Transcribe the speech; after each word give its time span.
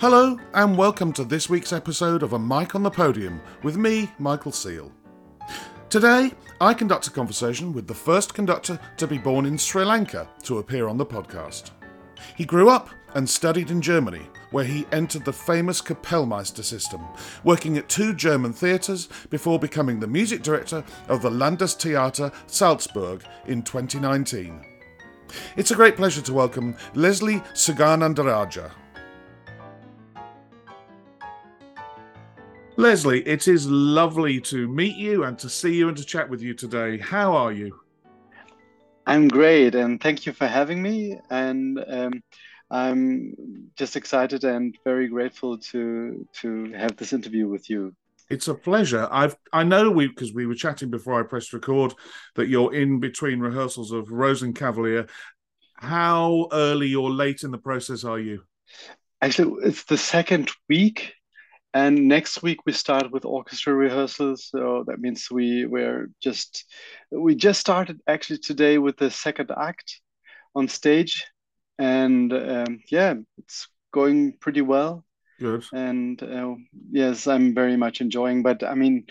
Hello, 0.00 0.38
and 0.54 0.78
welcome 0.78 1.12
to 1.14 1.24
this 1.24 1.50
week's 1.50 1.72
episode 1.72 2.22
of 2.22 2.32
A 2.32 2.38
Mic 2.38 2.76
on 2.76 2.84
the 2.84 2.90
Podium 2.90 3.40
with 3.64 3.76
me, 3.76 4.08
Michael 4.20 4.52
Seal. 4.52 4.92
Today, 5.90 6.30
I 6.60 6.72
conduct 6.72 7.08
a 7.08 7.10
conversation 7.10 7.72
with 7.72 7.88
the 7.88 7.94
first 7.94 8.32
conductor 8.32 8.78
to 8.96 9.08
be 9.08 9.18
born 9.18 9.44
in 9.44 9.58
Sri 9.58 9.84
Lanka 9.84 10.28
to 10.44 10.58
appear 10.58 10.86
on 10.86 10.98
the 10.98 11.04
podcast. 11.04 11.72
He 12.36 12.44
grew 12.44 12.68
up 12.68 12.90
and 13.16 13.28
studied 13.28 13.72
in 13.72 13.82
Germany, 13.82 14.22
where 14.52 14.62
he 14.62 14.86
entered 14.92 15.24
the 15.24 15.32
famous 15.32 15.82
Kapellmeister 15.82 16.62
system, 16.62 17.02
working 17.42 17.76
at 17.76 17.88
two 17.88 18.14
German 18.14 18.52
theatres 18.52 19.08
before 19.30 19.58
becoming 19.58 19.98
the 19.98 20.06
music 20.06 20.44
director 20.44 20.84
of 21.08 21.22
the 21.22 21.30
Landestheater 21.30 22.32
Salzburg 22.46 23.24
in 23.46 23.64
2019. 23.64 24.64
It's 25.56 25.72
a 25.72 25.76
great 25.76 25.96
pleasure 25.96 26.22
to 26.22 26.32
welcome 26.32 26.76
Leslie 26.94 27.40
Suganandarajah. 27.52 28.70
Leslie, 32.78 33.26
it 33.26 33.48
is 33.48 33.66
lovely 33.68 34.40
to 34.40 34.68
meet 34.68 34.94
you 34.94 35.24
and 35.24 35.36
to 35.40 35.48
see 35.48 35.74
you 35.74 35.88
and 35.88 35.96
to 35.96 36.04
chat 36.04 36.30
with 36.30 36.40
you 36.40 36.54
today. 36.54 36.96
How 36.96 37.34
are 37.34 37.50
you? 37.50 37.80
I'm 39.04 39.26
great, 39.26 39.74
and 39.74 40.00
thank 40.00 40.26
you 40.26 40.32
for 40.32 40.46
having 40.46 40.80
me. 40.80 41.18
And 41.28 41.84
um, 41.88 42.22
I'm 42.70 43.34
just 43.74 43.96
excited 43.96 44.44
and 44.44 44.78
very 44.84 45.08
grateful 45.08 45.58
to 45.58 46.24
to 46.34 46.72
have 46.74 46.96
this 46.96 47.12
interview 47.12 47.48
with 47.48 47.68
you. 47.68 47.96
It's 48.30 48.46
a 48.46 48.54
pleasure. 48.54 49.08
I've 49.10 49.34
I 49.52 49.64
know 49.64 49.90
we 49.90 50.06
because 50.06 50.32
we 50.32 50.46
were 50.46 50.54
chatting 50.54 50.88
before 50.88 51.18
I 51.18 51.26
pressed 51.26 51.52
record 51.52 51.94
that 52.36 52.46
you're 52.46 52.72
in 52.72 53.00
between 53.00 53.40
rehearsals 53.40 53.90
of 53.90 54.06
Rosenkavalier. 54.06 55.10
How 55.74 56.46
early 56.52 56.94
or 56.94 57.10
late 57.10 57.42
in 57.42 57.50
the 57.50 57.58
process 57.58 58.04
are 58.04 58.20
you? 58.20 58.44
Actually, 59.20 59.66
it's 59.66 59.82
the 59.82 59.98
second 59.98 60.52
week 60.68 61.14
and 61.74 62.08
next 62.08 62.42
week 62.42 62.58
we 62.66 62.72
start 62.72 63.10
with 63.10 63.24
orchestra 63.24 63.74
rehearsals. 63.74 64.48
So 64.50 64.84
that 64.86 65.00
means 65.00 65.28
we 65.30 65.66
we're 65.66 66.10
just 66.20 66.64
we 67.10 67.34
just 67.34 67.60
started 67.60 68.00
actually 68.06 68.38
today 68.38 68.78
with 68.78 68.96
the 68.96 69.10
second 69.10 69.50
act 69.56 70.00
on 70.54 70.68
stage. 70.68 71.26
And 71.78 72.32
um, 72.32 72.80
yeah 72.90 73.14
it's 73.38 73.68
going 73.92 74.34
pretty 74.40 74.62
well. 74.62 75.04
Good. 75.38 75.64
And 75.72 76.20
uh, 76.22 76.54
yes 76.90 77.26
i'm 77.26 77.54
very 77.54 77.76
much 77.76 78.00
enjoying 78.00 78.42
but 78.42 78.64
i 78.64 78.74
mean 78.74 79.06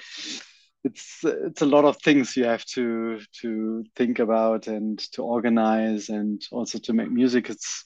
it's 0.84 1.24
it's 1.24 1.62
a 1.62 1.66
lot 1.66 1.86
of 1.86 1.98
things 1.98 2.36
you 2.36 2.46
have 2.46 2.66
to 2.66 3.20
to 3.42 3.84
think 3.96 4.20
about 4.20 4.68
and 4.68 5.00
to 5.14 5.24
organize 5.24 6.10
and 6.10 6.42
also 6.52 6.80
to 6.80 6.94
make 6.94 7.12
music. 7.12 7.50
It's 7.50 7.86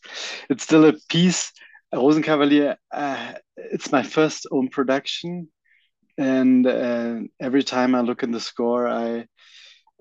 it's 0.49 0.63
still 0.63 0.85
a 0.85 0.93
piece 1.09 1.51
Rosenkavalier, 1.93 2.77
uh, 2.91 3.33
it's 3.57 3.91
my 3.91 4.03
first 4.03 4.47
own 4.51 4.69
production, 4.69 5.49
and 6.17 6.65
uh, 6.65 7.19
every 7.39 7.63
time 7.63 7.95
I 7.95 8.01
look 8.01 8.23
in 8.23 8.31
the 8.31 8.39
score, 8.39 8.87
I 8.87 9.25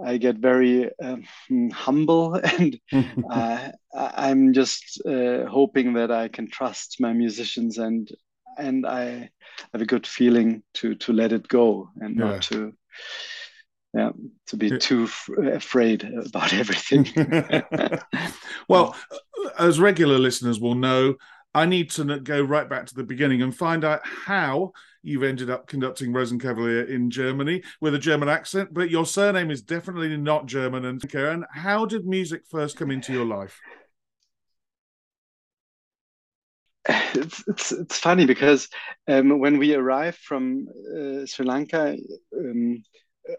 I 0.02 0.16
get 0.16 0.36
very 0.36 0.91
um, 1.02 1.24
humble, 1.70 2.34
and 2.58 2.78
uh, 3.30 3.70
I'm 3.94 4.52
just 4.52 5.02
uh, 5.06 5.46
hoping 5.46 5.94
that 5.94 6.11
I 6.11 6.28
can 6.28 6.48
trust 6.48 7.00
my 7.00 7.12
musicians, 7.12 7.78
and 7.78 8.11
and 8.58 8.86
I 8.86 9.30
have 9.72 9.83
a 9.83 9.86
good 9.86 10.06
feeling 10.06 10.62
to 10.74 10.94
to 10.96 11.12
let 11.12 11.33
it 11.33 11.48
go 11.48 11.91
and 12.00 12.16
yeah. 12.16 12.24
not 12.24 12.42
to 12.42 12.72
yeah 13.94 14.12
to 14.46 14.56
be 14.56 14.78
too 14.78 15.08
afraid 15.52 16.05
about 16.05 16.52
everything. 16.52 17.06
Well 18.68 18.94
as 19.58 19.80
regular 19.80 20.18
listeners 20.18 20.61
will 20.61 20.77
know 20.77 21.16
I 21.54 21.66
need 21.66 21.90
to 21.92 22.20
go 22.20 22.40
right 22.40 22.68
back 22.68 22.86
to 22.86 22.94
the 22.94 23.02
beginning 23.02 23.42
and 23.42 23.56
find 23.56 23.84
out 23.84 24.00
how 24.05 24.72
you've 25.02 25.22
ended 25.22 25.50
up 25.50 25.66
conducting 25.66 26.12
Rosenkavalier 26.12 26.88
in 26.88 27.11
Germany 27.11 27.62
with 27.80 27.94
a 27.94 27.98
German 27.98 28.28
accent, 28.28 28.72
but 28.72 28.90
your 28.90 29.06
surname 29.06 29.50
is 29.50 29.62
definitely 29.62 30.16
not 30.16 30.46
German. 30.46 30.84
And 30.84 31.00
Karen, 31.10 31.44
how 31.52 31.86
did 31.86 32.06
music 32.06 32.42
first 32.48 32.77
come 32.77 32.90
into 32.90 33.12
your 33.12 33.24
life? 33.24 33.58
It's 36.89 37.42
it's, 37.48 37.72
it's 37.72 37.98
funny 37.98 38.24
because 38.24 38.68
um, 39.08 39.40
when 39.40 39.58
we 39.58 39.74
arrived 39.74 40.18
from 40.18 40.68
uh, 40.96 41.27
Sri 41.27 41.44
Lanka, 41.44 41.96
um, 42.36 42.83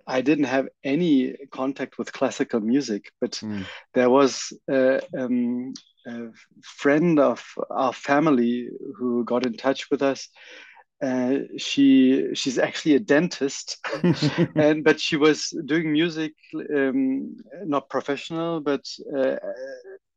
I 0.06 0.22
didn't 0.22 0.46
have 0.46 0.68
any 0.84 1.36
contact 1.52 1.98
with 1.98 2.14
classical 2.14 2.60
music, 2.60 3.12
but 3.20 3.32
mm. 3.32 3.66
there 3.94 4.10
was 4.10 4.54
uh, 4.72 5.00
um, 5.18 5.74
a 6.08 6.28
friend 6.64 7.20
of 7.20 7.44
our 7.70 7.94
family 7.94 8.68
who 8.98 9.24
got 9.26 9.46
in 9.46 9.54
touch 9.56 9.90
with 9.90 10.02
us. 10.02 10.30
Uh, 11.02 11.40
she 11.58 12.28
she's 12.36 12.58
actually 12.60 12.96
a 12.96 13.00
dentist, 13.00 13.78
and 14.56 14.84
but 14.84 15.00
she 15.00 15.18
was 15.18 15.50
doing 15.66 15.92
music, 15.92 16.34
um, 16.76 17.36
not 17.66 17.90
professional, 17.90 18.60
but 18.62 18.86
uh, 19.18 19.36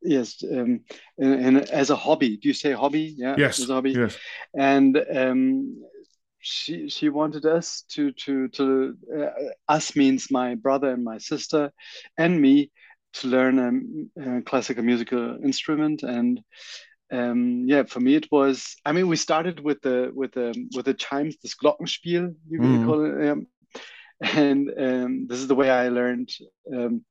yes, 0.03 0.43
um, 0.45 0.81
in, 1.19 1.33
in, 1.33 1.57
as 1.57 1.91
a 1.91 1.97
hobby. 1.97 2.37
Do 2.37 2.49
you 2.49 2.55
say 2.55 2.73
hobby? 2.73 3.15
Yeah, 3.17 3.39
yes, 3.39 3.59
as 3.59 3.71
a 3.71 3.75
hobby. 3.75 3.99
Yes, 3.99 4.19
and 4.55 4.97
um, 5.15 5.83
she 6.41 6.89
she 6.89 7.09
wanted 7.09 7.47
us 7.47 7.85
to 7.91 8.13
to 8.13 8.49
to 8.49 8.95
uh, 9.17 9.31
us 9.69 9.97
means 9.97 10.31
my 10.31 10.55
brother 10.55 10.91
and 10.91 11.05
my 11.05 11.19
sister 11.19 11.73
and 12.19 12.41
me 12.41 12.71
to 13.15 13.29
learn 13.29 14.09
a, 14.17 14.39
a 14.39 14.43
classical 14.43 14.85
musical 14.85 15.39
instrument. 15.43 16.03
And 16.03 16.41
um, 17.13 17.65
yeah 17.67 17.83
for 17.85 18.01
me 18.01 18.15
it 18.15 18.33
was 18.33 18.77
i 18.87 18.91
mean 18.91 19.07
we 19.07 19.17
started 19.17 19.61
with 19.61 19.81
the 19.83 20.11
with 20.15 20.33
the 20.33 20.55
with 20.75 20.87
the 20.87 20.95
chimes 20.95 21.37
this 21.43 21.55
glockenspiel 21.55 22.35
you 22.49 22.59
mm. 22.59 22.87
call 22.87 23.05
it 23.05 23.29
um, 23.29 23.47
and 24.21 24.73
um, 24.77 25.27
this 25.29 25.39
is 25.39 25.47
the 25.47 25.55
way 25.55 25.71
i 25.71 25.91
learned 25.91 26.31
um, 26.73 27.05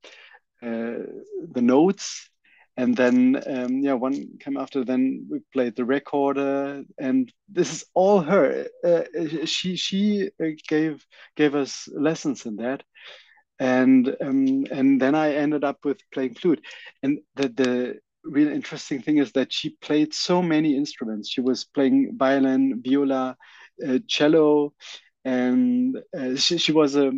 uh, 0.63 1.03
the 1.51 1.61
notes. 1.61 2.29
And 2.75 2.95
then 2.95 3.39
um, 3.45 3.81
yeah 3.81 3.93
one 3.93 4.39
came 4.39 4.57
after 4.57 4.83
then 4.83 5.27
we 5.29 5.41
played 5.51 5.75
the 5.75 5.85
recorder. 5.85 6.83
And 6.97 7.31
this 7.49 7.71
is 7.71 7.85
all 7.93 8.21
her 8.21 8.67
uh, 8.83 9.03
she 9.45 9.75
she 9.75 10.29
uh, 10.41 10.55
gave 10.67 11.05
gave 11.35 11.53
us 11.53 11.87
lessons 11.93 12.45
in 12.45 12.55
that 12.55 12.81
and 13.59 14.15
um, 14.21 14.65
and 14.71 15.01
then 15.01 15.15
I 15.15 15.35
ended 15.35 15.63
up 15.63 15.77
with 15.83 15.99
playing 16.11 16.35
flute. 16.35 16.63
And 17.01 17.19
the 17.35 17.49
the 17.49 17.99
real 18.23 18.49
interesting 18.49 19.01
thing 19.01 19.17
is 19.17 19.31
that 19.33 19.51
she 19.51 19.77
played 19.81 20.13
so 20.13 20.41
many 20.41 20.75
instruments. 20.75 21.29
She 21.29 21.41
was 21.41 21.65
playing 21.65 22.15
violin, 22.17 22.81
viola, 22.83 23.35
uh, 23.85 23.99
cello, 24.07 24.73
and 25.25 25.97
uh, 26.17 26.35
she, 26.35 26.57
she 26.57 26.71
was 26.71 26.95
a 26.95 27.11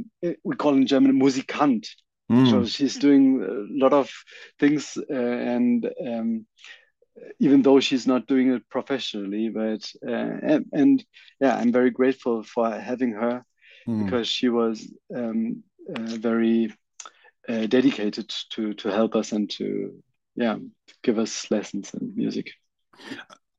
we 0.43 0.55
call 0.55 0.73
in 0.73 0.87
German 0.87 1.19
Musikant. 1.19 1.87
Mm. 2.31 2.49
So 2.49 2.65
she's 2.65 2.97
doing 2.97 3.43
a 3.43 3.83
lot 3.83 3.93
of 3.93 4.11
things, 4.59 4.97
uh, 4.97 5.13
and 5.13 5.87
um, 6.07 6.45
even 7.39 7.61
though 7.61 7.79
she's 7.79 8.07
not 8.07 8.27
doing 8.27 8.51
it 8.51 8.67
professionally, 8.69 9.49
but 9.49 9.87
uh, 10.05 10.11
and, 10.11 10.65
and, 10.73 11.05
yeah, 11.39 11.55
I'm 11.55 11.71
very 11.71 11.91
grateful 11.91 12.43
for 12.43 12.69
having 12.71 13.11
her 13.11 13.45
mm. 13.87 14.03
because 14.03 14.27
she 14.27 14.49
was 14.49 14.91
um, 15.15 15.63
uh, 15.74 15.74
very 15.87 16.73
uh, 17.47 17.65
dedicated 17.67 18.33
to 18.51 18.73
to 18.73 18.89
help 18.89 19.15
us 19.15 19.31
and 19.31 19.49
to 19.51 19.93
yeah 20.35 20.57
give 21.03 21.19
us 21.19 21.49
lessons 21.51 21.93
in 21.93 22.13
music. 22.15 22.51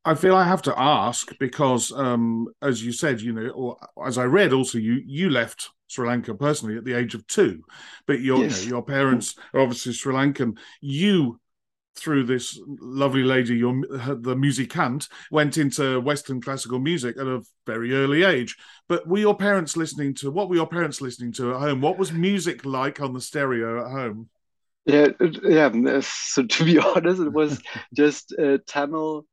I 0.05 0.15
feel 0.15 0.37
I 0.37 0.45
have 0.45 0.63
to 0.63 0.79
ask 0.79 1.33
because, 1.41 1.91
um, 1.91 2.47
as 2.63 2.85
you 2.85 2.93
said, 2.93 3.21
you 3.21 3.33
know, 3.33 3.49
or 3.49 3.77
as 4.07 4.19
I 4.19 4.25
read, 4.25 4.53
also 4.53 4.79
you 4.79 5.03
you 5.05 5.31
left 5.31 5.71
Sri 5.89 6.07
Lanka 6.07 6.35
personally 6.35 6.77
at 6.77 6.85
the 6.85 6.95
age 6.95 7.15
of 7.15 7.27
two, 7.27 7.63
but 8.07 8.21
your 8.21 8.39
yes. 8.39 8.65
you 8.65 8.71
know, 8.71 8.77
your 8.77 8.85
parents 8.85 9.35
are 9.53 9.61
obviously 9.61 9.93
Sri 9.93 10.15
Lankan. 10.15 10.59
You 10.81 11.41
through 11.97 12.25
this 12.25 12.61
lovely 12.67 13.23
lady, 13.23 13.57
your 13.57 13.73
the 13.81 14.37
musicant, 14.37 15.09
went 15.31 15.59
into 15.59 16.01
Western 16.01 16.41
classical 16.41 16.79
music 16.79 17.17
at 17.19 17.27
a 17.27 17.43
very 17.67 17.95
early 17.95 18.23
age. 18.23 18.57
But 18.89 19.07
were 19.07 19.19
your 19.19 19.37
parents 19.37 19.77
listening 19.77 20.15
to 20.17 20.31
what 20.31 20.49
were 20.49 20.57
your 20.57 20.69
parents 20.69 21.01
listening 21.01 21.33
to 21.33 21.55
at 21.55 21.61
home? 21.61 21.81
What 21.81 21.99
was 21.99 22.13
music 22.13 22.65
like 22.65 23.01
on 23.01 23.13
the 23.13 23.21
stereo 23.21 23.85
at 23.85 23.91
home? 23.91 24.29
Yeah, 24.85 25.09
yeah. 25.43 26.01
So 26.03 26.45
to 26.45 26.65
be 26.65 26.79
honest, 26.97 27.21
it 27.21 27.33
was 27.33 27.61
just 27.93 28.35
uh, 28.39 28.59
Tamil. 28.67 29.27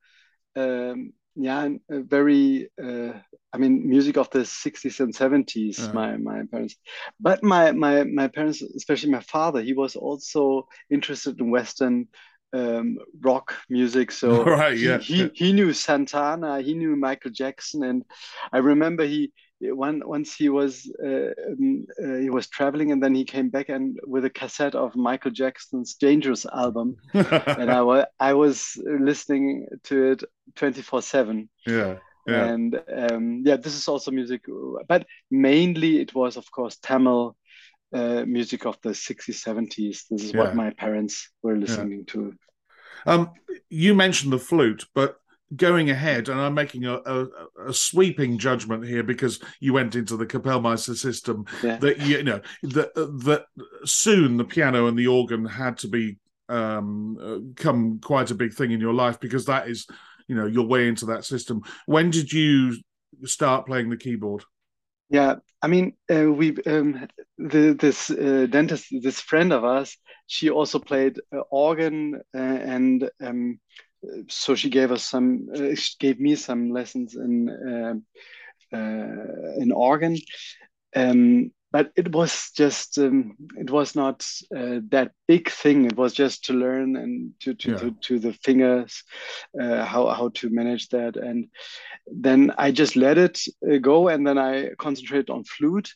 Um, 0.56 1.14
yeah, 1.36 1.70
very. 1.90 2.70
Uh, 2.82 3.14
I 3.54 3.58
mean, 3.58 3.88
music 3.88 4.18
of 4.18 4.30
the 4.32 4.40
'60s 4.40 5.00
and 5.00 5.14
'70s. 5.14 5.80
Uh-huh. 5.80 5.94
My 5.94 6.18
my 6.18 6.44
parents, 6.52 6.76
but 7.20 7.44
my 7.44 7.72
my 7.72 8.04
my 8.04 8.28
parents, 8.28 8.62
especially 8.62 9.12
my 9.12 9.22
father, 9.22 9.62
he 9.62 9.74
was 9.74 9.96
also 9.96 10.68
interested 10.90 11.40
in 11.40 11.52
Western 11.52 12.08
um, 12.54 12.98
rock 13.22 13.56
music. 13.70 14.12
So 14.12 14.44
right, 14.46 14.78
yeah. 14.78 15.00
he, 15.00 15.24
he, 15.24 15.32
he 15.34 15.54
knew 15.54 15.74
Santana, 15.74 16.62
he 16.62 16.74
knew 16.74 16.96
Michael 16.96 17.32
Jackson, 17.32 17.84
and 17.84 18.06
I 18.52 18.60
remember 18.60 19.06
he 19.06 19.32
one 19.60 20.02
once 20.06 20.36
he 20.36 20.50
was 20.50 20.92
uh, 21.04 21.32
um, 21.48 21.86
uh, 22.04 22.16
he 22.16 22.30
was 22.30 22.48
traveling 22.48 22.92
and 22.92 23.02
then 23.02 23.16
he 23.16 23.24
came 23.24 23.50
back 23.50 23.70
and 23.70 23.98
with 24.06 24.26
a 24.26 24.30
cassette 24.30 24.76
of 24.76 24.96
Michael 24.96 25.32
Jackson's 25.32 25.94
Dangerous 25.94 26.46
album, 26.46 26.98
and 27.14 27.72
I 27.72 27.82
was 27.90 28.06
I 28.20 28.34
was 28.34 28.78
listening 28.84 29.68
to 29.86 30.12
it 30.12 30.24
twenty 30.56 30.82
four 30.82 31.02
seven. 31.02 31.50
Yeah. 31.66 31.98
yeah. 32.28 32.46
and 32.46 32.82
um, 32.94 33.44
yeah, 33.46 33.58
this 33.58 33.76
is 33.76 33.88
also 33.88 34.12
music, 34.12 34.42
but 34.88 35.06
mainly 35.32 36.00
it 36.00 36.14
was, 36.14 36.38
of 36.38 36.50
course, 36.52 36.78
Tamil 36.78 37.36
uh, 37.94 38.26
music 38.26 38.66
of 38.66 38.78
the 38.82 38.90
60s, 38.90 39.44
70s. 39.44 40.08
This 40.10 40.24
is 40.24 40.34
yeah. 40.34 40.40
what 40.40 40.56
my 40.56 40.72
parents 40.72 41.30
were 41.42 41.56
listening 41.56 42.00
yeah. 42.08 42.14
to. 42.14 42.34
Um, 43.06 43.32
you 43.70 43.94
mentioned 43.94 44.34
the 44.34 44.40
flute, 44.40 44.86
but 44.96 45.18
going 45.56 45.90
ahead, 45.90 46.30
and 46.30 46.40
I'm 46.40 46.54
making 46.54 46.86
a, 46.86 46.96
a, 47.06 47.28
a, 47.68 47.74
sweeping 47.74 48.38
judgment 48.38 48.86
here 48.86 49.04
because 49.04 49.40
you 49.60 49.74
went 49.74 49.96
into 49.96 50.18
the 50.18 50.26
Kapellmeister 50.26 50.96
system. 50.96 51.46
Yeah. 51.62 51.78
That 51.78 52.00
you 52.00 52.24
know 52.24 52.42
that 52.64 52.94
that 52.96 53.46
soon 53.86 54.38
the 54.38 54.46
piano 54.46 54.88
and 54.88 54.98
the 54.98 55.08
organ 55.08 55.46
had 55.46 55.78
to 55.80 55.88
be 55.88 56.18
um, 56.50 57.18
uh, 57.22 57.62
come 57.62 58.00
quite 58.00 58.32
a 58.32 58.36
big 58.36 58.54
thing 58.54 58.72
in 58.72 58.80
your 58.80 58.94
life 58.94 59.20
because 59.20 59.46
that 59.46 59.68
is 59.68 59.86
you 60.28 60.36
know 60.36 60.46
your 60.46 60.66
way 60.66 60.88
into 60.88 61.06
that 61.08 61.26
system. 61.26 61.62
When 61.86 62.10
did 62.10 62.32
you 62.32 62.78
start 63.26 63.66
playing 63.66 63.90
the 63.90 63.98
keyboard? 63.98 64.44
Yeah, 65.10 65.36
I 65.62 65.68
mean, 65.68 65.94
uh, 66.14 66.32
we 66.32 66.56
um, 66.66 67.08
the, 67.38 67.76
this 67.80 68.10
uh, 68.10 68.48
dentist, 68.50 68.88
this 69.02 69.20
friend 69.20 69.54
of 69.54 69.64
us, 69.64 69.96
she 70.28 70.50
also 70.50 70.80
played 70.80 71.20
uh, 71.36 71.40
organ, 71.52 72.22
uh, 72.36 72.38
and 72.38 73.10
um, 73.22 73.60
so 74.30 74.56
she 74.56 74.70
gave 74.70 74.92
us 74.92 75.04
some, 75.04 75.48
uh, 75.54 75.76
she 75.76 75.96
gave 76.00 76.20
me 76.20 76.36
some 76.36 76.72
lessons 76.72 77.16
in 77.16 77.50
uh, 78.74 78.76
in 79.58 79.72
organ. 79.72 80.18
Um, 80.96 81.52
but 81.74 81.92
it 81.96 82.12
was 82.12 82.52
just 82.56 83.00
um, 83.00 83.36
it 83.58 83.70
was 83.72 83.96
not 83.96 84.24
uh, 84.56 84.80
that 84.90 85.12
big 85.28 85.50
thing. 85.50 85.86
It 85.86 85.98
was 85.98 86.14
just 86.14 86.46
to 86.46 86.54
learn 86.54 86.96
and 86.96 87.34
to 87.40 87.56
to, 87.56 87.72
yeah. 87.72 87.78
to, 87.78 87.92
to, 88.02 88.20
the 88.20 88.34
fingers 88.34 89.04
uh, 89.60 89.84
how 89.84 90.08
how 90.10 90.30
to 90.36 90.50
manage 90.52 90.90
that. 90.90 91.18
And 91.18 91.48
then 92.06 92.52
i 92.58 92.72
just 92.72 92.96
let 92.96 93.18
it 93.18 93.42
uh, 93.68 93.78
go 93.78 94.08
and 94.10 94.26
then 94.28 94.38
i 94.38 94.70
concentrated 94.78 95.32
on 95.32 95.44
flute. 95.44 95.90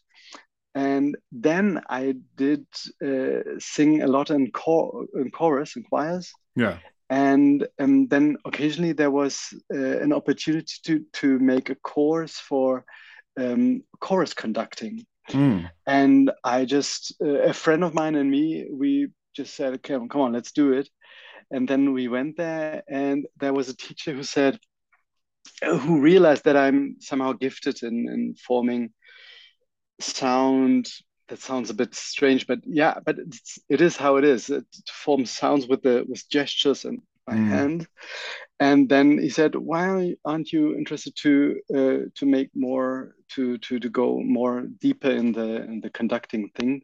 And 0.74 1.16
then 1.32 1.82
i 1.90 2.16
did 2.36 2.66
uh, 3.06 3.60
sing 3.60 4.02
a 4.02 4.08
lot 4.08 4.32
in, 4.32 4.52
cor- 4.52 5.06
in 5.14 5.30
chorus 5.30 5.76
and 5.76 5.88
choirs. 5.88 6.34
Yeah. 6.56 6.80
And 7.10 7.68
um, 7.80 8.08
then 8.08 8.38
occasionally 8.46 8.94
there 8.94 9.12
was 9.12 9.54
uh, 9.72 10.00
an 10.04 10.12
opportunity 10.12 10.74
to 10.86 11.06
to 11.20 11.40
make 11.40 11.70
a 11.70 11.76
course 11.76 12.40
for 12.40 12.84
um, 13.40 13.84
chorus 14.00 14.34
conducting 14.34 15.06
Mm. 15.30 15.70
And 15.86 16.32
I 16.44 16.66
just, 16.66 17.14
uh, 17.22 17.50
a 17.50 17.54
friend 17.54 17.84
of 17.84 17.94
mine 17.94 18.16
and 18.16 18.30
me, 18.30 18.68
we 18.72 19.10
just 19.36 19.54
said, 19.54 19.74
okay, 19.76 19.94
come 20.10 20.22
on, 20.22 20.34
let's 20.34 20.52
do 20.52 20.74
it. 20.74 20.90
And 21.52 21.68
then 21.68 21.94
we 21.94 22.08
went 22.08 22.38
there, 22.38 22.84
and 22.90 23.26
there 23.40 23.54
was 23.54 23.70
a 23.70 23.78
teacher 23.78 24.14
who 24.14 24.24
said, 24.24 24.60
who 25.64 26.02
realized 26.02 26.44
that 26.44 26.58
I'm 26.58 26.98
somehow 27.00 27.34
gifted 27.34 27.84
in, 27.84 28.10
in 28.10 28.36
forming 28.36 28.92
sound. 30.00 30.90
That 31.30 31.40
sounds 31.40 31.70
a 31.70 31.74
bit 31.74 31.94
strange, 31.94 32.48
but 32.48 32.60
yeah, 32.66 33.00
but 33.06 33.20
it's, 33.20 33.60
it 33.70 33.82
is 33.82 33.98
how 33.98 34.16
it 34.16 34.24
is. 34.24 34.50
It 34.50 34.66
forms 34.90 35.30
sounds 35.30 35.68
with 35.68 35.82
the 35.82 36.06
with 36.08 36.30
gestures 36.30 36.86
and 36.86 37.02
my 37.28 37.34
mm. 37.34 37.48
hand. 37.50 37.88
And 38.60 38.90
then 38.90 39.20
he 39.20 39.30
said, 39.30 39.56
"Why 39.56 40.16
aren't 40.26 40.52
you 40.52 40.76
interested 40.76 41.16
to 41.18 41.60
uh, 41.74 42.10
to 42.16 42.26
make 42.26 42.50
more 42.56 43.16
to 43.36 43.58
to 43.60 43.80
to 43.80 43.90
go 43.90 44.20
more 44.20 44.62
deeper 44.82 45.12
in 45.12 45.32
the 45.32 45.64
in 45.64 45.82
the 45.82 45.92
conducting 45.92 46.50
thing?" 46.56 46.82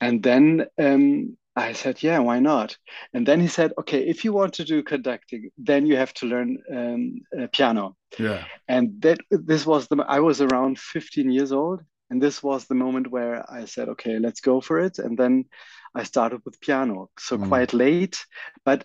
And 0.00 0.22
then 0.22 0.66
um, 0.78 1.36
I 1.56 1.72
said, 1.72 2.02
"Yeah, 2.02 2.20
why 2.20 2.38
not?" 2.38 2.76
And 3.12 3.26
then 3.26 3.40
he 3.40 3.48
said, 3.48 3.72
"Okay, 3.78 4.06
if 4.06 4.24
you 4.24 4.32
want 4.32 4.54
to 4.54 4.64
do 4.64 4.82
conducting, 4.82 5.50
then 5.58 5.86
you 5.86 5.96
have 5.96 6.14
to 6.14 6.26
learn 6.26 6.58
um, 6.72 7.20
uh, 7.36 7.48
piano." 7.52 7.96
Yeah. 8.18 8.44
And 8.68 9.00
that 9.02 9.18
this 9.30 9.66
was 9.66 9.88
the 9.88 9.96
I 10.06 10.20
was 10.20 10.40
around 10.40 10.78
15 10.78 11.30
years 11.30 11.50
old, 11.50 11.80
and 12.10 12.22
this 12.22 12.42
was 12.42 12.66
the 12.66 12.74
moment 12.74 13.10
where 13.10 13.44
I 13.50 13.64
said, 13.64 13.88
"Okay, 13.88 14.18
let's 14.20 14.40
go 14.40 14.60
for 14.60 14.78
it." 14.78 14.98
And 14.98 15.18
then 15.18 15.46
I 15.94 16.04
started 16.04 16.40
with 16.44 16.60
piano, 16.60 17.10
so 17.18 17.38
mm. 17.38 17.48
quite 17.48 17.72
late, 17.72 18.16
but 18.64 18.84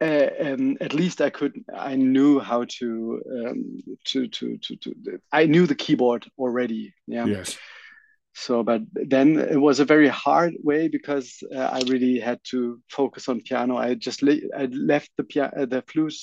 uh, 0.00 0.28
um, 0.40 0.76
at 0.80 0.94
least 0.94 1.20
I 1.20 1.30
could 1.30 1.64
I 1.74 1.96
knew 1.96 2.38
how 2.38 2.64
to, 2.78 3.22
um, 3.32 3.78
to, 4.04 4.28
to 4.28 4.58
to 4.58 4.76
to 4.76 4.94
I 5.32 5.46
knew 5.46 5.66
the 5.66 5.74
keyboard 5.74 6.26
already. 6.38 6.94
Yeah. 7.06 7.26
Yes. 7.26 7.58
So, 8.34 8.62
but 8.62 8.82
then 8.94 9.36
it 9.36 9.60
was 9.60 9.80
a 9.80 9.84
very 9.84 10.06
hard 10.06 10.54
way 10.62 10.86
because 10.86 11.42
uh, 11.52 11.58
I 11.58 11.80
really 11.88 12.20
had 12.20 12.38
to 12.50 12.80
focus 12.88 13.28
on 13.28 13.40
piano. 13.40 13.76
I 13.76 13.94
just 13.94 14.22
le- 14.22 14.48
I 14.56 14.66
left 14.66 15.10
the 15.16 15.24
piano, 15.24 15.52
uh, 15.56 15.66
the 15.66 15.82
flute 15.82 16.14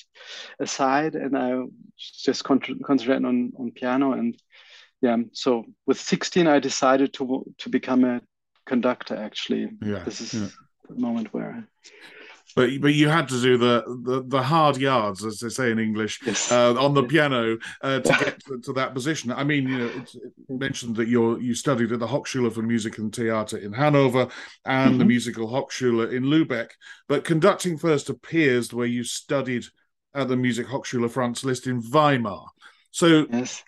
aside, 0.57 1.15
and 1.15 1.37
I 1.37 1.63
just 1.97 2.45
con- 2.45 2.79
concentrated 2.85 3.25
on 3.25 3.51
on 3.59 3.71
piano. 3.71 4.13
And 4.13 4.41
yeah, 5.01 5.17
so 5.33 5.65
with 5.85 5.99
16, 5.99 6.47
I 6.47 6.59
decided 6.59 7.13
to 7.15 7.43
to 7.57 7.69
become 7.69 8.05
a 8.05 8.21
conductor. 8.65 9.17
Actually, 9.17 9.71
yeah. 9.81 10.03
This 10.05 10.21
is 10.21 10.33
yeah. 10.33 10.47
the 10.87 10.95
moment 10.95 11.33
where 11.33 11.67
but 12.55 12.69
but 12.79 12.93
you 12.93 13.09
had 13.09 13.27
to 13.27 13.41
do 13.41 13.57
the 13.57 13.83
the, 14.03 14.23
the 14.25 14.41
hard 14.41 14.77
yards, 14.77 15.25
as 15.25 15.39
they 15.39 15.49
say 15.49 15.71
in 15.71 15.79
English, 15.79 16.21
yes. 16.25 16.51
uh, 16.51 16.73
on 16.75 16.93
the 16.93 17.03
piano 17.03 17.57
uh, 17.81 17.99
to 17.99 18.09
get 18.19 18.43
to, 18.45 18.59
to, 18.61 18.73
that 18.73 18.93
position. 18.93 19.31
I 19.31 19.43
mean, 19.43 19.67
you 19.67 19.77
know, 19.77 19.91
it's, 19.95 20.15
it 20.15 20.31
mentioned 20.49 20.95
that 20.95 21.09
you 21.09 21.37
you 21.39 21.53
studied 21.53 21.91
at 21.91 21.99
the 21.99 22.07
Hochschule 22.07 22.51
for 22.51 22.61
Music 22.61 22.97
and 22.97 23.13
Theater 23.13 23.57
in 23.57 23.73
Hanover 23.73 24.29
and 24.65 24.91
mm-hmm. 24.91 24.99
the 24.99 25.05
musical 25.05 25.49
Hochschule 25.49 26.11
in 26.11 26.23
Lübeck, 26.23 26.69
but 27.09 27.25
conducting 27.25 27.77
first 27.77 28.09
appears 28.09 28.73
where 28.73 28.87
you 28.87 29.03
studied 29.03 29.65
at 30.13 30.29
the 30.29 30.37
Music 30.37 30.67
Hochschule 30.67 31.11
Franz 31.11 31.43
Liszt 31.43 31.67
in 31.67 31.81
Weimar. 31.81 32.45
So. 32.91 33.27
Yes. 33.31 33.63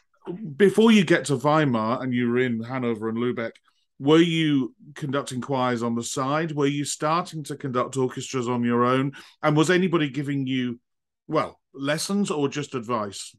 Before 0.58 0.92
you 0.92 1.06
get 1.06 1.24
to 1.28 1.38
Weimar 1.38 2.04
and 2.04 2.14
you 2.14 2.30
were 2.30 2.40
in 2.40 2.62
Hanover 2.62 3.08
and 3.08 3.18
Lübeck, 3.18 3.54
were 4.00 4.20
you 4.20 4.76
conducting 4.96 5.42
choirs 5.42 5.84
on 5.84 5.96
the 5.96 6.04
side? 6.04 6.52
Were 6.52 6.68
you 6.68 6.86
starting 6.86 7.44
to 7.46 7.56
conduct 7.56 7.98
orchestras 7.98 8.48
on 8.48 8.64
your 8.64 8.86
own? 8.86 9.14
And 9.42 9.58
was 9.58 9.70
anybody 9.70 10.10
giving 10.10 10.46
you, 10.46 10.80
well, 11.28 11.60
lessons 11.74 12.30
or 12.30 12.48
just 12.48 12.76
advice? 12.76 13.36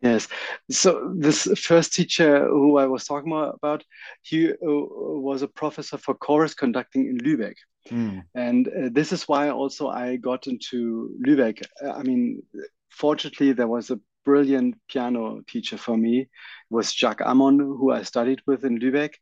Yes. 0.00 0.26
So 0.68 1.14
this 1.16 1.46
first 1.56 1.92
teacher 1.92 2.48
who 2.48 2.76
I 2.76 2.86
was 2.86 3.04
talking 3.04 3.32
about, 3.32 3.84
he 4.22 4.50
uh, 4.50 4.54
was 4.60 5.42
a 5.42 5.48
professor 5.48 5.96
for 5.96 6.14
chorus 6.14 6.54
conducting 6.54 7.06
in 7.06 7.18
Lübeck. 7.18 7.54
Mm. 7.88 8.24
And 8.34 8.68
uh, 8.68 8.88
this 8.90 9.12
is 9.12 9.28
why 9.28 9.50
also 9.50 9.88
I 9.88 10.16
got 10.16 10.48
into 10.48 11.10
Lübeck. 11.24 11.62
I 11.94 12.02
mean, 12.02 12.42
fortunately, 12.90 13.52
there 13.52 13.68
was 13.68 13.90
a 13.90 14.00
brilliant 14.24 14.76
piano 14.88 15.40
teacher 15.46 15.76
for 15.76 15.96
me. 15.96 16.20
It 16.20 16.28
was 16.70 16.92
Jacques 16.92 17.22
Ammon, 17.24 17.58
who 17.58 17.92
I 17.92 18.02
studied 18.02 18.40
with 18.44 18.64
in 18.64 18.80
Lübeck. 18.80 19.14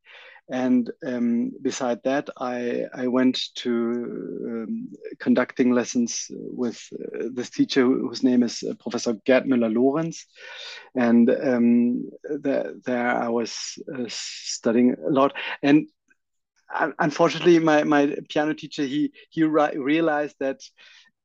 And 0.50 0.90
um, 1.07 1.52
beside 1.62 2.02
that, 2.02 2.28
I, 2.37 2.87
I 2.92 3.07
went 3.07 3.40
to 3.57 3.71
um, 3.71 4.88
conducting 5.21 5.71
lessons 5.71 6.26
with 6.30 6.83
uh, 6.92 7.28
this 7.33 7.50
teacher 7.50 7.83
whose 7.83 8.25
name 8.25 8.42
is 8.42 8.64
uh, 8.64 8.75
Professor 8.80 9.14
Gerd 9.26 9.45
Müller-Lorenz. 9.45 10.26
And 10.97 11.30
um, 11.30 12.11
the, 12.23 12.80
there 12.85 13.16
I 13.16 13.28
was 13.28 13.78
uh, 13.95 14.07
studying 14.09 14.97
a 15.07 15.11
lot. 15.11 15.37
And 15.62 15.87
unfortunately, 16.99 17.61
my, 17.61 17.85
my 17.85 18.16
piano 18.28 18.52
teacher, 18.52 18.83
he, 18.83 19.12
he 19.30 19.45
realized 19.45 20.35
that 20.40 20.61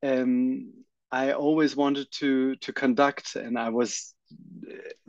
um, 0.04 0.72
I 1.12 1.32
always 1.32 1.76
wanted 1.76 2.12
to, 2.20 2.58
to 2.58 2.74
conduct 2.74 3.36
and 3.36 3.58
I 3.58 3.70
was, 3.70 4.14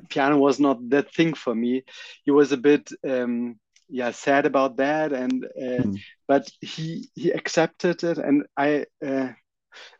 piano 0.08 0.38
was 0.38 0.58
not 0.58 0.88
that 0.88 1.12
thing 1.12 1.34
for 1.34 1.54
me. 1.54 1.84
He 2.24 2.30
was 2.30 2.52
a 2.52 2.56
bit, 2.56 2.88
um, 3.06 3.58
yeah 3.88 4.10
sad 4.10 4.46
about 4.46 4.76
that 4.76 5.12
and 5.12 5.44
uh, 5.44 5.82
mm. 5.82 5.98
but 6.26 6.48
he 6.60 7.08
he 7.14 7.30
accepted 7.30 8.02
it 8.02 8.18
and 8.18 8.44
i 8.56 8.84
uh, 9.04 9.28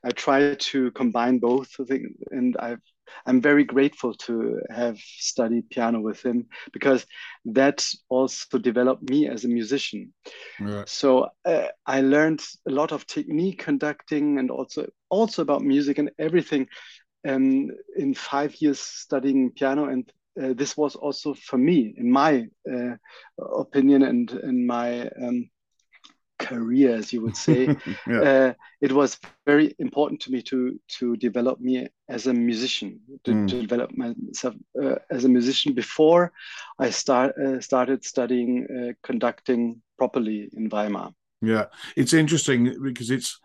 i 0.04 0.10
try 0.10 0.54
to 0.54 0.90
combine 0.92 1.38
both 1.38 1.68
things 1.86 2.16
and 2.30 2.56
i 2.58 2.76
i'm 3.26 3.40
very 3.40 3.64
grateful 3.64 4.14
to 4.14 4.60
have 4.70 4.98
studied 4.98 5.68
piano 5.70 6.00
with 6.00 6.20
him 6.24 6.46
because 6.72 7.06
that 7.44 7.86
also 8.08 8.58
developed 8.58 9.08
me 9.08 9.28
as 9.28 9.44
a 9.44 9.48
musician 9.48 10.12
right. 10.60 10.88
so 10.88 11.28
uh, 11.44 11.68
i 11.86 12.00
learned 12.00 12.42
a 12.68 12.72
lot 12.72 12.92
of 12.92 13.06
technique 13.06 13.58
conducting 13.58 14.38
and 14.38 14.50
also 14.50 14.86
also 15.10 15.42
about 15.42 15.62
music 15.62 15.98
and 15.98 16.10
everything 16.18 16.66
um, 17.28 17.70
in 17.96 18.14
five 18.14 18.54
years 18.60 18.80
studying 18.80 19.50
piano 19.50 19.86
and 19.86 20.10
uh, 20.40 20.52
this 20.54 20.76
was 20.76 20.96
also 20.96 21.34
for 21.34 21.58
me, 21.58 21.94
in 21.96 22.10
my 22.10 22.46
uh, 22.70 22.96
opinion 23.38 24.02
and 24.02 24.30
in 24.30 24.66
my 24.66 25.08
um, 25.08 25.50
career, 26.38 26.94
as 26.94 27.12
you 27.12 27.22
would 27.22 27.36
say, 27.36 27.66
yeah. 28.06 28.20
uh, 28.20 28.52
it 28.80 28.92
was 28.92 29.18
very 29.46 29.74
important 29.78 30.20
to 30.22 30.30
me 30.30 30.42
to 30.42 30.78
to 30.98 31.16
develop 31.16 31.60
me 31.60 31.88
as 32.08 32.26
a 32.26 32.34
musician, 32.34 33.00
to, 33.24 33.32
mm. 33.32 33.48
to 33.48 33.60
develop 33.60 33.90
myself 33.96 34.54
uh, 34.82 34.96
as 35.10 35.24
a 35.24 35.28
musician 35.28 35.74
before 35.74 36.32
I 36.78 36.90
start 36.90 37.34
uh, 37.38 37.60
started 37.60 38.04
studying 38.04 38.66
uh, 38.66 38.92
conducting 39.02 39.82
properly 39.98 40.48
in 40.56 40.68
Weimar. 40.68 41.12
Yeah, 41.42 41.66
it's 41.96 42.12
interesting 42.12 42.76
because 42.82 43.10
it's 43.10 43.38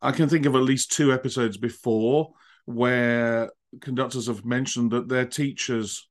I 0.00 0.12
can 0.12 0.28
think 0.28 0.46
of 0.46 0.54
at 0.54 0.62
least 0.62 0.92
two 0.92 1.12
episodes 1.12 1.56
before 1.56 2.32
where 2.66 3.50
conductors 3.80 4.26
have 4.26 4.44
mentioned 4.44 4.90
that 4.92 5.08
their 5.08 5.24
teachers 5.26 6.08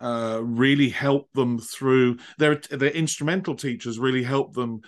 uh, 0.00 0.40
really 0.42 0.88
help 0.88 1.32
them 1.32 1.58
through 1.58 2.18
their 2.38 2.56
their 2.70 2.90
instrumental 2.90 3.54
teachers 3.54 3.98
really 3.98 4.22
help 4.22 4.54
them 4.54 4.80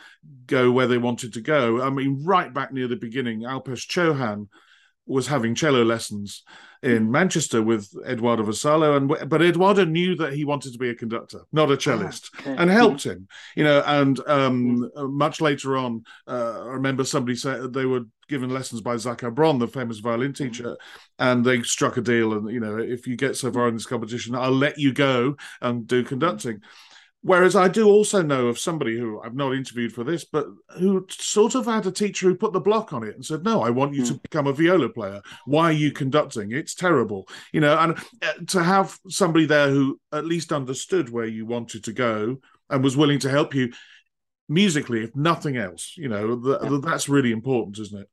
go 0.46 0.70
where 0.70 0.86
they 0.86 0.98
wanted 0.98 1.34
to 1.34 1.40
go. 1.40 1.82
I 1.82 1.90
mean, 1.90 2.24
right 2.24 2.52
back 2.52 2.72
near 2.72 2.88
the 2.88 2.96
beginning, 2.96 3.40
Alpesh 3.40 3.86
Chauhan 3.86 4.48
was 5.06 5.26
having 5.26 5.54
cello 5.54 5.84
lessons 5.84 6.42
in 6.82 7.10
Manchester 7.10 7.62
with 7.62 7.88
Eduardo 8.06 8.42
Vassallo, 8.44 8.96
and 8.96 9.28
but 9.28 9.42
Eduardo 9.42 9.84
knew 9.84 10.16
that 10.16 10.32
he 10.32 10.44
wanted 10.44 10.72
to 10.72 10.78
be 10.78 10.90
a 10.90 10.94
conductor, 10.94 11.42
not 11.52 11.70
a 11.70 11.76
cellist, 11.76 12.30
ah, 12.34 12.40
okay. 12.40 12.56
and 12.58 12.70
helped 12.70 13.04
him. 13.04 13.28
You 13.54 13.64
know, 13.64 13.82
and 13.86 14.18
um, 14.26 14.90
much 14.96 15.40
later 15.40 15.76
on, 15.76 16.04
uh, 16.26 16.62
I 16.64 16.72
remember 16.72 17.04
somebody 17.04 17.36
said 17.36 17.72
they 17.72 17.86
were 17.86 18.02
given 18.28 18.50
lessons 18.50 18.80
by 18.80 18.96
Zakhar 18.96 19.34
Bron, 19.34 19.58
the 19.58 19.68
famous 19.68 19.98
violin 19.98 20.32
teacher, 20.32 20.76
and 21.18 21.44
they 21.44 21.62
struck 21.62 21.98
a 21.98 22.00
deal. 22.00 22.32
And 22.32 22.50
you 22.50 22.60
know, 22.60 22.78
if 22.78 23.06
you 23.06 23.16
get 23.16 23.36
so 23.36 23.52
far 23.52 23.68
in 23.68 23.74
this 23.74 23.86
competition, 23.86 24.34
I'll 24.34 24.50
let 24.50 24.78
you 24.78 24.92
go 24.92 25.36
and 25.60 25.86
do 25.86 26.02
conducting. 26.02 26.62
Whereas 27.24 27.54
I 27.54 27.68
do 27.68 27.88
also 27.88 28.20
know 28.20 28.48
of 28.48 28.58
somebody 28.58 28.98
who 28.98 29.20
I've 29.20 29.36
not 29.36 29.54
interviewed 29.54 29.92
for 29.92 30.02
this, 30.02 30.24
but 30.24 30.46
who 30.78 31.06
sort 31.08 31.54
of 31.54 31.66
had 31.66 31.86
a 31.86 31.92
teacher 31.92 32.26
who 32.26 32.34
put 32.34 32.52
the 32.52 32.60
block 32.60 32.92
on 32.92 33.04
it 33.04 33.14
and 33.14 33.24
said, 33.24 33.44
"No, 33.44 33.62
I 33.62 33.70
want 33.70 33.94
you 33.94 34.02
mm. 34.02 34.08
to 34.08 34.12
hmm. 34.14 34.18
become 34.22 34.48
a 34.48 34.52
viola 34.52 34.88
player. 34.88 35.22
Why 35.46 35.66
are 35.66 35.72
you 35.72 35.92
conducting? 35.92 36.50
It's 36.50 36.74
terrible." 36.74 37.28
You 37.52 37.60
know, 37.60 37.78
and 37.78 37.96
uh, 38.22 38.32
to 38.48 38.62
have 38.62 38.98
somebody 39.08 39.46
there 39.46 39.70
who 39.70 40.00
at 40.10 40.24
least 40.24 40.52
understood 40.52 41.10
where 41.10 41.26
you 41.26 41.46
wanted 41.46 41.84
to 41.84 41.92
go 41.92 42.38
and 42.68 42.82
was 42.82 42.96
willing 42.96 43.20
to 43.20 43.30
help 43.30 43.54
you 43.54 43.72
musically, 44.48 45.04
if 45.04 45.14
nothing 45.14 45.56
else, 45.56 45.94
you 45.96 46.08
know, 46.08 46.58
yeah. 46.62 46.78
that's 46.82 47.08
really 47.08 47.30
important, 47.30 47.78
isn't 47.78 48.00
it? 48.00 48.08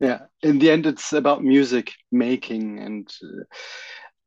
Yeah. 0.00 0.22
In 0.42 0.58
the 0.58 0.70
end, 0.70 0.86
it's 0.86 1.12
about 1.12 1.44
music 1.44 1.92
making 2.10 2.80
and. 2.80 3.12
Uh, 3.22 3.44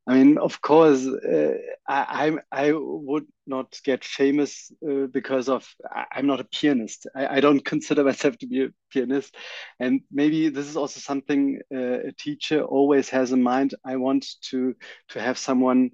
I 0.06 0.16
mean, 0.18 0.36
of 0.36 0.60
course, 0.60 1.06
uh, 1.06 1.54
I, 1.88 2.36
I, 2.52 2.66
I 2.66 2.72
would 2.72 3.26
not 3.46 3.78
get 3.84 4.04
famous 4.04 4.70
uh, 4.86 5.06
because 5.06 5.48
of 5.48 5.66
I, 5.90 6.18
am 6.18 6.26
not 6.26 6.40
a 6.40 6.44
pianist. 6.44 7.06
I, 7.14 7.36
I, 7.36 7.40
don't 7.40 7.64
consider 7.72 8.04
myself 8.04 8.36
to 8.38 8.46
be 8.46 8.64
a 8.64 8.68
pianist, 8.90 9.34
and 9.80 10.02
maybe 10.12 10.50
this 10.50 10.66
is 10.66 10.76
also 10.76 11.00
something 11.00 11.60
uh, 11.74 12.08
a 12.08 12.12
teacher 12.12 12.62
always 12.62 13.08
has 13.10 13.32
in 13.32 13.42
mind. 13.42 13.74
I 13.84 13.96
want 13.96 14.26
to 14.50 14.74
to 15.10 15.20
have 15.20 15.38
someone 15.38 15.92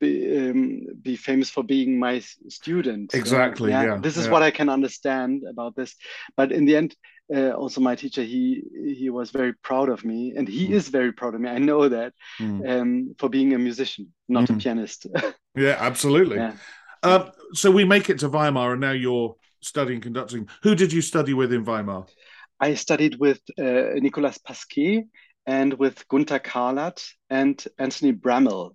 be, 0.00 0.50
um, 0.50 0.86
be 1.02 1.16
famous 1.16 1.50
for 1.50 1.62
being 1.62 1.98
my 1.98 2.22
student. 2.48 3.14
Exactly. 3.14 3.70
yeah, 3.70 3.84
yeah. 3.84 3.98
This 3.98 4.16
is 4.16 4.26
yeah. 4.26 4.32
what 4.32 4.42
I 4.42 4.50
can 4.50 4.68
understand 4.68 5.42
about 5.48 5.76
this, 5.76 5.94
but 6.36 6.52
in 6.52 6.64
the 6.64 6.76
end, 6.76 6.94
uh, 7.34 7.50
also 7.50 7.80
my 7.80 7.94
teacher 7.94 8.22
he 8.22 8.62
he 8.96 9.10
was 9.10 9.30
very 9.30 9.52
proud 9.52 9.88
of 9.90 10.04
me 10.04 10.32
and 10.36 10.48
he 10.48 10.68
mm. 10.68 10.72
is 10.72 10.88
very 10.88 11.12
proud 11.12 11.34
of 11.34 11.40
me 11.42 11.50
i 11.50 11.58
know 11.58 11.86
that 11.86 12.14
mm. 12.40 12.66
um, 12.66 13.14
for 13.18 13.28
being 13.28 13.52
a 13.52 13.58
musician 13.58 14.10
not 14.28 14.48
mm. 14.48 14.56
a 14.56 14.58
pianist 14.58 15.06
yeah 15.54 15.76
absolutely 15.78 16.36
yeah. 16.36 16.54
Uh, 17.02 17.30
so 17.52 17.70
we 17.70 17.84
make 17.84 18.08
it 18.08 18.18
to 18.18 18.30
weimar 18.30 18.72
and 18.72 18.80
now 18.80 18.92
you're 18.92 19.36
studying 19.60 20.00
conducting 20.00 20.48
who 20.62 20.74
did 20.74 20.90
you 20.90 21.02
study 21.02 21.34
with 21.34 21.52
in 21.52 21.64
weimar 21.64 22.06
i 22.60 22.72
studied 22.72 23.16
with 23.20 23.40
uh, 23.58 23.92
nicolas 24.00 24.38
pasquet 24.38 25.04
and 25.48 25.72
with 25.78 26.06
Gunter 26.08 26.38
Kahlert 26.38 27.02
and 27.30 27.64
Anthony 27.78 28.12
Bramall 28.12 28.72
uh, 28.72 28.74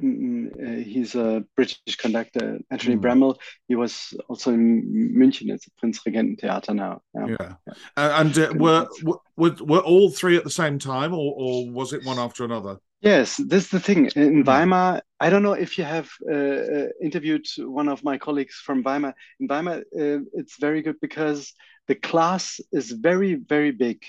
he's 0.00 1.14
a 1.14 1.44
British 1.56 1.96
conductor, 1.96 2.58
Anthony 2.70 2.96
mm. 2.96 3.36
He 3.68 3.74
was 3.74 4.14
also 4.28 4.52
in 4.52 5.12
München 5.14 5.52
at 5.52 5.60
the 5.62 5.70
Prinzregententheater 5.82 6.74
now. 6.74 7.02
Yeah, 7.14 7.26
yeah. 7.28 7.54
yeah. 7.66 7.74
Uh, 7.96 8.20
and 8.20 8.38
uh, 8.38 8.52
were, 8.56 8.88
were 9.36 9.54
were 9.60 9.80
all 9.80 10.10
three 10.10 10.36
at 10.36 10.44
the 10.44 10.50
same 10.50 10.78
time, 10.78 11.12
or 11.12 11.34
or 11.36 11.70
was 11.70 11.92
it 11.92 12.04
one 12.04 12.18
after 12.18 12.44
another? 12.44 12.78
Yes, 13.00 13.36
this 13.36 13.64
is 13.64 13.70
the 13.70 13.80
thing 13.80 14.06
in 14.14 14.42
hmm. 14.42 14.42
Weimar. 14.42 15.02
I 15.18 15.28
don't 15.28 15.42
know 15.42 15.54
if 15.54 15.76
you 15.76 15.84
have 15.84 16.08
uh, 16.30 16.34
uh, 16.34 16.86
interviewed 17.02 17.46
one 17.58 17.88
of 17.88 18.04
my 18.04 18.16
colleagues 18.16 18.54
from 18.64 18.82
Weimar. 18.82 19.14
In 19.40 19.48
Weimar, 19.48 19.78
uh, 19.78 20.20
it's 20.34 20.56
very 20.60 20.82
good 20.82 21.00
because 21.00 21.52
the 21.88 21.96
class 21.96 22.60
is 22.72 22.90
very 22.92 23.34
very 23.34 23.72
big. 23.72 24.02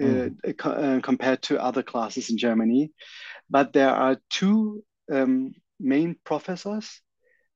Mm. 0.00 0.56
Co 0.58 1.00
compared 1.02 1.42
to 1.42 1.60
other 1.60 1.82
classes 1.82 2.30
in 2.30 2.38
Germany, 2.38 2.92
but 3.50 3.72
there 3.72 3.90
are 3.90 4.16
two 4.30 4.84
um, 5.12 5.52
main 5.80 6.16
professors, 6.24 7.00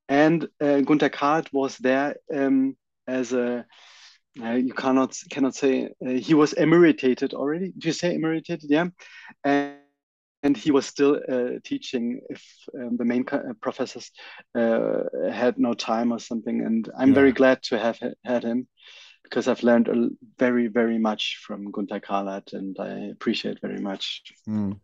and 0.08 0.48
uh, 0.60 0.80
Gunter 0.80 1.10
Kahlert 1.10 1.52
was 1.52 1.78
there 1.78 2.16
um, 2.32 2.76
as 3.06 3.32
a 3.32 3.66
uh, 4.40 4.52
you 4.52 4.72
cannot 4.72 5.16
cannot 5.30 5.54
say 5.54 5.90
uh, 6.06 6.10
he 6.10 6.34
was 6.34 6.54
emeritated 6.54 7.34
already. 7.34 7.72
Do 7.76 7.88
you 7.88 7.92
say 7.92 8.14
emeritated? 8.14 8.70
Yeah, 8.70 8.86
and, 9.44 9.76
and 10.42 10.56
he 10.56 10.70
was 10.70 10.86
still 10.86 11.20
uh, 11.28 11.58
teaching 11.64 12.20
if 12.30 12.42
um, 12.78 12.96
the 12.96 13.04
main 13.04 13.26
uh, 13.30 13.52
professors 13.60 14.10
uh, 14.54 15.02
had 15.30 15.58
no 15.58 15.74
time 15.74 16.12
or 16.12 16.18
something. 16.18 16.62
And 16.62 16.90
I'm 16.98 17.10
yeah. 17.10 17.14
very 17.14 17.32
glad 17.32 17.62
to 17.64 17.78
have 17.78 17.98
had 18.24 18.42
him 18.42 18.68
because 19.22 19.48
I've 19.48 19.62
learned 19.62 19.88
a, 19.88 20.08
very 20.38 20.68
very 20.68 20.98
much 20.98 21.38
from 21.46 21.70
Gunter 21.70 22.00
Kahlert, 22.00 22.54
and 22.54 22.76
I 22.80 23.10
appreciate 23.12 23.60
very 23.60 23.80
much. 23.80 24.22
Mm. 24.48 24.80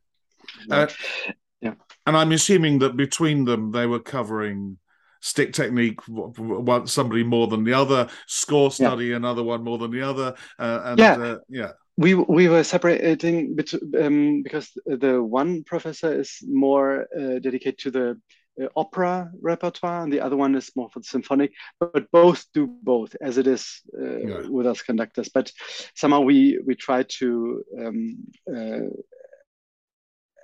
Yeah. 1.60 1.74
And 2.06 2.16
I'm 2.16 2.32
assuming 2.32 2.78
that 2.80 2.96
between 2.96 3.44
them, 3.44 3.70
they 3.70 3.86
were 3.86 4.00
covering 4.00 4.78
stick 5.20 5.52
technique, 5.52 6.00
one 6.06 6.86
somebody 6.86 7.24
more 7.24 7.48
than 7.48 7.64
the 7.64 7.72
other, 7.72 8.08
score 8.26 8.70
study 8.70 9.06
yeah. 9.06 9.16
another 9.16 9.42
one 9.42 9.64
more 9.64 9.78
than 9.78 9.90
the 9.90 10.02
other, 10.02 10.34
uh, 10.58 10.80
and 10.84 10.98
yeah. 10.98 11.12
Uh, 11.14 11.38
yeah. 11.48 11.72
We, 11.96 12.14
we 12.14 12.48
were 12.48 12.62
separating 12.62 13.56
between, 13.56 13.92
um, 14.00 14.42
because 14.44 14.70
the 14.86 15.20
one 15.20 15.64
professor 15.64 16.20
is 16.20 16.38
more 16.46 17.08
uh, 17.12 17.40
dedicated 17.40 17.78
to 17.78 17.90
the 17.90 18.20
uh, 18.62 18.68
opera 18.76 19.30
repertoire 19.40 20.02
and 20.02 20.12
the 20.12 20.20
other 20.20 20.36
one 20.36 20.54
is 20.54 20.70
more 20.76 20.88
for 20.90 21.00
the 21.00 21.06
symphonic 21.06 21.52
but 21.78 22.10
both 22.10 22.44
do 22.54 22.66
both 22.82 23.14
as 23.20 23.38
it 23.38 23.46
is 23.46 23.82
uh, 24.00 24.18
yeah. 24.18 24.40
with 24.48 24.66
us 24.66 24.82
conductors 24.82 25.28
but 25.28 25.52
somehow 25.94 26.20
we 26.20 26.58
we 26.66 26.74
try 26.74 27.04
to 27.04 27.62
um, 27.78 28.16
uh, 28.52 28.88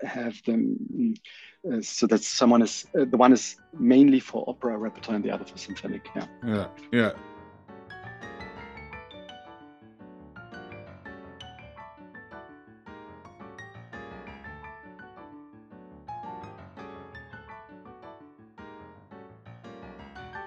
have 0.02 0.42
them 0.44 1.14
uh, 1.70 1.80
so 1.80 2.06
that 2.06 2.22
someone 2.22 2.62
is 2.62 2.86
uh, 2.98 3.04
the 3.04 3.16
one 3.16 3.32
is 3.32 3.56
mainly 3.78 4.20
for 4.20 4.44
opera 4.48 4.76
repertoire 4.76 5.16
and 5.16 5.24
the 5.24 5.30
other 5.30 5.44
for 5.44 5.56
symphonic 5.56 6.08
yeah. 6.14 6.26
Yeah 6.46 6.68
yeah. 6.92 7.12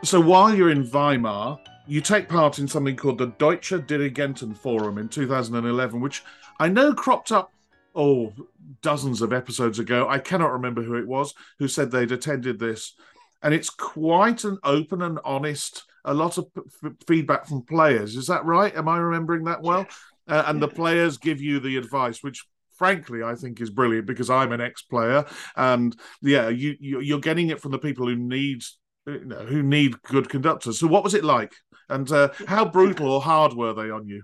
So 0.07 0.21
while 0.21 0.55
you're 0.55 0.69
in 0.69 0.89
Weimar, 0.89 1.59
you 1.85 1.99
take 1.99 2.29
part 2.29 2.59
in 2.59 2.67
something 2.69 2.95
called 2.95 3.17
the 3.17 3.25
Deutsche 3.25 3.71
Dirigentenforum 3.71 4.97
in 4.97 5.09
2011, 5.09 5.99
which 5.99 6.23
I 6.59 6.69
know 6.69 6.93
cropped 6.93 7.29
up 7.29 7.51
oh 7.97 8.33
dozens 8.81 9.21
of 9.21 9.33
episodes 9.33 9.79
ago. 9.79 10.07
I 10.07 10.19
cannot 10.19 10.53
remember 10.53 10.83
who 10.83 10.95
it 10.95 11.07
was 11.07 11.33
who 11.59 11.67
said 11.67 11.91
they'd 11.91 12.11
attended 12.11 12.59
this, 12.59 12.93
and 13.41 13.53
it's 13.53 13.69
quite 13.69 14.43
an 14.43 14.59
open 14.63 15.01
and 15.01 15.19
honest. 15.25 15.83
A 16.05 16.13
lot 16.13 16.37
of 16.37 16.47
p- 16.53 16.89
feedback 17.05 17.47
from 17.47 17.63
players. 17.63 18.15
Is 18.15 18.27
that 18.27 18.45
right? 18.45 18.73
Am 18.73 18.87
I 18.87 18.97
remembering 18.97 19.43
that 19.45 19.61
well? 19.61 19.85
Uh, 20.25 20.43
and 20.47 20.61
the 20.61 20.67
players 20.67 21.17
give 21.17 21.41
you 21.41 21.59
the 21.59 21.75
advice, 21.75 22.23
which 22.23 22.45
frankly 22.77 23.23
I 23.23 23.35
think 23.35 23.59
is 23.59 23.69
brilliant 23.69 24.05
because 24.05 24.29
I'm 24.29 24.53
an 24.53 24.61
ex-player, 24.61 25.25
and 25.55 25.95
yeah, 26.21 26.47
you, 26.47 26.75
you 26.79 27.17
are 27.17 27.19
getting 27.19 27.49
it 27.49 27.59
from 27.59 27.71
the 27.71 27.79
people 27.79 28.07
who 28.07 28.15
need 28.15 28.61
you 29.05 29.25
know, 29.25 29.45
who 29.45 29.63
need 29.63 30.01
good 30.03 30.29
conductors. 30.29 30.79
So 30.79 30.87
what 30.87 31.03
was 31.03 31.13
it 31.13 31.23
like, 31.23 31.53
and 31.89 32.09
uh, 32.11 32.29
how 32.47 32.65
brutal 32.65 33.11
or 33.11 33.21
hard 33.21 33.53
were 33.53 33.73
they 33.73 33.89
on 33.89 34.07
you? 34.07 34.23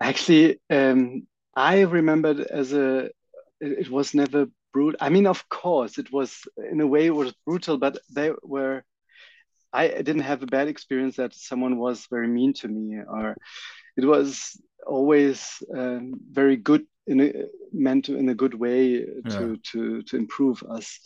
Actually, 0.00 0.60
um, 0.70 1.26
I 1.56 1.82
remembered 1.82 2.40
as 2.40 2.72
a 2.72 3.10
it 3.60 3.90
was 3.90 4.14
never 4.14 4.48
brutal. 4.72 4.98
I 5.00 5.08
mean, 5.08 5.26
of 5.26 5.48
course, 5.48 5.98
it 5.98 6.12
was 6.12 6.42
in 6.70 6.80
a 6.80 6.86
way 6.86 7.06
it 7.06 7.14
was 7.14 7.34
brutal, 7.46 7.78
but 7.78 7.98
they 8.10 8.32
were. 8.42 8.82
I 9.72 9.88
didn't 9.88 10.20
have 10.20 10.42
a 10.42 10.46
bad 10.46 10.68
experience 10.68 11.16
that 11.16 11.34
someone 11.34 11.78
was 11.78 12.06
very 12.08 12.28
mean 12.28 12.52
to 12.54 12.68
me, 12.68 12.96
or 12.96 13.36
it 13.96 14.04
was 14.04 14.60
always 14.86 15.62
um, 15.76 16.14
very 16.30 16.56
good 16.56 16.86
in 17.06 17.20
a, 17.20 17.32
meant 17.72 18.04
to, 18.06 18.16
in 18.16 18.28
a 18.28 18.34
good 18.34 18.54
way 18.54 19.00
to 19.00 19.22
yeah. 19.26 19.56
to 19.72 20.02
to 20.02 20.16
improve 20.16 20.62
us. 20.62 21.00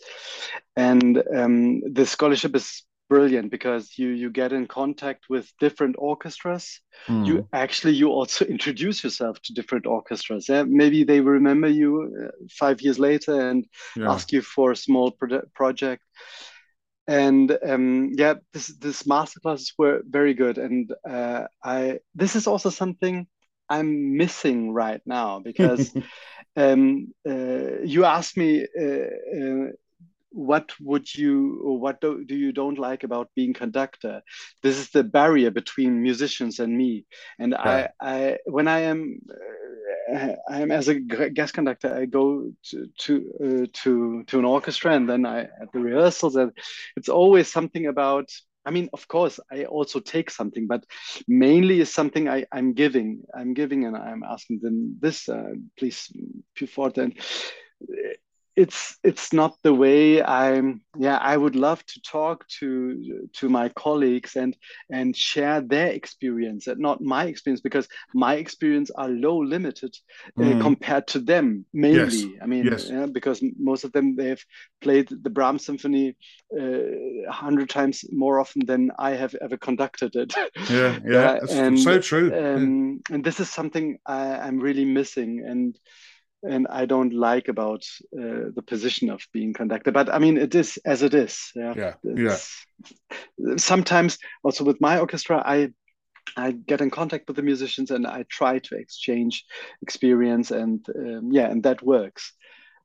And 0.75 1.23
um, 1.35 1.81
the 1.93 2.05
scholarship 2.05 2.55
is 2.55 2.83
brilliant 3.09 3.49
because 3.51 3.97
you 3.97 4.09
you 4.09 4.29
get 4.29 4.53
in 4.53 4.67
contact 4.67 5.25
with 5.29 5.51
different 5.59 5.95
orchestras 5.97 6.79
mm. 7.07 7.25
you 7.25 7.47
actually 7.51 7.93
you 7.93 8.09
also 8.09 8.45
introduce 8.55 9.03
yourself 9.03 9.41
to 9.41 9.53
different 9.53 9.85
orchestras 9.85 10.47
yeah? 10.47 10.63
maybe 10.63 11.03
they 11.03 11.19
remember 11.19 11.67
you 11.67 11.91
uh, 12.23 12.31
five 12.51 12.81
years 12.81 12.99
later 12.99 13.49
and 13.49 13.65
yeah. 13.95 14.11
ask 14.11 14.31
you 14.31 14.41
for 14.41 14.71
a 14.71 14.75
small 14.75 15.11
pro 15.11 15.41
project 15.53 16.03
and 17.07 17.57
um, 17.65 18.11
yeah 18.15 18.35
this 18.53 18.67
this 18.77 19.03
masterclasses 19.03 19.73
were 19.77 20.01
very 20.07 20.35
good 20.35 20.57
and 20.57 20.93
uh, 21.09 21.45
i 21.63 21.99
this 22.13 22.35
is 22.35 22.45
also 22.45 22.69
something 22.69 23.25
i'm 23.67 24.15
missing 24.15 24.71
right 24.71 25.01
now 25.05 25.39
because 25.39 25.91
um, 26.55 27.11
uh, 27.27 27.81
you 27.83 28.05
asked 28.05 28.37
me 28.37 28.65
uh, 28.79 29.09
uh, 29.37 29.67
what 30.31 30.71
would 30.79 31.13
you 31.13 31.61
or 31.63 31.79
what 31.79 31.99
do, 32.01 32.23
do 32.23 32.35
you 32.35 32.51
don't 32.51 32.77
like 32.77 33.03
about 33.03 33.29
being 33.35 33.53
conductor 33.53 34.21
this 34.61 34.77
is 34.77 34.89
the 34.89 35.03
barrier 35.03 35.51
between 35.51 36.01
musicians 36.01 36.59
and 36.59 36.77
me 36.77 37.05
and 37.39 37.53
yeah. 37.53 37.87
i 38.01 38.09
i 38.11 38.37
when 38.45 38.67
i 38.67 38.79
am 38.79 39.19
uh, 40.13 40.33
i 40.49 40.61
am 40.61 40.71
as 40.71 40.87
a 40.87 40.95
guest 40.95 41.53
conductor 41.53 41.93
i 41.93 42.05
go 42.05 42.51
to 42.63 42.87
to 42.97 43.31
uh, 43.43 43.67
to 43.73 44.23
to 44.27 44.39
an 44.39 44.45
orchestra 44.45 44.93
and 44.93 45.09
then 45.09 45.25
i 45.25 45.41
at 45.41 45.71
the 45.73 45.79
rehearsals 45.79 46.35
and 46.35 46.51
it's 46.95 47.09
always 47.09 47.51
something 47.51 47.87
about 47.87 48.29
I 48.65 48.71
mean, 48.71 48.89
of 48.93 49.07
course, 49.07 49.39
I 49.49 49.63
also 49.63 49.99
take 49.99 50.29
something, 50.29 50.67
but 50.67 50.83
mainly 51.27 51.79
is 51.79 51.91
something 51.91 52.27
I, 52.27 52.45
I'm 52.51 52.73
giving. 52.73 53.23
I'm 53.33 53.53
giving, 53.53 53.85
and 53.85 53.95
I'm 53.95 54.21
asking 54.21 54.59
them 54.61 54.97
this, 54.99 55.29
uh, 55.29 55.53
please, 55.77 56.11
forth. 56.67 56.97
And 56.97 57.17
it's 58.59 58.97
it's 59.03 59.31
not 59.31 59.55
the 59.63 59.73
way 59.73 60.21
i'm 60.21 60.81
yeah 60.97 61.17
i 61.21 61.35
would 61.37 61.55
love 61.55 61.81
to 61.85 62.01
talk 62.01 62.45
to 62.47 63.29
to 63.31 63.47
my 63.47 63.69
colleagues 63.69 64.35
and 64.35 64.57
and 64.91 65.15
share 65.15 65.61
their 65.61 65.87
experience 65.87 66.67
and 66.67 66.77
not 66.77 66.99
my 66.99 67.23
experience 67.25 67.61
because 67.61 67.87
my 68.13 68.33
experience 68.35 68.91
are 68.91 69.07
low 69.07 69.37
limited 69.37 69.95
uh, 70.37 70.41
mm. 70.41 70.59
uh, 70.59 70.61
compared 70.61 71.07
to 71.07 71.19
them 71.19 71.65
mainly 71.71 72.23
yes. 72.23 72.41
i 72.41 72.45
mean 72.45 72.65
yes. 72.65 72.89
yeah, 72.89 73.05
because 73.05 73.41
most 73.57 73.85
of 73.85 73.93
them 73.93 74.17
they've 74.17 74.45
played 74.81 75.07
the 75.23 75.29
brahms 75.29 75.63
symphony 75.65 76.17
uh, 76.59 76.61
a 76.61 77.29
uh, 77.29 77.31
hundred 77.31 77.69
times 77.69 78.03
more 78.11 78.41
often 78.41 78.65
than 78.65 78.91
i 78.99 79.11
have 79.11 79.33
ever 79.35 79.57
conducted 79.57 80.13
it 80.17 80.33
yeah 80.69 80.99
yeah 81.05 81.31
uh, 81.43 81.47
and, 81.51 81.79
so 81.79 81.97
true 81.99 82.27
um, 82.37 82.99
and 83.09 83.23
this 83.23 83.39
is 83.39 83.49
something 83.49 83.97
I, 84.05 84.35
i'm 84.45 84.59
really 84.59 84.85
missing 84.85 85.45
and 85.47 85.79
and 86.43 86.67
I 86.69 86.85
don't 86.85 87.13
like 87.13 87.47
about 87.47 87.83
uh, 88.17 88.51
the 88.55 88.63
position 88.65 89.09
of 89.09 89.21
being 89.33 89.53
conductor. 89.53 89.91
But 89.91 90.13
I 90.13 90.19
mean, 90.19 90.37
it 90.37 90.55
is 90.55 90.77
as 90.85 91.03
it 91.03 91.13
is. 91.13 91.51
Yeah, 91.55 91.73
yeah. 91.75 91.93
yeah. 92.03 93.57
Sometimes 93.57 94.17
also 94.43 94.63
with 94.63 94.79
my 94.79 94.99
orchestra, 94.99 95.41
I 95.45 95.69
I 96.37 96.51
get 96.51 96.81
in 96.81 96.89
contact 96.89 97.27
with 97.27 97.35
the 97.35 97.43
musicians 97.43 97.91
and 97.91 98.05
I 98.05 98.23
try 98.29 98.59
to 98.59 98.75
exchange 98.75 99.45
experience, 99.81 100.51
and 100.51 100.85
um, 100.95 101.29
yeah, 101.31 101.49
and 101.49 101.63
that 101.63 101.83
works. 101.83 102.33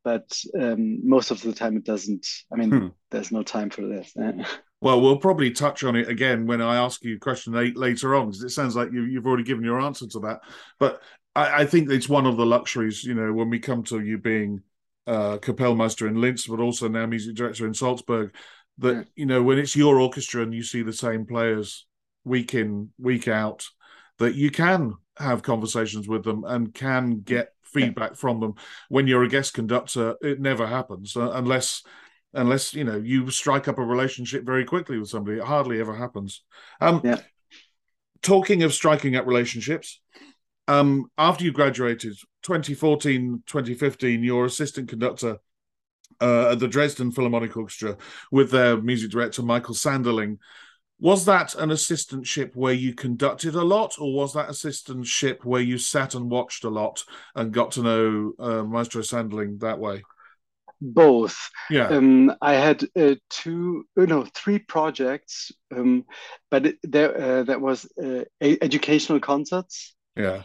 But 0.02 0.38
um, 0.61 1.08
most 1.08 1.30
of 1.30 1.40
the 1.40 1.54
time, 1.54 1.76
it 1.76 1.84
doesn't. 1.84 2.26
I 2.52 2.56
mean, 2.56 2.70
hmm. 2.70 2.87
there's 3.11 3.32
no 3.32 3.42
time 3.42 3.70
for 3.70 3.82
this. 3.82 4.14
Well, 4.82 5.00
we'll 5.00 5.16
probably 5.16 5.50
touch 5.50 5.82
on 5.82 5.96
it 5.96 6.11
again 6.11 6.46
when 6.46 6.61
I 6.61 6.76
ask 6.76 7.02
you 7.02 7.16
a 7.16 7.18
question 7.18 7.54
later 7.75 8.14
on, 8.14 8.26
because 8.26 8.42
it 8.42 8.50
sounds 8.50 8.76
like 8.76 8.92
you, 8.92 9.14
have 9.14 9.26
already 9.26 9.44
given 9.44 9.64
your 9.64 9.80
answer 9.80 10.06
to 10.06 10.18
that. 10.20 10.40
But 10.78 11.00
I, 11.34 11.62
I, 11.62 11.66
think 11.66 11.90
it's 11.90 12.08
one 12.08 12.26
of 12.26 12.36
the 12.36 12.46
luxuries, 12.46 13.04
you 13.04 13.14
know, 13.14 13.32
when 13.32 13.50
we 13.50 13.58
come 13.58 13.82
to 13.84 14.00
you 14.00 14.18
being 14.18 14.62
uh, 15.06 15.38
Kapellmeister 15.38 16.08
in 16.08 16.20
Linz, 16.20 16.46
but 16.46 16.60
also 16.60 16.88
now 16.88 17.06
music 17.06 17.34
director 17.34 17.66
in 17.66 17.74
Salzburg, 17.74 18.34
that, 18.78 18.94
yeah. 18.94 19.02
you 19.16 19.26
know, 19.26 19.42
when 19.42 19.58
it's 19.58 19.76
your 19.76 19.98
orchestra 19.98 20.42
and 20.42 20.54
you 20.54 20.62
see 20.62 20.82
the 20.82 20.92
same 20.92 21.26
players 21.26 21.86
week 22.24 22.54
in, 22.54 22.90
week 22.98 23.28
out, 23.28 23.66
that 24.18 24.34
you 24.34 24.50
can 24.50 24.94
have 25.18 25.42
conversations 25.42 26.08
with 26.08 26.24
them 26.24 26.44
and 26.44 26.74
can 26.74 27.20
get 27.20 27.50
feedback 27.62 28.10
yeah. 28.10 28.16
from 28.16 28.40
them. 28.40 28.54
When 28.88 29.06
you're 29.06 29.24
a 29.24 29.28
guest 29.28 29.54
conductor, 29.54 30.16
it 30.22 30.40
never 30.40 30.66
happens 30.66 31.16
uh, 31.16 31.32
unless 31.32 31.82
unless 32.32 32.74
you 32.74 32.84
know 32.84 32.96
you 32.96 33.30
strike 33.30 33.68
up 33.68 33.78
a 33.78 33.84
relationship 33.84 34.44
very 34.44 34.64
quickly 34.64 34.98
with 34.98 35.08
somebody. 35.08 35.38
It 35.38 35.44
hardly 35.44 35.80
ever 35.80 35.94
happens. 35.94 36.42
Um, 36.80 37.00
yeah. 37.04 37.20
Talking 38.22 38.62
of 38.62 38.72
striking 38.72 39.16
up 39.16 39.26
relationships, 39.26 40.00
um, 40.68 41.11
after 41.18 41.44
you 41.44 41.52
graduated, 41.52 42.16
2014, 42.42 43.43
2015, 43.47 44.23
you're 44.23 44.47
assistant 44.47 44.88
conductor 44.88 45.38
uh, 46.21 46.52
at 46.52 46.58
the 46.58 46.69
Dresden 46.69 47.10
Philharmonic 47.10 47.56
Orchestra 47.56 47.97
with 48.30 48.50
their 48.50 48.80
music 48.80 49.10
director, 49.10 49.43
Michael 49.43 49.75
Sanderling. 49.75 50.38
Was 51.00 51.25
that 51.26 51.54
an 51.56 51.71
assistantship 51.71 52.54
where 52.54 52.73
you 52.73 52.95
conducted 52.95 53.54
a 53.56 53.62
lot, 53.62 53.97
or 53.99 54.15
was 54.15 54.32
that 54.34 54.49
assistantship 54.49 55.45
where 55.45 55.60
you 55.60 55.76
sat 55.76 56.15
and 56.15 56.30
watched 56.30 56.65
a 56.65 56.71
lot 56.71 57.04
and 57.34 57.52
got 57.52 57.73
to 57.73 57.82
know 57.82 58.32
uh, 58.38 58.62
Maestro 58.62 59.02
Sanderling 59.02 59.60
that 59.60 59.78
way? 59.78 60.02
Both. 60.80 61.50
Yeah. 61.69 61.88
Um, 61.88 62.34
I 62.41 62.54
had 62.54 62.84
uh, 62.97 63.17
two, 63.28 63.84
uh, 63.99 64.04
no, 64.04 64.25
three 64.34 64.60
projects, 64.60 65.52
um, 65.75 66.04
but 66.50 66.75
there 66.82 67.41
uh, 67.41 67.43
that 67.45 67.60
was 67.60 67.86
uh, 68.02 68.25
educational 68.41 69.21
concerts 69.21 69.95
yeah. 70.17 70.43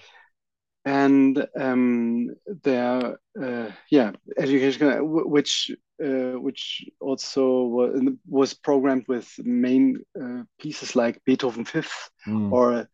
And 0.90 1.48
um, 1.56 2.32
there, 2.64 3.20
uh, 3.40 3.72
yeah, 3.92 4.12
education, 4.40 4.90
which 5.36 5.70
uh, 6.04 6.40
which 6.40 6.84
also 7.00 7.64
was, 7.64 8.02
was 8.28 8.54
programmed 8.56 9.06
with 9.08 9.30
main 9.38 10.04
uh, 10.20 10.42
pieces 10.60 10.96
like 10.96 11.24
Beethoven 11.26 11.66
Fifth 11.66 12.10
mm. 12.28 12.52
or 12.52 12.88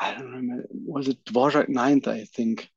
I 0.00 0.14
don't 0.14 0.32
remember, 0.32 0.64
was 0.72 1.06
it 1.06 1.24
Dvorak 1.24 1.68
Ninth, 1.68 2.08
I 2.08 2.24
think. 2.24 2.68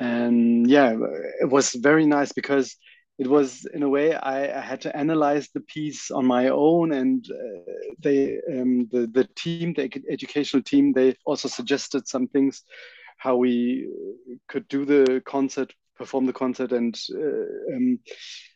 And 0.00 0.70
yeah, 0.70 0.96
it 1.42 1.50
was 1.50 1.74
very 1.74 2.06
nice 2.06 2.32
because 2.32 2.74
it 3.18 3.28
was 3.28 3.66
in 3.74 3.82
a 3.82 3.88
way 3.90 4.14
I, 4.14 4.58
I, 4.58 4.60
had 4.60 4.80
to 4.82 4.96
analyze 4.96 5.50
the 5.50 5.60
piece 5.60 6.10
on 6.10 6.24
my 6.24 6.48
own 6.48 6.92
and 6.92 7.24
uh, 7.30 7.72
they 7.98 8.40
um, 8.50 8.88
the, 8.90 9.06
the 9.12 9.28
team 9.36 9.74
the 9.74 9.90
educational 10.08 10.62
team 10.62 10.92
they 10.92 11.14
also 11.26 11.48
suggested 11.48 12.08
some 12.08 12.26
things 12.26 12.64
how 13.22 13.36
we 13.36 13.88
could 14.48 14.66
do 14.68 14.84
the 14.84 15.22
concert 15.24 15.72
perform 15.96 16.26
the 16.26 16.32
concert 16.32 16.72
and 16.72 16.98
uh, 17.14 17.74
um, 17.74 17.98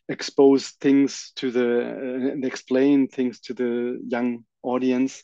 expose 0.09 0.71
things 0.81 1.33
to 1.37 1.51
the 1.51 1.69
uh, 1.83 2.33
and 2.33 2.45
explain 2.45 3.09
things 3.09 3.41
to 3.41 3.55
the 3.55 4.01
young 4.09 4.45
audience 4.63 5.23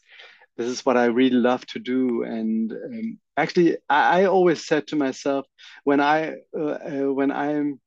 this 0.56 0.66
is 0.66 0.84
what 0.86 0.96
i 0.96 1.06
really 1.06 1.42
love 1.50 1.64
to 1.66 1.78
do 1.78 2.22
and 2.22 2.72
um, 2.72 3.18
actually 3.36 3.76
I, 3.88 4.20
I, 4.20 4.24
always 4.26 4.66
said 4.66 4.86
to 4.88 4.96
myself 4.96 5.46
when 5.84 6.00
i 6.00 6.34
uh, 6.56 6.78
uh 6.90 7.12
when 7.12 7.30
i'm 7.32 7.80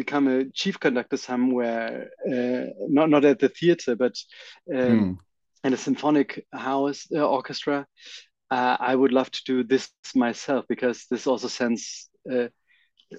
become 0.00 0.28
a 0.28 0.48
chief 0.60 0.80
conductor 0.80 1.18
somewhere, 1.18 2.08
uh, 2.26 2.64
not 2.88 3.10
not 3.10 3.24
at 3.26 3.38
the 3.38 3.50
theater, 3.50 3.92
but 4.04 4.14
um, 4.74 4.98
mm. 4.98 5.18
in 5.64 5.72
a 5.74 5.84
symphonic 5.86 6.46
house 6.68 7.00
uh, 7.14 7.28
orchestra. 7.36 7.86
Uh, 8.50 8.76
I 8.80 8.94
would 8.96 9.12
love 9.12 9.30
to 9.30 9.42
do 9.44 9.62
this 9.64 9.90
myself 10.14 10.64
because 10.68 11.06
this 11.10 11.26
also 11.26 11.48
sends 11.48 12.10
uh, 12.30 12.48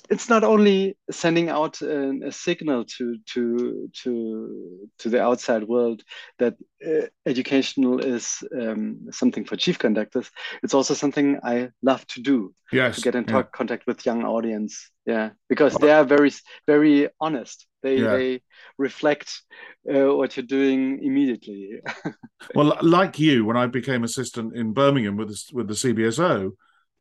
it's 0.10 0.30
not 0.30 0.44
only 0.44 0.98
sending 1.10 1.50
out 1.50 1.82
a, 1.82 2.28
a, 2.28 2.32
signal 2.32 2.86
to 2.86 3.18
to 3.34 3.90
to 4.04 4.90
to 5.00 5.10
the 5.10 5.22
outside 5.22 5.64
world 5.64 6.02
that 6.40 6.56
uh, 6.86 7.08
educational 7.26 8.00
is 8.00 8.44
um, 8.60 9.08
something 9.12 9.44
for 9.46 9.58
chief 9.58 9.78
conductors. 9.78 10.32
It's 10.64 10.74
also 10.74 10.94
something 10.94 11.40
I 11.44 11.70
love 11.82 12.06
to 12.08 12.22
do. 12.22 12.54
Yes, 12.72 12.96
to 12.96 13.02
get 13.02 13.16
in 13.16 13.26
yeah. 13.28 13.44
contact 13.44 13.86
with 13.86 14.06
young 14.06 14.24
audience. 14.24 14.90
Yeah, 15.06 15.32
because 15.50 15.76
they 15.76 15.92
are 15.92 16.06
very 16.06 16.32
very 16.68 17.10
honest. 17.20 17.68
They 17.84 17.98
yeah. 17.98 18.16
they 18.16 18.42
reflect 18.78 19.42
uh, 19.90 20.16
what 20.16 20.38
you're 20.38 20.46
doing 20.46 21.04
immediately. 21.04 21.82
well, 22.56 22.78
like 22.82 23.20
you, 23.20 23.44
when 23.46 23.58
I 23.58 23.68
became 23.68 24.04
assistant 24.04 24.56
in 24.56 24.74
Birmingham 24.74 25.18
with 25.18 25.30
the, 25.30 25.44
with 25.54 25.68
the 25.68 25.74
CBSO 25.74 26.52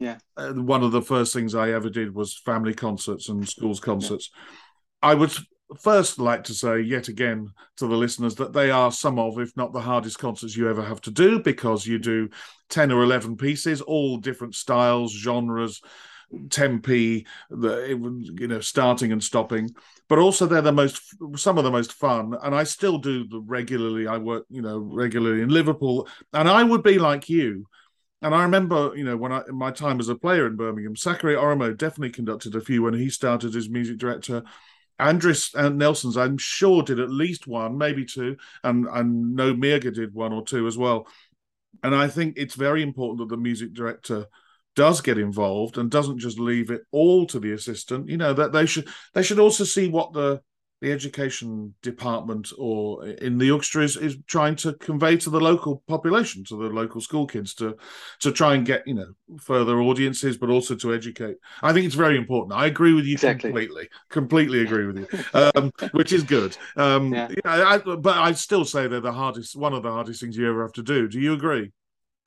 yeah. 0.00 0.16
Uh, 0.36 0.54
one 0.54 0.82
of 0.82 0.92
the 0.92 1.02
first 1.02 1.32
things 1.32 1.54
I 1.54 1.70
ever 1.72 1.90
did 1.90 2.14
was 2.14 2.36
family 2.38 2.74
concerts 2.74 3.28
and 3.28 3.46
schools 3.46 3.78
concerts. 3.78 4.30
Yeah. 4.34 5.10
I 5.10 5.14
would 5.14 5.32
first 5.78 6.18
like 6.18 6.44
to 6.44 6.54
say 6.54 6.80
yet 6.80 7.08
again 7.08 7.50
to 7.76 7.86
the 7.86 7.94
listeners 7.94 8.34
that 8.36 8.54
they 8.54 8.70
are 8.70 8.90
some 8.90 9.18
of, 9.18 9.38
if 9.38 9.54
not 9.56 9.72
the 9.72 9.80
hardest 9.80 10.18
concerts 10.18 10.56
you 10.56 10.68
ever 10.68 10.82
have 10.82 11.02
to 11.02 11.10
do 11.10 11.38
because 11.38 11.86
you 11.86 11.98
do 11.98 12.30
10 12.70 12.90
or 12.90 13.02
11 13.02 13.36
pieces, 13.36 13.82
all 13.82 14.16
different 14.16 14.54
styles, 14.54 15.12
genres, 15.12 15.82
tempi, 16.48 17.26
the, 17.50 17.88
you 18.38 18.48
know, 18.48 18.60
starting 18.60 19.12
and 19.12 19.22
stopping. 19.22 19.68
But 20.08 20.18
also 20.18 20.46
they're 20.46 20.62
the 20.62 20.72
most, 20.72 21.02
some 21.36 21.58
of 21.58 21.64
the 21.64 21.70
most 21.70 21.92
fun. 21.92 22.34
And 22.42 22.54
I 22.54 22.64
still 22.64 22.98
do 22.98 23.28
the 23.28 23.40
regularly. 23.40 24.06
I 24.06 24.16
work, 24.16 24.46
you 24.48 24.62
know, 24.62 24.78
regularly 24.78 25.42
in 25.42 25.50
Liverpool. 25.50 26.08
And 26.32 26.48
I 26.48 26.64
would 26.64 26.82
be 26.82 26.98
like 26.98 27.28
you 27.28 27.66
and 28.22 28.34
I 28.34 28.42
remember, 28.42 28.92
you 28.94 29.04
know, 29.04 29.16
when 29.16 29.32
I 29.32 29.42
my 29.48 29.70
time 29.70 29.98
as 29.98 30.08
a 30.08 30.14
player 30.14 30.46
in 30.46 30.56
Birmingham, 30.56 30.96
Sakari 30.96 31.34
Oramo 31.34 31.76
definitely 31.76 32.10
conducted 32.10 32.54
a 32.54 32.60
few 32.60 32.82
when 32.82 32.94
he 32.94 33.08
started 33.08 33.56
as 33.56 33.68
music 33.68 33.98
director. 33.98 34.42
Andris 34.98 35.54
and 35.54 35.78
Nelsons, 35.78 36.18
I'm 36.18 36.36
sure, 36.36 36.82
did 36.82 37.00
at 37.00 37.10
least 37.10 37.46
one, 37.46 37.78
maybe 37.78 38.04
two, 38.04 38.36
and 38.62 38.86
and 38.86 39.34
No 39.34 39.54
Mirga 39.54 39.94
did 39.94 40.12
one 40.12 40.32
or 40.32 40.44
two 40.44 40.66
as 40.66 40.76
well. 40.76 41.06
And 41.82 41.94
I 41.94 42.08
think 42.08 42.34
it's 42.36 42.54
very 42.54 42.82
important 42.82 43.18
that 43.20 43.34
the 43.34 43.40
music 43.40 43.72
director 43.72 44.26
does 44.76 45.00
get 45.00 45.18
involved 45.18 45.78
and 45.78 45.90
doesn't 45.90 46.18
just 46.18 46.38
leave 46.38 46.70
it 46.70 46.82
all 46.90 47.26
to 47.26 47.40
the 47.40 47.52
assistant. 47.52 48.08
You 48.08 48.18
know 48.18 48.34
that 48.34 48.52
they 48.52 48.66
should 48.66 48.88
they 49.14 49.22
should 49.22 49.38
also 49.38 49.64
see 49.64 49.88
what 49.88 50.12
the 50.12 50.42
the 50.80 50.90
education 50.92 51.74
department 51.82 52.52
or 52.58 53.06
in 53.06 53.36
the 53.36 53.50
orchestra 53.50 53.82
is, 53.82 53.96
is 53.96 54.16
trying 54.26 54.56
to 54.56 54.72
convey 54.74 55.16
to 55.18 55.28
the 55.28 55.40
local 55.40 55.82
population, 55.86 56.42
to 56.44 56.56
the 56.56 56.68
local 56.68 57.00
school 57.00 57.26
kids, 57.26 57.54
to 57.54 57.76
to 58.20 58.32
try 58.32 58.54
and 58.54 58.64
get 58.64 58.86
you 58.86 58.94
know 58.94 59.12
further 59.40 59.80
audiences, 59.80 60.38
but 60.38 60.48
also 60.48 60.74
to 60.74 60.94
educate. 60.94 61.36
I 61.62 61.72
think 61.72 61.86
it's 61.86 61.94
very 61.94 62.16
important. 62.16 62.58
I 62.58 62.66
agree 62.66 62.94
with 62.94 63.04
you 63.04 63.12
exactly. 63.12 63.50
completely. 63.50 63.88
Completely 64.08 64.62
agree 64.62 64.86
with 64.86 64.98
you, 64.98 65.08
um, 65.34 65.72
which 65.92 66.12
is 66.12 66.22
good. 66.22 66.56
Um, 66.76 67.12
yeah. 67.12 67.28
I, 67.44 67.78
but 67.78 68.16
I 68.16 68.32
still 68.32 68.64
say 68.64 68.86
they're 68.86 69.00
the 69.00 69.12
hardest, 69.12 69.56
one 69.56 69.74
of 69.74 69.82
the 69.82 69.90
hardest 69.90 70.20
things 70.20 70.36
you 70.36 70.48
ever 70.48 70.62
have 70.62 70.72
to 70.74 70.82
do. 70.82 71.08
Do 71.08 71.20
you 71.20 71.34
agree? 71.34 71.72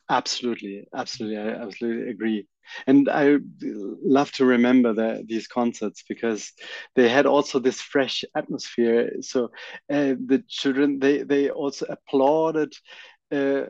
Absolutely, 0.10 0.88
absolutely, 0.94 1.38
I 1.38 1.50
absolutely 1.63 2.12
agree. 2.12 2.48
And 2.88 3.10
I 3.10 3.38
love 3.62 4.32
to 4.34 4.45
remember 4.45 4.93
the, 4.93 5.23
these 5.28 5.47
concerts 5.47 6.04
because 6.08 6.52
they 6.95 7.10
had 7.10 7.26
also 7.26 7.60
this 7.60 7.82
fresh 7.82 8.23
atmosphere. 8.36 9.12
So 9.21 9.45
uh, 9.91 10.15
the 10.26 10.43
children 10.47 10.99
they 10.99 11.23
they 11.23 11.49
also 11.49 11.86
applauded, 11.89 12.73
uh, 13.32 13.65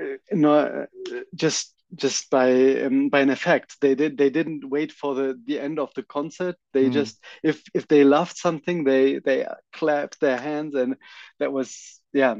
you 0.00 0.18
uh, 0.32 0.36
know, 0.36 0.86
just 1.34 1.74
just 1.94 2.30
by 2.30 2.82
um, 2.82 3.08
by 3.08 3.20
an 3.20 3.30
effect. 3.30 3.76
They 3.80 3.94
did 3.94 4.18
they 4.18 4.30
didn't 4.30 4.68
wait 4.68 4.92
for 4.92 5.14
the 5.14 5.40
the 5.46 5.60
end 5.60 5.78
of 5.78 5.92
the 5.94 6.02
concert. 6.02 6.56
They 6.72 6.88
mm. 6.88 6.92
just 6.92 7.22
if 7.42 7.62
if 7.74 7.86
they 7.88 8.04
loved 8.04 8.36
something, 8.36 8.84
they 8.84 9.18
they 9.18 9.46
clapped 9.72 10.20
their 10.20 10.38
hands, 10.38 10.74
and 10.74 10.96
that 11.38 11.52
was 11.52 12.00
yeah, 12.12 12.36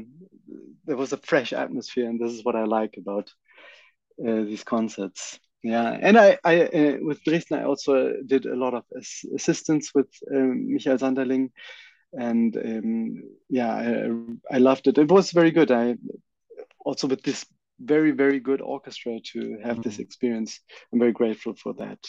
there 0.85 0.97
was 0.97 1.13
a 1.13 1.17
fresh 1.17 1.53
atmosphere, 1.53 2.09
and 2.09 2.19
this 2.19 2.31
is 2.31 2.43
what 2.43 2.55
I 2.55 2.63
like 2.63 2.95
about 2.97 3.29
uh, 4.25 4.43
these 4.43 4.63
concerts. 4.63 5.39
Yeah, 5.63 5.97
and 5.99 6.17
I, 6.17 6.37
I 6.43 6.61
uh, 6.61 6.97
with 7.01 7.23
Dresden, 7.23 7.59
I 7.59 7.63
also 7.63 8.13
did 8.25 8.45
a 8.45 8.55
lot 8.55 8.75
of 8.75 8.83
assistance 9.35 9.91
with 9.95 10.07
um, 10.31 10.71
Michael 10.71 10.97
Sanderling, 10.97 11.49
and 12.13 12.55
um, 12.55 13.23
yeah, 13.49 13.73
I, 13.73 14.55
I 14.55 14.57
loved 14.59 14.87
it. 14.87 14.97
It 14.97 15.09
was 15.09 15.31
very 15.31 15.51
good. 15.51 15.71
I 15.71 15.95
also 16.85 17.07
with 17.07 17.23
this 17.23 17.45
very 17.79 18.11
very 18.11 18.39
good 18.39 18.61
orchestra 18.61 19.19
to 19.33 19.57
have 19.63 19.77
mm. 19.77 19.83
this 19.83 19.99
experience. 19.99 20.59
I'm 20.93 20.99
very 20.99 21.11
grateful 21.11 21.55
for 21.55 21.73
that. 21.73 21.99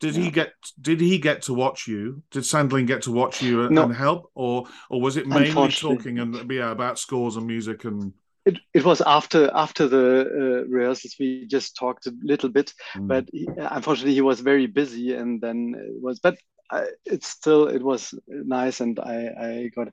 Did 0.00 0.16
yeah. 0.16 0.22
he 0.24 0.30
get? 0.30 0.52
Did 0.80 1.00
he 1.00 1.18
get 1.18 1.42
to 1.42 1.54
watch 1.54 1.86
you? 1.86 2.22
Did 2.30 2.42
Sanderling 2.42 2.86
get 2.86 3.02
to 3.02 3.12
watch 3.12 3.42
you 3.42 3.62
and, 3.62 3.74
no. 3.74 3.84
and 3.84 3.94
help, 3.94 4.30
or 4.34 4.66
or 4.90 5.00
was 5.00 5.16
it 5.16 5.26
mainly 5.26 5.70
talking 5.70 6.18
and 6.18 6.50
yeah 6.50 6.70
about 6.70 6.98
scores 6.98 7.36
and 7.36 7.46
music 7.46 7.84
and? 7.84 8.12
It, 8.44 8.58
it 8.74 8.84
was 8.84 9.00
after 9.00 9.50
after 9.54 9.86
the 9.86 10.20
uh, 10.20 10.68
rehearsals 10.68 11.14
we 11.18 11.46
just 11.46 11.76
talked 11.76 12.06
a 12.06 12.14
little 12.22 12.48
bit, 12.48 12.72
mm. 12.94 13.06
but 13.06 13.28
he, 13.32 13.46
unfortunately 13.56 14.14
he 14.14 14.20
was 14.20 14.40
very 14.40 14.66
busy 14.66 15.14
and 15.14 15.40
then 15.40 15.74
it 15.76 16.02
was. 16.02 16.18
But 16.18 16.36
I, 16.70 16.86
it's 17.04 17.28
still 17.28 17.68
it 17.68 17.82
was 17.82 18.14
nice 18.26 18.80
and 18.80 18.98
I 18.98 19.28
I 19.40 19.70
got 19.76 19.88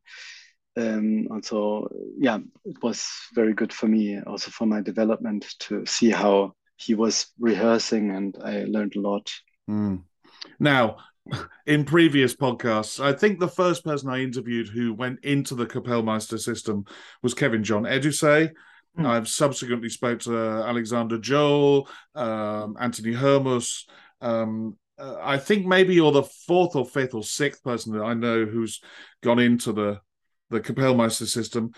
um, 0.77 1.27
also 1.31 1.89
yeah 2.17 2.39
it 2.65 2.81
was 2.81 3.07
very 3.33 3.53
good 3.53 3.73
for 3.73 3.87
me 3.87 4.19
also 4.21 4.49
for 4.51 4.65
my 4.65 4.81
development 4.81 5.45
to 5.59 5.85
see 5.85 6.09
how 6.09 6.53
he 6.77 6.95
was 6.95 7.27
rehearsing 7.39 8.11
and 8.11 8.37
I 8.43 8.63
learned 8.63 8.95
a 8.95 9.01
lot. 9.01 9.29
Mm. 9.69 10.03
Now 10.59 10.97
in 11.65 11.85
previous 11.85 12.35
podcasts, 12.35 13.03
I 13.03 13.13
think 13.13 13.39
the 13.39 13.47
first 13.47 13.83
person 13.83 14.09
I 14.09 14.21
interviewed 14.21 14.67
who 14.67 14.93
went 14.93 15.23
into 15.23 15.55
the 15.55 15.65
Kapellmeister 15.65 16.39
system 16.39 16.85
was 17.21 17.33
Kevin 17.33 17.63
John 17.63 17.83
Edusei. 17.83 18.51
Mm. 18.97 19.05
I've 19.05 19.27
subsequently 19.27 19.89
spoke 19.89 20.19
to 20.21 20.37
Alexander 20.37 21.17
Joel, 21.17 21.87
um, 22.15 22.75
Antony 22.79 23.13
Hermus. 23.13 23.85
Um, 24.21 24.77
uh, 24.97 25.17
I 25.21 25.37
think 25.37 25.65
maybe 25.65 25.95
you're 25.95 26.11
the 26.11 26.23
fourth 26.23 26.75
or 26.75 26.85
fifth 26.85 27.13
or 27.13 27.23
sixth 27.23 27.63
person 27.63 27.93
that 27.93 28.03
I 28.03 28.13
know 28.13 28.45
who's 28.45 28.81
gone 29.21 29.39
into 29.39 29.71
the 29.71 29.99
the 30.49 30.59
Kapellmeister 30.59 31.27
system. 31.27 31.71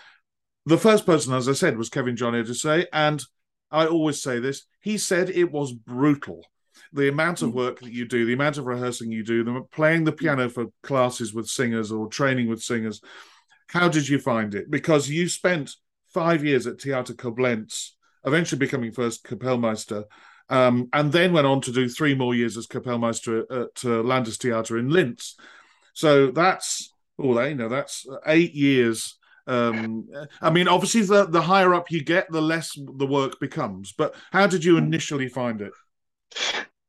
The 0.65 0.77
first 0.77 1.05
person, 1.05 1.33
as 1.33 1.49
I 1.49 1.53
said, 1.53 1.77
was 1.77 1.89
Kevin 1.89 2.15
John 2.15 2.33
Edusei, 2.33 2.85
and 2.93 3.21
I 3.69 3.85
always 3.85 4.21
say 4.21 4.39
this: 4.39 4.65
he 4.79 4.97
said 4.97 5.29
it 5.29 5.51
was 5.51 5.73
brutal 5.73 6.45
the 6.93 7.09
amount 7.09 7.41
of 7.41 7.49
mm. 7.49 7.53
work 7.53 7.79
that 7.79 7.93
you 7.93 8.05
do, 8.05 8.25
the 8.25 8.33
amount 8.33 8.57
of 8.57 8.65
rehearsing 8.65 9.11
you 9.11 9.23
do, 9.23 9.43
the 9.43 9.61
playing 9.71 10.03
the 10.03 10.11
piano 10.11 10.49
for 10.49 10.67
classes 10.83 11.33
with 11.33 11.47
singers 11.47 11.91
or 11.91 12.07
training 12.07 12.47
with 12.47 12.61
singers. 12.61 13.01
How 13.67 13.87
did 13.87 14.07
you 14.07 14.19
find 14.19 14.53
it? 14.53 14.69
Because 14.69 15.09
you 15.09 15.29
spent 15.29 15.75
five 16.13 16.43
years 16.43 16.67
at 16.67 16.81
Theater 16.81 17.13
Koblenz, 17.13 17.91
eventually 18.25 18.59
becoming 18.59 18.91
first 18.91 19.23
Kapellmeister, 19.23 20.03
um, 20.49 20.89
and 20.91 21.11
then 21.11 21.31
went 21.31 21.47
on 21.47 21.61
to 21.61 21.71
do 21.71 21.87
three 21.87 22.13
more 22.13 22.35
years 22.35 22.57
as 22.57 22.67
Kapellmeister 22.67 23.43
at 23.49 23.85
uh, 23.85 24.03
Landestheater 24.03 24.77
in 24.77 24.89
Linz. 24.89 25.37
So 25.93 26.31
that's 26.31 26.91
oh, 27.17 27.41
you 27.41 27.55
know, 27.55 27.69
that's 27.69 28.05
eight 28.25 28.53
years. 28.53 29.17
Um, 29.47 30.07
I 30.41 30.49
mean, 30.49 30.67
obviously, 30.67 31.01
the, 31.01 31.25
the 31.25 31.41
higher 31.41 31.73
up 31.73 31.91
you 31.91 32.03
get, 32.03 32.31
the 32.31 32.41
less 32.41 32.73
the 32.75 33.07
work 33.07 33.39
becomes. 33.39 33.93
But 33.93 34.15
how 34.31 34.47
did 34.47 34.63
you 34.63 34.75
mm. 34.75 34.79
initially 34.79 35.29
find 35.29 35.61
it? 35.61 35.73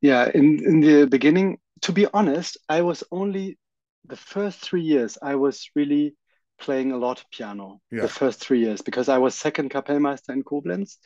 Yeah, 0.03 0.29
in 0.35 0.63
in 0.65 0.81
the 0.81 1.07
beginning, 1.07 1.59
to 1.83 1.93
be 1.93 2.07
honest, 2.13 2.59
I 2.69 2.83
was 2.83 3.05
only 3.11 3.59
the 4.05 4.17
first 4.17 4.59
three 4.59 4.83
years. 4.83 5.17
I 5.23 5.37
was 5.37 5.71
really 5.77 6.17
playing 6.61 6.93
a 6.93 6.99
lot 6.99 7.21
of 7.21 7.31
piano. 7.31 7.81
Yeah. 7.91 8.03
The 8.03 8.09
first 8.09 8.41
three 8.41 8.61
years 8.61 8.83
because 8.83 9.09
I 9.09 9.19
was 9.19 9.35
second 9.35 9.71
Kapellmeister 9.71 10.31
in 10.31 10.43
Koblenz, 10.43 10.99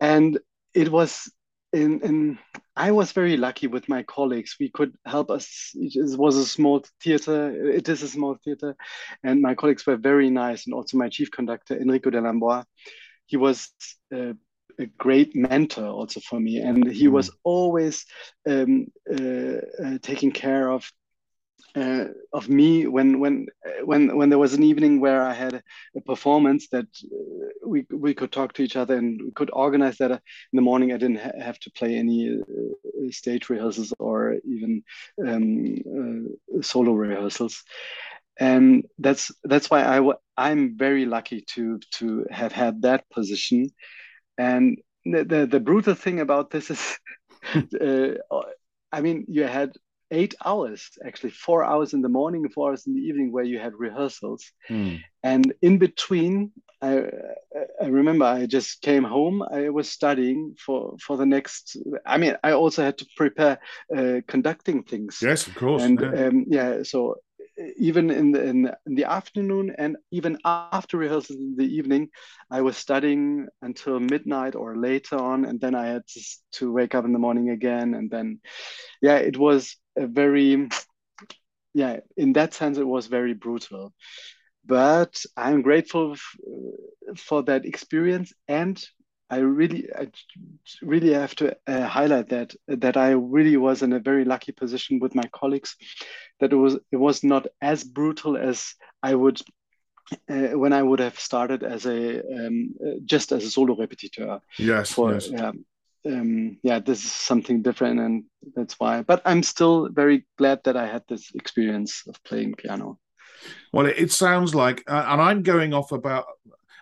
and 0.00 0.38
it 0.72 0.90
was 0.90 1.30
in, 1.74 2.00
in 2.00 2.38
I 2.76 2.92
was 2.92 3.12
very 3.12 3.36
lucky 3.36 3.66
with 3.66 3.88
my 3.88 4.02
colleagues. 4.04 4.56
We 4.58 4.70
could 4.70 4.96
help 5.04 5.30
us. 5.30 5.72
It 5.74 6.18
was 6.18 6.36
a 6.36 6.46
small 6.46 6.84
theater. 7.02 7.68
It 7.70 7.88
is 7.88 8.02
a 8.02 8.08
small 8.08 8.38
theater, 8.42 8.74
and 9.22 9.42
my 9.42 9.54
colleagues 9.54 9.86
were 9.86 9.96
very 9.96 10.30
nice. 10.30 10.66
And 10.66 10.74
also 10.74 10.96
my 10.96 11.10
chief 11.10 11.30
conductor 11.30 11.76
Enrico 11.76 12.10
Delamboye, 12.10 12.64
he 13.26 13.36
was 13.36 13.70
uh, 14.14 14.32
a 14.78 14.86
great 14.98 15.34
mentor 15.34 15.86
also 15.86 16.20
for 16.20 16.40
me 16.40 16.58
and 16.58 16.86
he 16.90 17.06
mm. 17.06 17.12
was 17.12 17.30
always 17.44 18.04
um, 18.48 18.86
uh, 19.10 19.58
uh, 19.84 19.98
taking 20.02 20.32
care 20.32 20.70
of 20.70 20.90
uh, 21.76 22.04
of 22.32 22.48
me 22.48 22.86
when 22.86 23.20
when 23.20 23.46
when 23.84 24.16
when 24.16 24.28
there 24.28 24.38
was 24.38 24.54
an 24.54 24.62
evening 24.62 25.00
where 25.00 25.22
I 25.22 25.32
had 25.32 25.62
a 25.96 26.00
performance 26.00 26.68
that 26.68 26.86
uh, 27.04 27.46
we 27.66 27.86
we 27.90 28.14
could 28.14 28.32
talk 28.32 28.52
to 28.54 28.62
each 28.62 28.76
other 28.76 28.96
and 28.96 29.20
we 29.24 29.32
could 29.32 29.50
organize 29.52 29.98
that 29.98 30.10
in 30.12 30.20
the 30.54 30.62
morning. 30.62 30.92
I 30.92 30.98
didn't 30.98 31.18
ha 31.18 31.32
have 31.40 31.58
to 31.60 31.70
play 31.70 31.96
any 31.96 32.38
uh, 32.40 33.10
stage 33.10 33.48
rehearsals 33.50 33.92
or 33.98 34.36
even 34.44 34.82
um, 35.26 36.28
uh, 36.58 36.62
solo 36.62 36.92
rehearsals, 36.92 37.64
and 38.38 38.84
that's 38.98 39.32
that's 39.44 39.70
why 39.70 39.82
I 39.84 39.96
w- 39.96 40.22
I'm 40.36 40.76
very 40.78 41.06
lucky 41.06 41.40
to 41.54 41.78
to 41.98 42.26
have 42.30 42.52
had 42.52 42.82
that 42.82 43.08
position 43.10 43.70
and 44.38 44.78
the, 45.04 45.24
the, 45.24 45.46
the 45.46 45.60
brutal 45.60 45.94
thing 45.94 46.20
about 46.20 46.50
this 46.50 46.70
is, 46.70 46.98
uh, 47.80 48.40
I 48.92 49.00
mean, 49.00 49.24
you 49.28 49.44
had 49.44 49.72
eight 50.10 50.34
hours, 50.44 50.90
actually 51.04 51.30
four 51.30 51.64
hours 51.64 51.92
in 51.92 52.02
the 52.02 52.08
morning, 52.08 52.48
four 52.48 52.70
hours 52.70 52.86
in 52.86 52.94
the 52.94 53.00
evening, 53.00 53.32
where 53.32 53.44
you 53.44 53.58
had 53.58 53.72
rehearsals. 53.74 54.44
Mm. 54.70 55.02
And 55.22 55.52
in 55.62 55.78
between, 55.78 56.52
I, 56.80 57.04
I 57.82 57.86
remember 57.86 58.24
I 58.26 58.46
just 58.46 58.82
came 58.82 59.04
home. 59.04 59.42
I 59.42 59.70
was 59.70 59.88
studying 59.88 60.54
for 60.58 60.96
for 61.00 61.16
the 61.16 61.26
next. 61.26 61.76
I 62.04 62.18
mean, 62.18 62.36
I 62.44 62.52
also 62.52 62.82
had 62.82 62.98
to 62.98 63.06
prepare 63.16 63.58
uh, 63.96 64.20
conducting 64.28 64.82
things. 64.82 65.18
Yes, 65.22 65.46
of 65.46 65.54
course. 65.54 65.82
And 65.82 66.00
yeah, 66.00 66.26
um, 66.26 66.44
yeah 66.48 66.82
so 66.82 67.16
even 67.76 68.10
in 68.10 68.32
the, 68.32 68.42
in, 68.42 68.70
in 68.86 68.94
the 68.94 69.04
afternoon 69.04 69.74
and 69.78 69.96
even 70.10 70.38
after 70.44 70.98
rehearsals 70.98 71.38
in 71.38 71.56
the 71.56 71.76
evening, 71.76 72.08
I 72.50 72.62
was 72.62 72.76
studying 72.76 73.48
until 73.62 74.00
midnight 74.00 74.54
or 74.54 74.76
later 74.76 75.16
on, 75.16 75.44
and 75.44 75.60
then 75.60 75.74
I 75.74 75.86
had 75.86 76.06
to, 76.08 76.20
to 76.52 76.72
wake 76.72 76.94
up 76.94 77.04
in 77.04 77.12
the 77.12 77.18
morning 77.18 77.50
again, 77.50 77.94
and 77.94 78.10
then, 78.10 78.40
yeah, 79.00 79.16
it 79.16 79.36
was 79.36 79.76
a 79.96 80.06
very, 80.06 80.68
yeah, 81.74 82.00
in 82.16 82.32
that 82.34 82.54
sense, 82.54 82.78
it 82.78 82.86
was 82.86 83.06
very 83.06 83.34
brutal. 83.34 83.92
But 84.66 85.24
I'm 85.36 85.62
grateful 85.62 86.12
uh, 86.12 87.14
for 87.16 87.42
that 87.44 87.66
experience, 87.66 88.32
and 88.48 88.82
I 89.30 89.38
really, 89.38 89.88
I 89.94 90.08
really 90.82 91.12
have 91.12 91.34
to 91.36 91.56
uh, 91.66 91.86
highlight 91.86 92.28
that 92.28 92.54
that 92.68 92.96
I 92.96 93.10
really 93.10 93.56
was 93.56 93.82
in 93.82 93.92
a 93.92 93.98
very 93.98 94.24
lucky 94.24 94.52
position 94.52 95.00
with 95.00 95.14
my 95.14 95.24
colleagues. 95.32 95.76
That 96.40 96.52
it 96.52 96.56
was 96.56 96.78
it 96.92 96.96
was 96.96 97.24
not 97.24 97.46
as 97.60 97.84
brutal 97.84 98.36
as 98.36 98.74
I 99.02 99.14
would 99.14 99.40
uh, 100.28 100.58
when 100.58 100.72
I 100.72 100.82
would 100.82 101.00
have 101.00 101.18
started 101.18 101.62
as 101.62 101.86
a 101.86 102.20
um, 102.20 102.74
uh, 102.84 102.98
just 103.04 103.32
as 103.32 103.44
a 103.44 103.50
solo 103.50 103.74
repetiteur. 103.74 104.40
Yes. 104.58 104.92
For, 104.92 105.14
yes. 105.14 105.28
Yeah, 105.30 105.52
um, 106.06 106.58
yeah, 106.62 106.80
this 106.80 107.04
is 107.04 107.12
something 107.12 107.62
different, 107.62 108.00
and 108.00 108.24
that's 108.54 108.78
why. 108.78 109.02
But 109.02 109.22
I'm 109.24 109.42
still 109.42 109.88
very 109.88 110.26
glad 110.36 110.60
that 110.64 110.76
I 110.76 110.86
had 110.86 111.02
this 111.08 111.30
experience 111.34 112.02
of 112.06 112.22
playing 112.24 112.54
piano. 112.54 112.98
Well, 113.72 113.86
it, 113.86 114.12
sounds 114.12 114.54
like, 114.54 114.84
uh, 114.86 115.04
and 115.08 115.20
I'm 115.20 115.42
going 115.42 115.74
off 115.74 115.92
about 115.92 116.26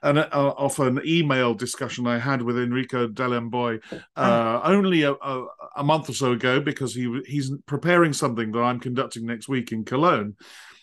an, 0.03 0.19
uh, 0.19 0.29
off 0.33 0.79
an 0.79 1.01
email 1.05 1.55
discussion 1.55 2.07
I 2.07 2.19
had 2.19 2.43
with 2.43 2.59
Enrico 2.59 3.09
Delamboye 3.09 3.81
uh, 3.93 3.97
oh. 4.17 4.61
only 4.65 5.03
a, 5.03 5.12
a, 5.12 5.47
a, 5.77 5.85
month 5.85 6.09
or 6.09 6.15
so 6.15 6.33
ago 6.33 6.61
because 6.61 6.95
he 6.95 7.23
he's 7.27 7.51
preparing 7.67 8.12
something 8.12 8.53
that 8.53 8.61
I'm 8.61 8.81
conducting 8.81 9.27
next 9.27 9.49
week 9.49 9.73
in 9.73 9.85
Cologne. 9.85 10.37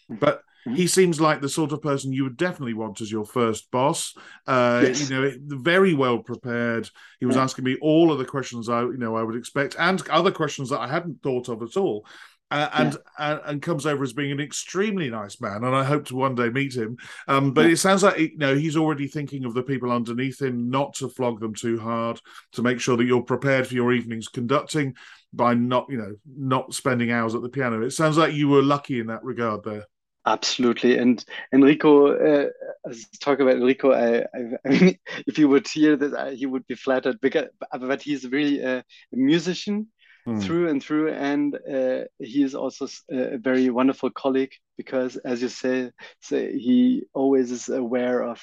But 0.10 0.44
Mm-hmm. 0.68 0.76
He 0.76 0.88
seems 0.88 1.22
like 1.22 1.42
the 1.42 1.50
sort 1.50 1.72
of 1.72 1.82
person 1.82 2.12
you 2.12 2.24
would 2.24 2.38
definitely 2.38 2.74
want 2.74 3.02
as 3.02 3.12
your 3.12 3.26
first 3.26 3.72
boss. 3.72 4.14
Uh, 4.46 4.82
yes. 4.84 5.10
You 5.10 5.16
know, 5.16 5.32
very 5.42 5.94
well 5.94 6.20
prepared. 6.20 6.90
He 7.20 7.26
was 7.26 7.38
yeah. 7.38 7.44
asking 7.44 7.66
me 7.66 7.78
all 7.82 8.12
of 8.12 8.20
the 8.20 8.26
questions 8.26 8.68
I, 8.68 8.82
you 8.82 8.98
know, 8.98 9.16
I 9.16 9.24
would 9.24 9.36
expect, 9.36 9.76
and 9.80 10.06
other 10.10 10.32
questions 10.32 10.70
that 10.70 10.80
I 10.80 10.88
hadn't 10.88 11.24
thought 11.24 11.48
of 11.50 11.62
at 11.62 11.78
all. 11.78 12.06
Uh, 12.52 12.68
and 12.74 12.94
yeah. 12.94 13.26
uh, 13.26 13.40
and 13.46 13.62
comes 13.62 13.86
over 13.86 14.04
as 14.04 14.14
being 14.14 14.32
an 14.32 14.40
extremely 14.40 15.10
nice 15.10 15.40
man, 15.40 15.64
and 15.64 15.76
I 15.76 15.84
hope 15.84 16.06
to 16.06 16.16
one 16.16 16.34
day 16.34 16.50
meet 16.50 16.76
him. 16.76 16.98
Um, 17.28 17.54
but 17.54 17.66
yeah. 17.66 17.74
it 17.74 17.78
sounds 17.78 18.02
like 18.02 18.18
you 18.18 18.38
know 18.38 18.56
he's 18.56 18.76
already 18.76 19.08
thinking 19.08 19.46
of 19.46 19.54
the 19.54 19.62
people 19.62 19.92
underneath 19.92 20.42
him, 20.42 20.70
not 20.70 20.96
to 20.96 21.10
flog 21.10 21.40
them 21.40 21.54
too 21.54 21.78
hard, 21.78 22.20
to 22.54 22.64
make 22.64 22.80
sure 22.80 22.98
that 22.98 23.06
you're 23.06 23.22
prepared 23.22 23.68
for 23.68 23.76
your 23.76 23.94
evening's 23.94 24.28
conducting 24.28 24.96
by 25.32 25.54
not 25.54 25.86
you 25.90 25.98
know 25.98 26.16
not 26.26 26.74
spending 26.74 27.12
hours 27.12 27.36
at 27.36 27.44
the 27.44 27.50
piano. 27.50 27.84
It 27.84 27.92
sounds 27.92 28.18
like 28.18 28.34
you 28.34 28.48
were 28.48 28.64
lucky 28.64 29.00
in 29.00 29.08
that 29.08 29.24
regard 29.24 29.64
there. 29.64 29.86
Absolutely, 30.26 30.98
and 30.98 31.24
Enrico, 31.54 32.16
uh, 32.16 32.50
talk 33.20 33.40
about 33.40 33.56
Enrico. 33.56 33.94
I, 33.94 34.26
I, 34.36 34.42
I, 34.66 34.70
mean, 34.70 35.00
if 35.28 35.38
you 35.38 35.48
would 35.50 35.68
hear 35.68 35.96
this, 35.96 36.14
I, 36.14 36.36
he 36.36 36.46
would 36.46 36.68
be 36.68 36.76
flattered 36.76 37.22
because, 37.22 37.48
but 37.80 38.02
he's 38.02 38.28
really 38.28 38.60
a, 38.62 38.80
a 38.80 38.84
musician 39.12 39.88
mm. 40.30 40.44
through 40.44 40.70
and 40.70 40.84
through, 40.84 41.12
and 41.12 41.56
uh, 41.56 42.04
he 42.20 42.44
is 42.44 42.56
also 42.56 42.88
a 43.12 43.38
very 43.38 43.70
wonderful 43.70 44.10
colleague 44.10 44.54
because, 44.78 45.18
as 45.18 45.42
you 45.42 45.50
say, 45.50 45.92
say 46.22 46.58
he 46.58 47.04
always 47.13 47.52
is 47.52 47.70
aware 47.70 48.24
of 48.24 48.42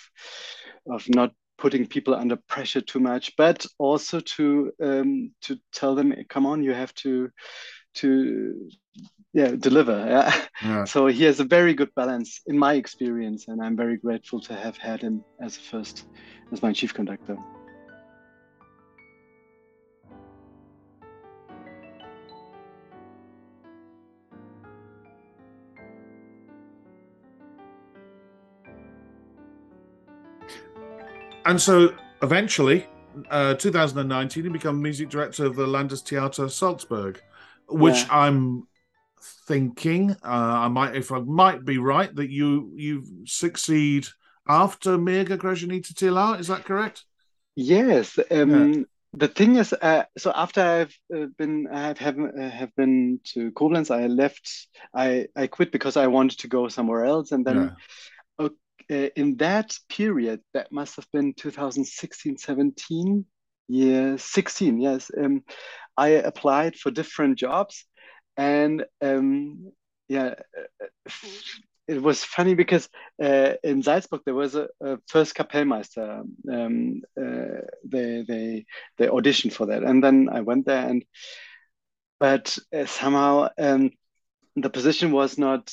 of 0.90 1.08
not 1.08 1.32
putting 1.58 1.86
people 1.86 2.14
under 2.14 2.36
pressure 2.36 2.80
too 2.80 3.00
much, 3.00 3.34
but 3.36 3.66
also 3.78 4.20
to 4.20 4.72
um, 4.82 5.32
to 5.42 5.58
tell 5.72 5.94
them, 5.94 6.14
come 6.28 6.46
on, 6.46 6.62
you 6.62 6.72
have 6.72 6.94
to 6.94 7.30
to 7.94 8.68
yeah 9.32 9.52
deliver 9.58 9.92
yeah? 10.08 10.46
yeah. 10.62 10.84
so 10.84 11.06
he 11.06 11.24
has 11.24 11.40
a 11.40 11.44
very 11.44 11.74
good 11.74 11.94
balance 11.94 12.40
in 12.46 12.58
my 12.58 12.74
experience 12.74 13.48
and 13.48 13.62
i'm 13.62 13.76
very 13.76 13.96
grateful 13.96 14.40
to 14.40 14.54
have 14.54 14.76
had 14.76 15.00
him 15.00 15.24
as 15.40 15.56
a 15.56 15.60
first 15.60 16.06
as 16.52 16.62
my 16.62 16.72
chief 16.72 16.92
conductor 16.94 17.36
and 31.46 31.60
so 31.60 31.94
eventually 32.22 32.86
uh, 33.30 33.54
2019 33.54 34.44
he 34.44 34.50
became 34.50 34.80
music 34.82 35.08
director 35.08 35.46
of 35.46 35.56
the 35.56 35.66
landestheater 35.66 36.50
salzburg 36.50 37.20
which 37.68 37.96
yeah. 37.96 38.08
I'm 38.10 38.66
thinking 39.46 40.10
uh, 40.10 40.16
I 40.24 40.68
might, 40.68 40.96
if 40.96 41.12
I 41.12 41.20
might 41.20 41.64
be 41.64 41.78
right, 41.78 42.14
that 42.16 42.30
you 42.30 42.72
you 42.74 43.04
succeed 43.24 44.06
after 44.48 44.96
Mirga 44.96 45.36
Gražinytė 45.36 45.94
Tyla. 45.96 46.38
Is 46.38 46.48
that 46.48 46.64
correct? 46.64 47.04
Yes. 47.54 48.18
Um, 48.30 48.72
yeah. 48.72 48.82
The 49.12 49.28
thing 49.28 49.56
is, 49.56 49.72
uh, 49.72 50.04
so 50.18 50.30
after 50.34 50.60
I've 50.60 50.98
uh, 51.14 51.26
been, 51.38 51.68
I 51.72 51.80
have 51.88 51.98
have, 51.98 52.18
uh, 52.18 52.50
have 52.50 52.74
been 52.76 53.20
to 53.32 53.50
Koblenz, 53.52 53.90
I 53.90 54.08
left. 54.08 54.68
I 54.94 55.26
I 55.34 55.46
quit 55.46 55.72
because 55.72 55.96
I 55.96 56.06
wanted 56.08 56.40
to 56.40 56.48
go 56.48 56.68
somewhere 56.68 57.04
else, 57.04 57.32
and 57.32 57.44
then. 57.44 57.56
Yeah. 57.56 57.70
Uh, 58.90 59.08
in 59.16 59.36
that 59.36 59.76
period, 59.88 60.40
that 60.54 60.70
must 60.70 60.96
have 60.96 61.06
been 61.12 61.34
2016, 61.34 62.36
17, 62.38 63.24
yeah, 63.68 64.16
16, 64.16 64.80
yes. 64.80 65.10
Um, 65.16 65.42
I 65.96 66.08
applied 66.08 66.76
for 66.76 66.90
different 66.90 67.38
jobs, 67.38 67.84
and 68.36 68.84
um, 69.02 69.72
yeah, 70.08 70.34
it 71.88 72.02
was 72.02 72.24
funny 72.24 72.54
because 72.54 72.88
uh, 73.22 73.54
in 73.62 73.82
Salzburg 73.82 74.22
there 74.24 74.34
was 74.34 74.54
a, 74.54 74.68
a 74.80 74.98
first 75.08 75.34
Kapellmeister. 75.34 76.24
Um, 76.50 77.02
uh, 77.20 77.60
they 77.84 78.24
they 78.26 78.66
they 78.98 79.06
auditioned 79.06 79.52
for 79.52 79.66
that, 79.66 79.82
and 79.82 80.02
then 80.02 80.28
I 80.30 80.40
went 80.40 80.66
there, 80.66 80.86
and 80.88 81.04
but 82.18 82.56
uh, 82.74 82.86
somehow 82.86 83.48
um, 83.58 83.90
the 84.56 84.70
position 84.70 85.12
was 85.12 85.38
not. 85.38 85.72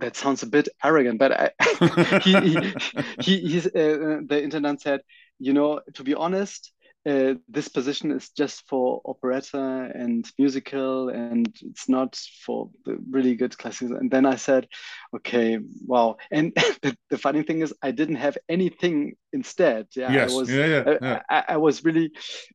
Uh, 0.00 0.10
that 0.10 0.16
sounds 0.16 0.42
a 0.42 0.46
bit 0.46 0.68
arrogant, 0.84 1.18
but 1.18 1.32
I, 1.32 2.18
he, 2.22 2.40
he, 2.40 2.74
he, 3.20 3.40
he's, 3.40 3.66
uh, 3.66 4.20
the 4.26 4.40
intendant 4.42 4.80
said, 4.80 5.00
you 5.38 5.52
know, 5.52 5.80
to 5.94 6.04
be 6.04 6.14
honest, 6.14 6.72
uh, 7.06 7.34
this 7.48 7.68
position 7.68 8.10
is 8.10 8.30
just 8.30 8.66
for 8.66 9.00
operetta 9.04 9.90
and 9.94 10.28
musical 10.38 11.08
and 11.08 11.54
it's 11.62 11.88
not 11.88 12.16
for 12.44 12.70
the 12.84 12.98
really 13.10 13.36
good 13.36 13.56
classics. 13.56 13.92
And 13.92 14.10
then 14.10 14.26
i 14.26 14.36
said 14.36 14.66
okay 15.14 15.58
wow. 15.86 16.16
And 16.32 16.52
the, 16.82 16.96
the 17.10 17.18
funny 17.18 17.42
thing 17.42 17.60
is 17.60 17.72
i 17.82 17.90
didn't 17.92 18.16
have 18.16 18.36
anything 18.48 19.14
instead. 19.32 19.86
Yeah 19.94 20.12
yes. 20.12 20.32
i 20.32 20.36
was 20.36 20.50
yeah, 20.50 20.66
yeah, 20.66 20.98
yeah. 21.00 21.22
I, 21.30 21.44
I, 21.50 21.56
was 21.58 21.84
really 21.84 22.10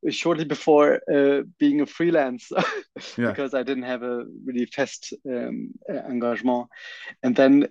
shortly 0.09 0.45
before 0.45 0.99
uh, 1.13 1.43
being 1.57 1.81
a 1.81 1.85
freelance 1.85 2.51
because 3.15 3.53
i 3.53 3.63
didn't 3.63 3.83
have 3.83 4.03
a 4.03 4.25
really 4.45 4.65
fast 4.65 5.13
um, 5.29 5.71
engagement. 5.89 6.67
And 7.23 7.35
then 7.35 7.69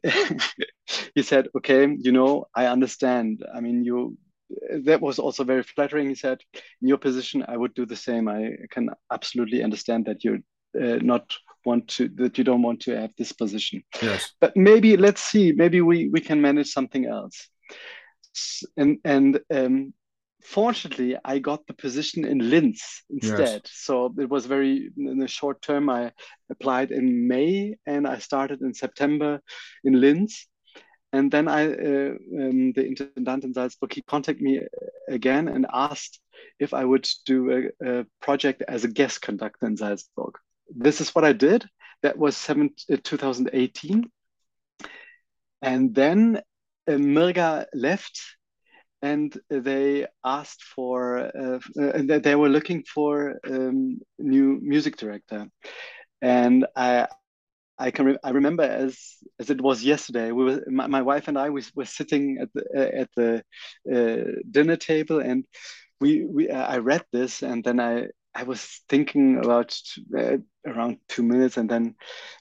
he 1.14 1.22
said 1.22 1.48
okay 1.58 1.94
you 1.98 2.12
know 2.12 2.46
i 2.54 2.66
understand. 2.66 3.44
I 3.54 3.60
mean 3.60 3.84
you 3.84 4.16
that 4.84 5.00
was 5.00 5.18
also 5.18 5.44
very 5.44 5.62
flattering. 5.62 6.08
He 6.08 6.14
said, 6.14 6.40
"In 6.82 6.88
your 6.88 6.98
position, 6.98 7.44
I 7.46 7.56
would 7.56 7.74
do 7.74 7.86
the 7.86 7.96
same. 7.96 8.28
I 8.28 8.56
can 8.70 8.90
absolutely 9.10 9.62
understand 9.62 10.06
that 10.06 10.24
you're 10.24 10.40
uh, 10.80 10.98
not 11.02 11.34
want 11.64 11.88
to 11.88 12.08
that 12.16 12.38
you 12.38 12.44
don't 12.44 12.62
want 12.62 12.80
to 12.80 12.98
have 12.98 13.12
this 13.16 13.32
position. 13.32 13.82
Yes, 14.02 14.32
but 14.40 14.56
maybe 14.56 14.96
let's 14.96 15.22
see. 15.22 15.52
Maybe 15.52 15.80
we 15.80 16.08
we 16.08 16.20
can 16.20 16.40
manage 16.40 16.70
something 16.70 17.06
else." 17.06 17.48
And 18.76 18.98
and 19.04 19.40
um, 19.52 19.94
fortunately, 20.42 21.16
I 21.24 21.38
got 21.38 21.66
the 21.66 21.74
position 21.74 22.24
in 22.24 22.50
Linz 22.50 23.02
instead. 23.10 23.62
Yes. 23.64 23.72
So 23.72 24.14
it 24.18 24.28
was 24.28 24.46
very 24.46 24.90
in 24.96 25.18
the 25.18 25.28
short 25.28 25.62
term. 25.62 25.88
I 25.88 26.12
applied 26.50 26.90
in 26.90 27.28
May 27.28 27.76
and 27.86 28.06
I 28.06 28.18
started 28.18 28.60
in 28.60 28.74
September 28.74 29.40
in 29.84 30.00
Linz 30.00 30.46
and 31.12 31.30
then 31.30 31.48
I, 31.48 31.66
uh, 31.66 32.14
um, 32.38 32.72
the 32.72 32.86
intendant 32.86 33.44
in 33.44 33.54
Salzburg, 33.54 33.92
he 33.92 34.02
contacted 34.02 34.42
me 34.42 34.60
again 35.08 35.48
and 35.48 35.66
asked 35.72 36.20
if 36.58 36.72
I 36.72 36.84
would 36.84 37.08
do 37.26 37.70
a, 37.82 38.00
a, 38.00 38.06
project 38.20 38.62
as 38.66 38.84
a 38.84 38.88
guest 38.88 39.20
conductor 39.20 39.66
in 39.66 39.76
Salzburg. 39.76 40.34
This 40.68 41.00
is 41.00 41.12
what 41.14 41.24
I 41.24 41.32
did. 41.32 41.64
That 42.02 42.16
was 42.16 42.36
seven, 42.36 42.70
uh, 42.90 42.96
2018. 43.02 44.08
And 45.62 45.94
then 45.94 46.40
uh, 46.88 46.92
Mirga 46.92 47.66
left 47.74 48.20
and 49.02 49.36
they 49.48 50.06
asked 50.24 50.62
for, 50.62 51.18
uh, 51.18 51.58
uh 51.80 52.18
they 52.20 52.36
were 52.36 52.48
looking 52.48 52.84
for 52.84 53.40
um, 53.46 54.00
new 54.18 54.60
music 54.62 54.96
director. 54.96 55.48
And 56.22 56.66
I, 56.76 57.08
I 57.80 57.90
can 57.90 58.04
re 58.04 58.16
I 58.22 58.30
remember 58.30 58.62
as 58.62 58.98
as 59.40 59.50
it 59.50 59.60
was 59.60 59.82
yesterday. 59.82 60.32
We 60.32 60.44
were 60.44 60.64
my, 60.66 60.86
my 60.86 61.02
wife 61.02 61.28
and 61.28 61.38
I 61.38 61.50
we 61.50 61.62
were 61.74 61.86
sitting 61.86 62.38
at 62.40 62.50
the 62.54 62.64
uh, 62.76 63.00
at 63.02 63.10
the 63.16 63.42
uh, 63.90 64.40
dinner 64.50 64.76
table, 64.76 65.20
and 65.20 65.44
we 66.00 66.24
we 66.24 66.50
uh, 66.50 66.66
I 66.66 66.78
read 66.78 67.04
this, 67.12 67.42
and 67.42 67.64
then 67.64 67.80
I 67.80 68.08
I 68.34 68.42
was 68.44 68.82
thinking 68.88 69.38
about 69.38 69.76
uh, 70.16 70.36
around 70.66 70.98
two 71.08 71.22
minutes, 71.22 71.56
and 71.56 71.68
then 71.68 71.94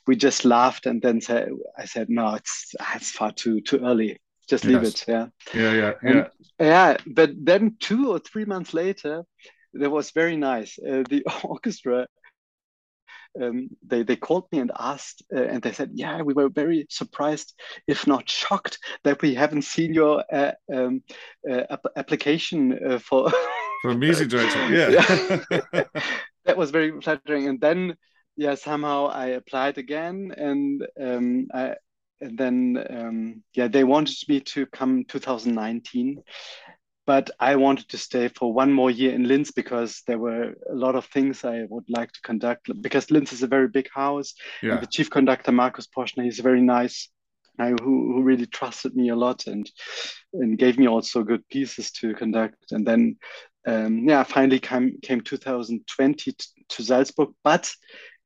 we 0.06 0.15
just 0.15 0.43
laughed, 0.45 0.86
and 0.86 1.02
then 1.02 1.21
said 1.21 1.49
I 1.78 1.86
said 1.86 2.10
no, 2.10 2.36
it's 2.36 2.75
it's 2.95 3.12
far 3.12 3.32
too 3.32 3.62
too 3.62 3.80
early. 3.80 4.19
Just 4.49 4.65
leave 4.65 4.84
yes. 4.84 4.93
it. 4.93 5.06
Yeah. 5.08 5.28
Yeah. 5.54 5.73
Yeah. 5.73 5.93
And, 6.02 6.30
yeah. 6.60 6.97
But 7.06 7.32
then 7.38 7.78
two 7.80 8.12
or 8.12 8.19
three 8.19 8.45
months 8.45 8.73
later, 8.73 9.23
that 9.73 9.91
was 9.91 10.12
very 10.12 10.36
nice. 10.38 10.78
Uh, 10.80 11.04
the 11.08 11.23
orchestra 11.43 12.08
um, 13.41 13.69
they 13.85 14.03
they 14.03 14.15
called 14.15 14.47
me 14.51 14.59
and 14.59 14.71
asked, 14.77 15.23
uh, 15.35 15.43
and 15.43 15.61
they 15.61 15.71
said, 15.71 15.91
"Yeah, 15.93 16.21
we 16.21 16.33
were 16.33 16.49
very 16.49 16.85
surprised, 16.89 17.53
if 17.87 18.07
not 18.07 18.29
shocked, 18.29 18.79
that 19.03 19.21
we 19.21 19.33
haven't 19.33 19.63
seen 19.63 19.93
your 19.93 20.23
uh, 20.31 20.51
um, 20.73 21.03
uh, 21.49 21.63
ap 21.69 21.85
application 21.95 22.79
uh, 22.85 22.99
for 22.99 23.31
for 23.81 23.93
music 23.93 24.29
director." 24.33 24.59
Yeah, 24.73 24.89
yeah. 25.71 25.83
that 26.45 26.57
was 26.57 26.71
very 26.71 26.99
flattering. 27.01 27.47
And 27.47 27.61
then, 27.61 27.95
yeah, 28.35 28.55
somehow 28.55 29.07
I 29.07 29.27
applied 29.27 29.77
again, 29.77 30.33
and 30.35 30.87
um, 30.99 31.47
I, 31.53 31.75
and 32.21 32.37
then 32.37 32.85
um, 32.89 33.43
yeah, 33.53 33.67
they 33.67 33.83
wanted 33.83 34.17
me 34.27 34.41
to 34.41 34.65
come 34.67 35.05
2019, 35.05 36.21
but 37.09 37.31
I 37.39 37.55
wanted 37.55 37.89
to 37.89 37.97
stay 37.97 38.27
for 38.27 38.53
one 38.53 38.71
more 38.71 38.91
year 38.91 39.15
in 39.15 39.27
Linz 39.27 39.49
because 39.49 40.03
there 40.05 40.19
were 40.19 40.53
a 40.69 40.75
lot 40.75 40.93
of 40.93 41.05
things 41.05 41.43
I 41.43 41.65
would 41.67 41.85
like 41.89 42.11
to 42.11 42.21
conduct. 42.21 42.69
Because 42.83 43.09
Linz 43.09 43.33
is 43.33 43.41
a 43.41 43.47
very 43.47 43.67
big 43.67 43.89
house. 43.91 44.35
Yeah. 44.61 44.79
the 44.79 44.85
chief 44.85 45.09
conductor, 45.09 45.51
Markus 45.51 45.87
Poschner, 45.87 46.25
he's 46.25 46.37
a 46.37 46.43
very 46.43 46.61
nice 46.61 47.09
guy 47.57 47.71
who, 47.71 48.13
who 48.13 48.21
really 48.21 48.45
trusted 48.45 48.95
me 48.95 49.09
a 49.09 49.15
lot 49.15 49.47
and 49.47 49.67
and 50.33 50.59
gave 50.59 50.77
me 50.77 50.87
also 50.87 51.23
good 51.23 51.41
pieces 51.49 51.89
to 51.93 52.13
conduct. 52.13 52.71
And 52.73 52.85
then, 52.85 53.17
um, 53.65 54.07
yeah, 54.07 54.21
finally 54.21 54.59
came, 54.59 54.99
came 55.01 55.21
2020 55.21 56.35
to 56.69 56.83
Salzburg. 56.83 57.29
But 57.43 57.73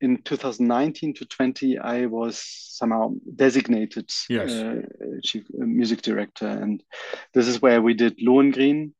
in 0.04 0.22
2019 0.22 1.14
to 1.14 1.24
20, 1.24 1.78
I 1.78 2.06
was 2.06 2.38
somehow 2.38 3.14
designated 3.34 4.10
yes. 4.28 4.50
uh, 4.50 4.82
chief 5.22 5.44
uh, 5.60 5.64
music 5.64 6.02
director, 6.02 6.46
and 6.46 6.82
this 7.32 7.48
is 7.48 7.62
where 7.62 7.80
we 7.80 7.94
did 7.94 8.18
Lohengrin. 8.18 8.92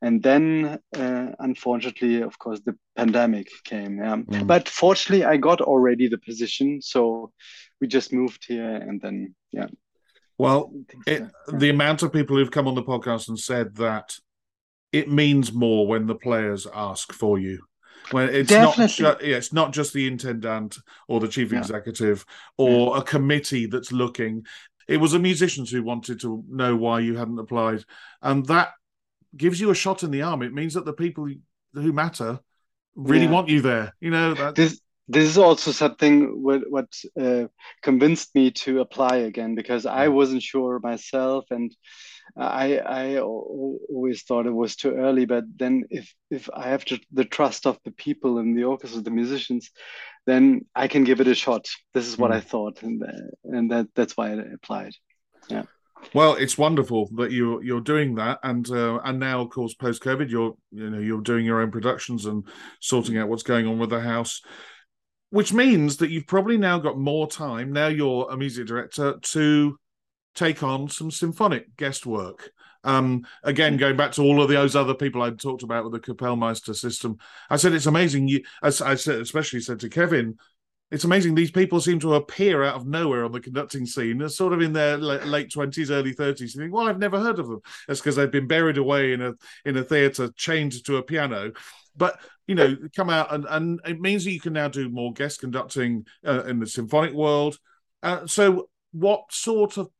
And 0.00 0.22
then, 0.22 0.78
uh, 0.96 1.26
unfortunately, 1.38 2.22
of 2.22 2.38
course, 2.38 2.60
the 2.64 2.76
pandemic 2.96 3.48
came. 3.64 3.98
Yeah. 3.98 4.16
Mm. 4.16 4.46
But 4.46 4.68
fortunately, 4.68 5.24
I 5.24 5.36
got 5.36 5.60
already 5.60 6.08
the 6.08 6.18
position, 6.18 6.80
so 6.80 7.32
we 7.80 7.88
just 7.88 8.12
moved 8.12 8.44
here, 8.48 8.76
and 8.76 9.00
then 9.00 9.34
yeah. 9.52 9.66
Well, 10.38 10.72
it, 11.06 11.22
yeah. 11.22 11.58
the 11.58 11.70
amount 11.70 12.02
of 12.02 12.12
people 12.12 12.36
who've 12.36 12.50
come 12.50 12.68
on 12.68 12.76
the 12.76 12.82
podcast 12.82 13.28
and 13.28 13.38
said 13.38 13.74
that 13.76 14.14
it 14.92 15.10
means 15.10 15.52
more 15.52 15.86
when 15.86 16.06
the 16.06 16.14
players 16.14 16.66
ask 16.72 17.12
for 17.12 17.38
you. 17.38 17.67
When 18.10 18.28
it's 18.30 18.50
Definitely. 18.50 19.04
not 19.04 19.20
ju- 19.20 19.26
yeah, 19.26 19.36
it's 19.36 19.52
not 19.52 19.72
just 19.72 19.92
the 19.92 20.06
intendant 20.06 20.78
or 21.08 21.20
the 21.20 21.28
chief 21.28 21.52
yeah. 21.52 21.58
executive 21.58 22.24
or 22.56 22.94
yeah. 22.94 23.00
a 23.00 23.04
committee 23.04 23.66
that's 23.66 23.92
looking. 23.92 24.46
It 24.86 24.98
was 24.98 25.12
the 25.12 25.18
musicians 25.18 25.70
who 25.70 25.82
wanted 25.82 26.20
to 26.20 26.42
know 26.48 26.74
why 26.74 27.00
you 27.00 27.16
hadn't 27.16 27.38
applied, 27.38 27.84
and 28.22 28.46
that 28.46 28.70
gives 29.36 29.60
you 29.60 29.70
a 29.70 29.74
shot 29.74 30.02
in 30.02 30.10
the 30.10 30.22
arm. 30.22 30.42
It 30.42 30.54
means 30.54 30.74
that 30.74 30.86
the 30.86 30.92
people 30.92 31.28
who 31.74 31.92
matter 31.92 32.40
really 32.94 33.24
yeah. 33.24 33.30
want 33.30 33.48
you 33.48 33.60
there. 33.60 33.94
You 34.00 34.10
know 34.10 34.34
that. 34.34 34.54
This 34.54 34.80
this 35.08 35.24
is 35.24 35.38
also 35.38 35.72
something 35.72 36.42
what 36.42 36.70
what 36.70 36.88
uh, 37.18 37.44
convinced 37.82 38.34
me 38.34 38.50
to 38.50 38.80
apply 38.80 39.16
again 39.16 39.54
because 39.54 39.86
I 39.86 40.08
wasn't 40.08 40.42
sure 40.42 40.80
myself 40.82 41.46
and 41.50 41.74
I 42.36 42.78
I 42.78 43.18
always 43.18 44.22
thought 44.22 44.46
it 44.46 44.54
was 44.54 44.76
too 44.76 44.94
early, 44.94 45.24
but 45.24 45.44
then 45.56 45.84
if 45.90 46.12
if 46.30 46.48
I 46.52 46.68
have 46.68 46.84
to, 46.86 47.00
the 47.12 47.24
trust 47.24 47.66
of 47.66 47.78
the 47.84 47.90
people 47.90 48.38
in 48.38 48.54
the 48.54 48.64
orchestra, 48.64 49.00
the 49.00 49.10
musicians, 49.10 49.70
then 50.26 50.66
I 50.74 50.88
can 50.88 51.04
give 51.04 51.20
it 51.20 51.28
a 51.28 51.34
shot. 51.34 51.66
This 51.94 52.06
is 52.06 52.18
what 52.18 52.30
mm. 52.30 52.34
I 52.34 52.40
thought, 52.40 52.82
and 52.82 53.02
uh, 53.02 53.06
and 53.44 53.70
that 53.70 53.88
that's 53.94 54.16
why 54.16 54.32
I 54.32 54.42
applied. 54.54 54.92
Yeah. 55.48 55.64
Well, 56.14 56.34
it's 56.34 56.56
wonderful 56.56 57.08
that 57.16 57.32
you're 57.32 57.62
you're 57.62 57.80
doing 57.80 58.14
that, 58.16 58.38
and 58.42 58.68
uh, 58.70 59.00
and 59.04 59.18
now, 59.18 59.40
of 59.40 59.50
course, 59.50 59.74
post 59.74 60.02
COVID, 60.02 60.30
you're 60.30 60.54
you 60.70 60.90
know 60.90 60.98
you're 60.98 61.20
doing 61.20 61.44
your 61.44 61.60
own 61.60 61.70
productions 61.70 62.26
and 62.26 62.44
sorting 62.80 63.18
out 63.18 63.28
what's 63.28 63.42
going 63.42 63.66
on 63.66 63.78
with 63.78 63.90
the 63.90 64.00
house, 64.00 64.40
which 65.30 65.52
means 65.52 65.96
that 65.98 66.10
you've 66.10 66.26
probably 66.26 66.56
now 66.56 66.78
got 66.78 66.98
more 66.98 67.28
time. 67.28 67.72
Now 67.72 67.88
you're 67.88 68.28
a 68.30 68.36
music 68.36 68.66
director 68.66 69.18
to 69.20 69.78
take 70.38 70.62
on 70.62 70.88
some 70.88 71.10
symphonic 71.10 71.76
guest 71.76 72.06
work. 72.06 72.50
Um, 72.84 73.26
again, 73.42 73.76
going 73.76 73.96
back 73.96 74.12
to 74.12 74.22
all 74.22 74.40
of 74.40 74.48
those 74.48 74.76
other 74.76 74.94
people 74.94 75.20
I'd 75.22 75.38
talked 75.38 75.64
about 75.64 75.84
with 75.84 75.92
the 75.92 76.00
Kapellmeister 76.00 76.74
system, 76.74 77.18
I 77.50 77.56
said 77.56 77.72
it's 77.72 77.86
amazing. 77.86 78.28
You, 78.28 78.44
as 78.62 78.80
I 78.80 78.94
said, 78.94 79.20
especially 79.20 79.60
said 79.60 79.80
to 79.80 79.88
Kevin, 79.88 80.38
it's 80.90 81.04
amazing 81.04 81.34
these 81.34 81.50
people 81.50 81.80
seem 81.80 82.00
to 82.00 82.14
appear 82.14 82.64
out 82.64 82.76
of 82.76 82.86
nowhere 82.86 83.24
on 83.24 83.32
the 83.32 83.40
conducting 83.40 83.84
scene. 83.84 84.26
Sort 84.28 84.54
of 84.54 84.62
in 84.62 84.72
their 84.72 84.96
late 84.96 85.52
twenties, 85.52 85.90
early 85.90 86.12
thirties. 86.12 86.54
You 86.54 86.62
think, 86.62 86.72
well, 86.72 86.88
I've 86.88 86.98
never 86.98 87.18
heard 87.18 87.38
of 87.38 87.48
them. 87.48 87.60
That's 87.86 88.00
because 88.00 88.16
they've 88.16 88.30
been 88.30 88.46
buried 88.46 88.78
away 88.78 89.12
in 89.12 89.20
a 89.20 89.34
in 89.66 89.76
a 89.76 89.84
theatre, 89.84 90.30
chained 90.36 90.82
to 90.84 90.96
a 90.96 91.02
piano. 91.02 91.52
But 91.96 92.18
you 92.46 92.54
know, 92.54 92.76
come 92.96 93.10
out 93.10 93.34
and 93.34 93.44
and 93.50 93.80
it 93.84 94.00
means 94.00 94.24
that 94.24 94.30
you 94.30 94.40
can 94.40 94.54
now 94.54 94.68
do 94.68 94.88
more 94.88 95.12
guest 95.12 95.40
conducting 95.40 96.06
uh, 96.26 96.44
in 96.44 96.58
the 96.58 96.66
symphonic 96.66 97.12
world. 97.12 97.58
Uh, 98.02 98.26
so, 98.26 98.70
what 98.92 99.24
sort 99.30 99.76
of 99.76 99.90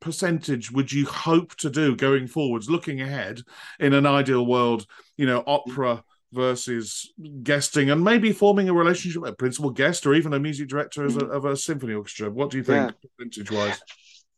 percentage 0.00 0.70
would 0.70 0.92
you 0.92 1.06
hope 1.06 1.56
to 1.56 1.70
do 1.70 1.96
going 1.96 2.26
forwards, 2.26 2.70
looking 2.70 3.00
ahead 3.00 3.42
in 3.78 3.92
an 3.92 4.06
ideal 4.06 4.46
world? 4.46 4.86
You 5.16 5.26
know, 5.26 5.42
opera 5.46 6.02
versus 6.32 7.12
guesting, 7.42 7.90
and 7.90 8.04
maybe 8.04 8.32
forming 8.32 8.68
a 8.68 8.74
relationship 8.74 9.22
with 9.22 9.32
a 9.32 9.36
principal 9.36 9.70
guest 9.70 10.06
or 10.06 10.14
even 10.14 10.34
a 10.34 10.38
music 10.38 10.68
director 10.68 11.04
a, 11.04 11.24
of 11.26 11.44
a 11.44 11.56
symphony 11.56 11.94
orchestra. 11.94 12.30
What 12.30 12.50
do 12.50 12.58
you 12.58 12.64
think, 12.64 12.90
yeah. 12.90 13.08
percentage 13.16 13.50
wise? 13.50 13.80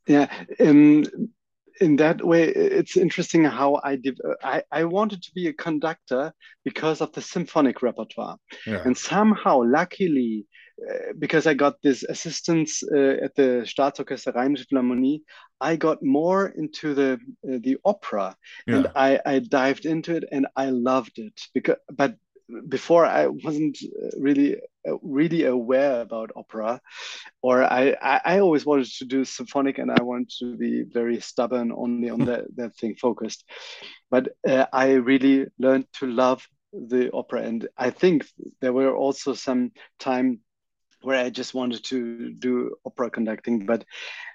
Yeah. 0.07 0.31
Um, 0.61 1.05
in 1.81 1.97
that 1.97 2.25
way, 2.25 2.45
it's 2.45 2.97
interesting 2.97 3.45
how 3.45 3.81
I 3.83 3.97
did. 3.97 4.21
I, 4.43 4.63
I 4.71 4.85
wanted 4.85 5.23
to 5.23 5.33
be 5.35 5.49
a 5.49 5.53
conductor 5.53 6.33
because 6.63 7.01
of 7.01 7.11
the 7.13 7.23
symphonic 7.23 7.83
repertoire, 7.83 8.37
yeah. 8.67 8.83
and 8.85 8.97
somehow, 8.97 9.63
luckily, 9.65 10.47
because 11.19 11.47
I 11.47 11.55
got 11.55 11.81
this 11.83 12.03
assistance 12.05 12.83
uh, 12.83 13.17
at 13.23 13.35
the 13.35 13.65
Staatsorchester 13.67 14.35
Rheinische 14.35 14.67
Philharmonie, 14.67 15.23
I 15.61 15.77
got 15.77 16.03
more 16.03 16.49
into 16.49 16.95
the 16.95 17.21
uh, 17.45 17.59
the 17.61 17.79
opera, 17.85 18.37
yeah. 18.67 18.77
and 18.77 18.87
I, 18.97 19.21
I 19.27 19.39
dived 19.41 19.87
into 19.87 20.17
it, 20.17 20.25
and 20.33 20.47
I 20.57 20.71
loved 20.71 21.19
it. 21.19 21.39
Because, 21.53 21.77
but 21.93 22.17
before 22.69 23.05
I 23.05 23.27
wasn't 23.27 23.79
uh, 23.83 24.09
really 24.19 24.57
uh, 24.89 24.97
really 25.03 25.45
aware 25.45 26.01
about 26.01 26.33
opera, 26.35 26.81
or 27.43 27.63
I, 27.63 27.97
I, 28.01 28.21
I 28.25 28.39
always 28.39 28.65
wanted 28.65 28.91
to 28.99 29.05
do 29.05 29.25
symphonic, 29.25 29.79
and 29.79 29.91
I 29.91 30.03
wanted 30.03 30.31
to 30.39 30.57
be 30.57 30.83
very 30.83 31.21
stubborn, 31.21 31.73
only 31.73 32.09
on 32.09 32.25
that 32.25 32.45
that 32.57 32.77
thing 32.77 32.95
focused. 32.95 33.45
But 34.11 34.29
I 34.47 34.93
really 34.93 35.47
learned 35.59 35.87
to 35.99 36.07
love 36.07 36.47
the 36.73 37.11
opera, 37.13 37.43
and 37.43 37.69
I 37.77 37.91
think 37.91 38.27
there 38.61 38.73
were 38.73 38.97
also 38.97 39.35
some 39.35 39.73
time 39.99 40.41
where 41.03 41.25
I 41.25 41.31
just 41.31 41.55
wanted 41.55 41.85
to 41.85 42.33
do 42.33 42.77
opera 42.85 43.11
conducting, 43.11 43.67
but 43.67 43.85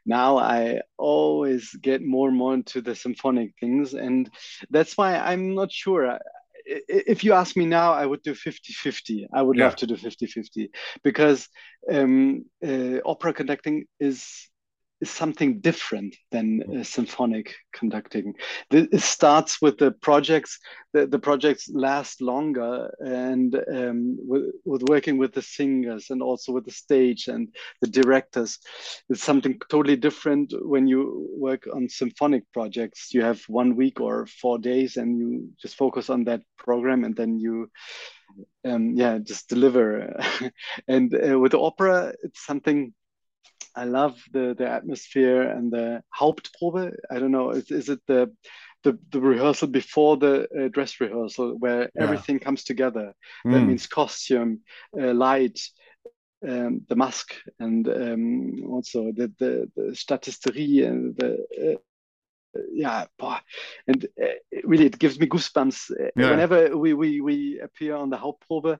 now 0.06 0.38
I 0.38 0.82
always 0.98 1.74
get 1.82 2.02
more 2.02 2.30
and 2.30 2.38
more 2.38 2.54
into 2.54 2.82
the 2.82 2.96
symphonic 2.96 3.54
things, 3.60 3.94
and 3.94 4.30
that's 4.70 4.98
why 4.98 5.18
I'm 5.18 5.56
not 5.56 5.72
sure. 5.72 6.20
If 6.66 7.24
you 7.24 7.34
ask 7.34 7.56
me 7.56 7.66
now, 7.66 7.94
I 7.94 8.06
would 8.06 8.24
do 8.24 8.34
50 8.34 8.74
50. 8.74 9.28
I 9.34 9.42
would 9.42 9.58
yeah. 9.58 9.66
love 9.66 9.76
to 9.78 9.88
do 9.88 9.96
50 9.96 10.26
50 10.26 10.72
because 11.04 11.48
um, 11.92 12.46
uh, 12.66 13.00
opera 13.06 13.34
conducting 13.34 13.86
is 14.00 14.50
is 15.02 15.10
something 15.10 15.60
different 15.60 16.16
than 16.32 16.64
uh, 16.64 16.84
symphonic 16.84 17.54
conducting. 17.74 18.34
It 18.72 19.02
starts 19.02 19.62
with 19.62 19.78
the 19.78 19.92
projects. 19.92 20.60
The, 20.94 21.06
the 21.06 21.20
projects 21.20 21.70
last 21.70 22.22
longer, 22.22 22.90
and 23.00 23.54
um, 23.74 24.18
with, 24.18 24.54
with, 24.64 24.84
working 24.88 25.18
with 25.18 25.34
the 25.34 25.42
singers 25.42 26.10
and 26.10 26.22
also 26.22 26.54
with 26.54 26.64
the 26.64 26.72
stage 26.72 27.28
and 27.28 27.50
the 27.82 27.90
directors, 27.90 28.60
it's 29.10 29.22
something 29.22 29.60
totally 29.70 29.98
different 29.98 30.54
when 30.62 30.88
you 30.88 31.28
work 31.36 31.68
on 31.74 31.90
symphonic 31.90 32.44
projects. 32.54 33.14
You 33.14 33.24
have 33.24 33.42
one 33.50 33.76
week 33.76 34.00
or 34.00 34.26
four 34.26 34.58
days, 34.58 34.96
and 34.96 35.20
you 35.20 35.50
just 35.62 35.76
focus 35.76 36.10
on 36.10 36.24
that 36.26 36.42
program, 36.58 37.04
and 37.04 37.16
then 37.16 37.40
you 37.40 37.70
um, 38.66 38.96
yeah 38.96 39.18
just 39.18 39.50
deliver 39.50 40.20
and 40.88 41.14
uh, 41.14 41.40
with 41.40 41.52
the 41.52 41.60
opera 41.60 42.14
it's 42.24 42.46
something 42.46 42.94
I 43.76 43.86
love 43.86 44.22
the 44.32 44.56
the 44.58 44.70
atmosphere 44.70 45.42
and 45.42 45.72
the 45.72 46.02
Hauptprobe. 46.18 46.96
I 47.12 47.20
don't 47.20 47.32
know, 47.32 47.52
is, 47.52 47.72
is 47.72 47.90
it 47.90 48.00
the 48.08 48.32
the, 48.84 48.98
the 49.10 49.20
rehearsal 49.20 49.68
before 49.68 50.18
the 50.18 50.48
uh, 50.52 50.68
dress 50.70 51.02
rehearsal 51.02 51.56
where 51.58 51.90
yeah. 51.96 52.04
everything 52.04 52.40
comes 52.40 52.64
together? 52.64 53.14
Mm. 53.46 53.54
That 53.54 53.62
means 53.66 53.88
costume, 53.88 54.62
uh, 55.00 55.14
light, 55.14 55.60
um, 56.48 56.82
the 56.88 56.96
mask, 56.96 57.36
and 57.60 57.88
um, 57.88 58.64
also 58.70 59.12
the 59.16 59.32
the, 59.40 59.72
the 59.76 59.92
statisterie 59.94 60.88
and 60.88 61.16
the 61.18 61.74
uh, 61.74 61.78
yeah, 62.72 63.06
boah. 63.18 63.42
and 63.88 64.06
uh, 64.22 64.28
really 64.64 64.86
it 64.86 65.00
gives 65.00 65.20
me 65.20 65.28
goosebumps 65.28 65.92
uh, 65.92 66.10
yeah. 66.16 66.30
whenever 66.30 66.78
we, 66.78 66.94
we 66.94 67.22
we 67.22 67.60
appear 67.60 67.96
on 67.96 68.10
the 68.10 68.18
Hauptprobe. 68.18 68.78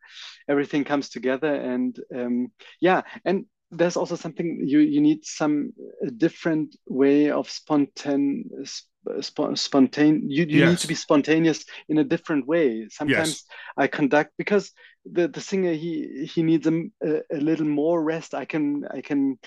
Everything 0.48 0.84
comes 0.84 1.10
together, 1.10 1.54
and 1.54 2.00
um, 2.16 2.52
yeah, 2.80 3.02
and 3.26 3.46
there's 3.72 3.98
also 3.98 4.16
something 4.16 4.62
you 4.64 4.80
you 4.80 5.02
need 5.02 5.26
some 5.26 5.74
uh, 6.04 6.10
different 6.18 6.76
way 6.88 7.30
of 7.32 7.50
spontan 7.50 8.46
sp- 8.64 9.54
spontaneous 9.56 10.24
you, 10.28 10.46
you 10.46 10.60
yes. 10.60 10.70
need 10.70 10.80
to 10.80 10.88
be 10.88 10.96
spontaneous 10.96 11.66
in 11.90 11.98
a 11.98 12.04
different 12.04 12.48
way 12.48 12.88
sometimes 12.90 13.30
yes. 13.30 13.44
i 13.78 13.88
conduct 13.88 14.32
because 14.38 14.72
the 15.12 15.28
the 15.28 15.42
singer 15.42 15.74
he 15.74 16.30
he 16.34 16.42
needs 16.44 16.68
a, 16.68 16.84
a, 17.32 17.38
little 17.38 17.68
more 17.68 18.02
rest 18.02 18.34
i 18.34 18.46
can 18.46 18.86
i 18.92 19.02
can 19.02 19.38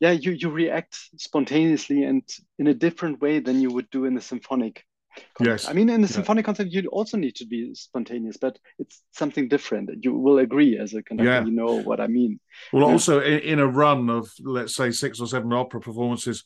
yeah 0.00 0.12
you 0.12 0.32
you 0.32 0.50
react 0.50 0.96
spontaneously 1.16 2.04
and 2.04 2.22
in 2.58 2.66
a 2.66 2.74
different 2.74 3.20
way 3.20 3.38
than 3.40 3.60
you 3.60 3.70
would 3.70 3.88
do 3.90 4.04
in 4.04 4.16
a 4.16 4.20
symphonic 4.20 4.84
Yes. 5.40 5.68
I 5.68 5.72
mean, 5.72 5.88
in 5.88 6.00
the 6.00 6.08
yeah. 6.08 6.14
symphonic 6.14 6.44
concert, 6.44 6.68
you 6.70 6.88
also 6.88 7.16
need 7.16 7.36
to 7.36 7.46
be 7.46 7.74
spontaneous, 7.74 8.36
but 8.36 8.58
it's 8.78 9.02
something 9.12 9.48
different. 9.48 10.04
You 10.04 10.14
will 10.14 10.38
agree 10.38 10.78
as 10.78 10.94
a 10.94 11.02
conductor, 11.02 11.30
yeah. 11.30 11.44
you 11.44 11.52
know 11.52 11.80
what 11.82 12.00
I 12.00 12.06
mean. 12.06 12.40
Well, 12.72 12.86
yeah. 12.86 12.92
also 12.92 13.20
in, 13.20 13.40
in, 13.40 13.58
a 13.58 13.66
run 13.66 14.10
of, 14.10 14.30
let's 14.40 14.74
say, 14.74 14.90
six 14.90 15.20
or 15.20 15.26
seven 15.26 15.52
opera 15.52 15.80
performances, 15.80 16.44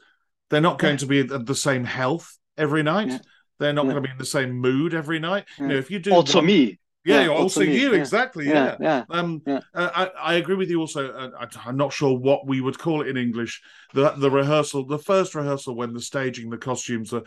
they're 0.51 0.61
not 0.61 0.79
going 0.79 0.99
to 0.99 1.07
be 1.07 1.21
at 1.21 1.47
the 1.47 1.55
same 1.55 1.85
health 1.85 2.39
every 2.57 2.83
night. 2.83 3.21
They're 3.59 3.73
not 3.73 3.85
going 3.85 3.97
to 3.97 4.03
be 4.03 4.11
in 4.11 4.19
the 4.19 4.25
same 4.25 4.53
mood 4.53 4.95
every 4.95 5.19
night. 5.19 5.45
You 5.59 5.69
know, 5.69 5.77
if 5.77 5.91
you 5.91 5.99
do 5.99 6.12
also 6.12 6.39
one, 6.39 6.47
me. 6.47 6.79
Yeah, 7.07 7.23
yeah 7.23 7.29
also, 7.29 7.43
also 7.43 7.61
you 7.62 7.93
yeah. 7.93 7.99
exactly. 7.99 8.49
Yeah, 8.49 8.77
yeah. 8.81 9.05
Um, 9.09 9.41
yeah. 9.47 9.61
Uh, 9.73 9.91
I, 9.95 10.33
I 10.33 10.35
agree 10.35 10.57
with 10.57 10.69
you. 10.69 10.81
Also, 10.81 11.11
uh, 11.11 11.31
I, 11.39 11.69
am 11.69 11.77
not 11.77 11.93
sure 11.93 12.19
what 12.19 12.47
we 12.47 12.61
would 12.61 12.79
call 12.79 13.03
it 13.03 13.09
in 13.09 13.17
English. 13.17 13.62
The 13.95 14.11
the 14.11 14.31
rehearsal, 14.31 14.87
the 14.87 14.99
first 14.99 15.35
rehearsal 15.35 15.77
when 15.77 15.93
the 15.93 16.01
staging, 16.01 16.51
the 16.51 16.59
costumes, 16.59 17.14
are 17.14 17.23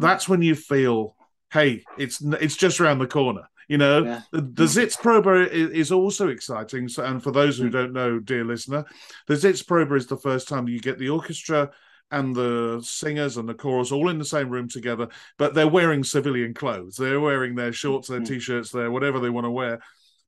that's 0.00 0.28
when 0.28 0.42
you 0.42 0.54
feel, 0.54 1.16
hey, 1.52 1.84
it's 1.98 2.20
it's 2.20 2.56
just 2.56 2.80
around 2.80 2.98
the 2.98 3.06
corner. 3.06 3.42
You 3.68 3.78
know, 3.78 4.04
yeah. 4.04 4.20
the, 4.32 4.40
the 4.40 4.64
Sitzprobe 4.64 5.48
is, 5.48 5.70
is, 5.70 5.92
also 5.92 6.26
exciting. 6.26 6.88
So, 6.88 7.04
and 7.04 7.22
for 7.22 7.30
those 7.30 7.56
who 7.56 7.68
mm. 7.68 7.72
don't 7.72 7.92
know, 7.92 8.18
dear 8.18 8.44
listener, 8.44 8.84
the 9.28 9.34
Sitzprobe 9.34 9.96
is 9.96 10.08
the 10.08 10.16
first 10.16 10.48
time 10.48 10.66
you 10.66 10.80
get 10.80 10.98
the 10.98 11.10
orchestra 11.10 11.70
and 12.10 12.34
the 12.34 12.80
singers 12.84 13.36
and 13.36 13.48
the 13.48 13.54
chorus 13.54 13.92
all 13.92 14.08
in 14.08 14.18
the 14.18 14.24
same 14.24 14.50
room 14.50 14.68
together, 14.68 15.06
but 15.38 15.54
they're 15.54 15.68
wearing 15.68 16.02
civilian 16.02 16.52
clothes. 16.52 16.96
They're 16.96 17.20
wearing 17.20 17.54
their 17.54 17.72
shorts, 17.72 18.08
their 18.08 18.20
mm. 18.20 18.26
t-shirts, 18.26 18.72
their 18.72 18.90
whatever 18.90 19.20
they 19.20 19.30
want 19.30 19.44
to 19.44 19.50
wear. 19.52 19.80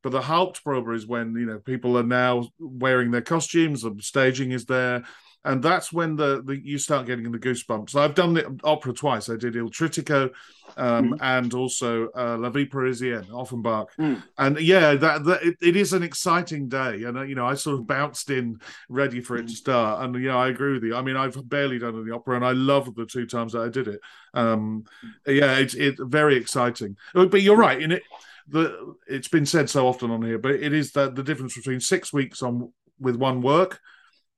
But 0.02 0.12
the 0.12 0.20
Hauptprobe 0.20 0.94
is 0.94 1.06
when 1.06 1.34
you 1.34 1.46
know 1.46 1.58
people 1.58 1.98
are 1.98 2.04
now 2.04 2.48
wearing 2.60 3.10
their 3.10 3.22
costumes. 3.22 3.82
The 3.82 3.96
staging 4.00 4.52
is 4.52 4.66
there, 4.66 5.04
and 5.44 5.62
that's 5.62 5.92
when 5.92 6.14
the, 6.16 6.42
the 6.44 6.56
you 6.56 6.78
start 6.78 7.06
getting 7.06 7.30
the 7.30 7.38
goosebumps. 7.38 7.96
I've 7.96 8.14
done 8.14 8.34
the 8.34 8.58
opera 8.62 8.92
twice. 8.92 9.28
I 9.28 9.36
did 9.36 9.56
Il 9.56 9.70
Trittico, 9.70 10.30
um, 10.76 11.10
mm. 11.10 11.18
and 11.20 11.52
also 11.52 12.08
uh, 12.16 12.36
La 12.38 12.48
Vie 12.48 12.66
Parisienne, 12.66 13.26
Offenbach, 13.32 13.88
mm. 13.98 14.22
and 14.38 14.60
yeah, 14.60 14.94
that, 14.94 15.24
that 15.24 15.42
it, 15.42 15.56
it 15.60 15.76
is 15.76 15.92
an 15.92 16.02
exciting 16.02 16.68
day. 16.68 17.02
And 17.04 17.18
uh, 17.18 17.22
you 17.22 17.34
know, 17.34 17.46
I 17.46 17.54
sort 17.54 17.78
of 17.78 17.86
bounced 17.86 18.30
in 18.30 18.60
ready 18.88 19.20
for 19.20 19.36
it 19.36 19.46
mm. 19.46 19.48
to 19.48 19.54
start. 19.54 20.04
And 20.04 20.22
yeah, 20.22 20.36
I 20.36 20.48
agree 20.48 20.74
with 20.74 20.84
you. 20.84 20.94
I 20.94 21.02
mean, 21.02 21.16
I've 21.16 21.48
barely 21.48 21.78
done 21.78 22.04
the 22.04 22.14
opera, 22.14 22.36
and 22.36 22.44
I 22.44 22.52
love 22.52 22.94
the 22.94 23.06
two 23.06 23.26
times 23.26 23.52
that 23.52 23.62
I 23.62 23.68
did 23.68 23.88
it. 23.88 24.00
Um, 24.34 24.84
yeah, 25.26 25.58
it's 25.58 25.74
it 25.74 25.96
very 25.98 26.36
exciting. 26.36 26.96
But 27.14 27.42
you're 27.42 27.56
right 27.56 27.80
in 27.80 27.90
it. 27.90 28.02
The 28.48 28.94
it's 29.08 29.28
been 29.28 29.46
said 29.46 29.70
so 29.70 29.88
often 29.88 30.10
on 30.10 30.22
here, 30.22 30.38
but 30.38 30.52
it 30.52 30.72
is 30.72 30.92
that 30.92 31.16
the 31.16 31.22
difference 31.22 31.56
between 31.56 31.80
six 31.80 32.12
weeks 32.12 32.42
on 32.42 32.72
with 33.00 33.16
one 33.16 33.40
work 33.40 33.80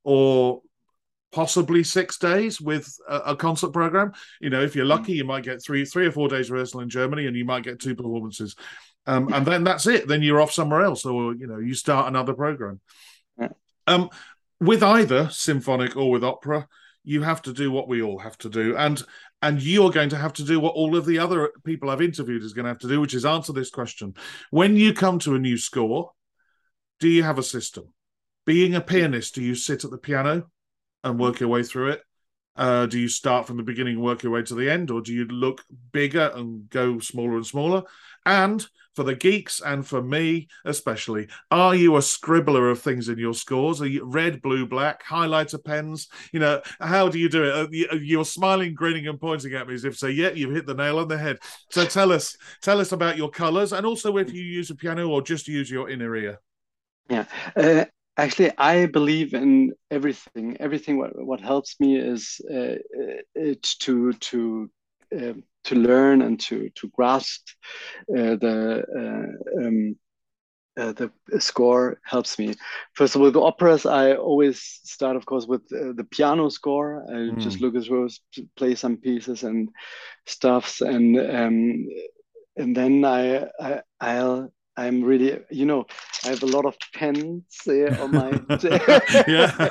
or 0.03 0.61
possibly 1.35 1.83
six 1.83 2.17
days 2.17 2.61
with 2.61 2.97
a, 3.09 3.17
a, 3.17 3.35
concert 3.35 3.73
program. 3.73 4.13
You 4.39 4.49
know, 4.49 4.61
if 4.61 4.73
you're 4.73 4.85
lucky, 4.85 5.11
you 5.11 5.25
might 5.25 5.43
get 5.43 5.61
three, 5.61 5.83
three 5.83 6.07
or 6.07 6.11
four 6.11 6.29
days 6.29 6.49
rehearsal 6.49 6.79
in 6.79 6.89
Germany, 6.89 7.27
and 7.27 7.35
you 7.35 7.43
might 7.43 7.65
get 7.65 7.81
two 7.81 7.93
performances, 7.93 8.55
um, 9.05 9.31
and 9.33 9.45
then 9.45 9.65
that's 9.65 9.85
it. 9.85 10.07
Then 10.07 10.21
you're 10.21 10.39
off 10.39 10.53
somewhere 10.53 10.81
else, 10.81 11.05
or 11.05 11.35
you 11.35 11.45
know, 11.45 11.59
you 11.59 11.73
start 11.73 12.07
another 12.07 12.33
program. 12.33 12.79
Um, 13.85 14.09
with 14.61 14.81
either 14.81 15.29
symphonic 15.29 15.97
or 15.97 16.09
with 16.09 16.23
opera, 16.23 16.69
you 17.03 17.21
have 17.23 17.41
to 17.41 17.53
do 17.53 17.69
what 17.69 17.89
we 17.89 18.01
all 18.01 18.19
have 18.19 18.37
to 18.39 18.49
do, 18.49 18.77
and 18.77 19.03
and 19.41 19.61
you're 19.61 19.91
going 19.91 20.09
to 20.09 20.17
have 20.17 20.33
to 20.33 20.43
do 20.45 20.61
what 20.61 20.75
all 20.75 20.95
of 20.95 21.05
the 21.05 21.19
other 21.19 21.51
people 21.65 21.89
I've 21.89 22.01
interviewed 22.01 22.43
is 22.43 22.53
going 22.53 22.63
to 22.63 22.71
have 22.71 22.79
to 22.79 22.87
do, 22.87 23.01
which 23.01 23.13
is 23.13 23.25
answer 23.25 23.51
this 23.51 23.69
question: 23.69 24.15
When 24.51 24.77
you 24.77 24.93
come 24.93 25.19
to 25.19 25.35
a 25.35 25.39
new 25.39 25.57
score, 25.57 26.11
do 27.01 27.09
you 27.09 27.23
have 27.23 27.37
a 27.37 27.43
system? 27.43 27.93
Being 28.45 28.73
a 28.73 28.79
pianist, 28.79 29.35
do 29.35 29.43
you 29.43 29.53
sit 29.53 29.83
at 29.83 29.91
the 29.91 29.97
piano? 29.97 30.45
And 31.05 31.17
work 31.17 31.39
your 31.39 31.47
way 31.47 31.63
through 31.63 31.91
it? 31.91 32.01
Uh, 32.57 32.85
do 32.85 32.97
you 32.97 33.07
start 33.07 33.45
from 33.45 33.57
the 33.57 33.63
beginning 33.63 33.95
and 33.95 34.03
work 34.03 34.23
your 34.23 34.31
way 34.31 34.41
to 34.41 34.55
the 34.55 34.69
end, 34.69 34.89
or 34.89 35.01
do 35.01 35.13
you 35.13 35.25
look 35.25 35.63
bigger 35.91 36.31
and 36.35 36.69
go 36.69 36.99
smaller 36.99 37.35
and 37.35 37.45
smaller? 37.45 37.83
And 38.25 38.65
for 38.95 39.03
the 39.03 39.13
geeks 39.13 39.59
and 39.59 39.85
for 39.85 40.01
me 40.01 40.47
especially, 40.63 41.27
are 41.51 41.75
you 41.75 41.97
a 41.97 42.01
scribbler 42.01 42.71
of 42.71 42.81
things 42.81 43.09
in 43.09 43.17
your 43.17 43.33
scores? 43.33 43.81
Are 43.81 43.87
you 43.87 44.05
red, 44.05 44.41
blue, 44.41 44.65
black, 44.65 45.03
highlighter 45.05 45.61
pens? 45.61 46.07
You 46.31 46.39
know, 46.39 46.61
how 46.79 47.09
do 47.09 47.19
you 47.19 47.27
do 47.27 47.43
it? 47.43 48.01
You're 48.01 48.23
smiling, 48.23 48.73
grinning, 48.73 49.07
and 49.07 49.19
pointing 49.19 49.53
at 49.53 49.67
me 49.67 49.73
as 49.73 49.83
if 49.83 49.97
say, 49.97 50.11
"Yeah, 50.11 50.29
you've 50.29 50.55
hit 50.55 50.65
the 50.65 50.73
nail 50.73 50.99
on 50.99 51.09
the 51.09 51.17
head." 51.17 51.39
So 51.71 51.85
tell 51.85 52.13
us, 52.13 52.37
tell 52.61 52.79
us 52.79 52.93
about 52.93 53.17
your 53.17 53.29
colours, 53.29 53.73
and 53.73 53.85
also 53.85 54.15
if 54.17 54.33
you 54.33 54.41
use 54.41 54.69
a 54.69 54.75
piano 54.75 55.09
or 55.09 55.21
just 55.21 55.49
use 55.49 55.69
your 55.69 55.89
inner 55.89 56.15
ear. 56.15 56.39
Yeah, 57.09 57.25
uh, 57.57 57.85
actually 58.17 58.51
i 58.57 58.85
believe 58.85 59.33
in 59.33 59.73
everything 59.91 60.55
everything 60.59 60.97
what, 60.97 61.11
what 61.25 61.41
helps 61.41 61.79
me 61.79 61.97
is 61.97 62.39
uh, 62.51 62.75
uh 63.39 63.53
to 63.79 64.13
to 64.13 64.69
uh, 65.15 65.33
to 65.63 65.75
learn 65.75 66.21
and 66.21 66.39
to 66.39 66.69
to 66.75 66.87
grasp 66.89 67.47
uh, 68.17 68.35
the 68.35 68.83
uh, 69.01 69.65
um, 69.65 69.95
uh, 70.77 70.91
the 70.91 71.09
score 71.39 71.99
helps 72.03 72.37
me. 72.37 72.53
First 72.93 73.15
of 73.15 73.21
all, 73.21 73.31
the 73.31 73.39
operas 73.39 73.85
I 73.85 74.13
always 74.15 74.59
start, 74.83 75.15
of 75.15 75.25
course, 75.25 75.47
with 75.47 75.67
the 75.69 76.05
piano 76.11 76.49
score. 76.49 77.05
I 77.07 77.13
mm. 77.13 77.39
just 77.39 77.61
look 77.61 77.75
at 77.75 77.87
those, 77.87 78.19
play 78.57 78.75
some 78.75 78.97
pieces 78.97 79.43
and 79.43 79.69
stuffs, 80.25 80.81
and 80.81 81.17
um, 81.17 81.87
and 82.57 82.75
then 82.75 83.05
I, 83.05 83.47
I 83.59 83.81
I'll 84.01 84.51
I'm 84.77 85.03
really, 85.03 85.39
you 85.49 85.65
know, 85.65 85.87
I 86.25 86.29
have 86.29 86.43
a 86.43 86.47
lot 86.47 86.65
of 86.65 86.77
pens 86.93 87.43
uh, 87.67 88.03
on 88.03 88.11
my. 88.11 88.41
yeah, 89.27 89.69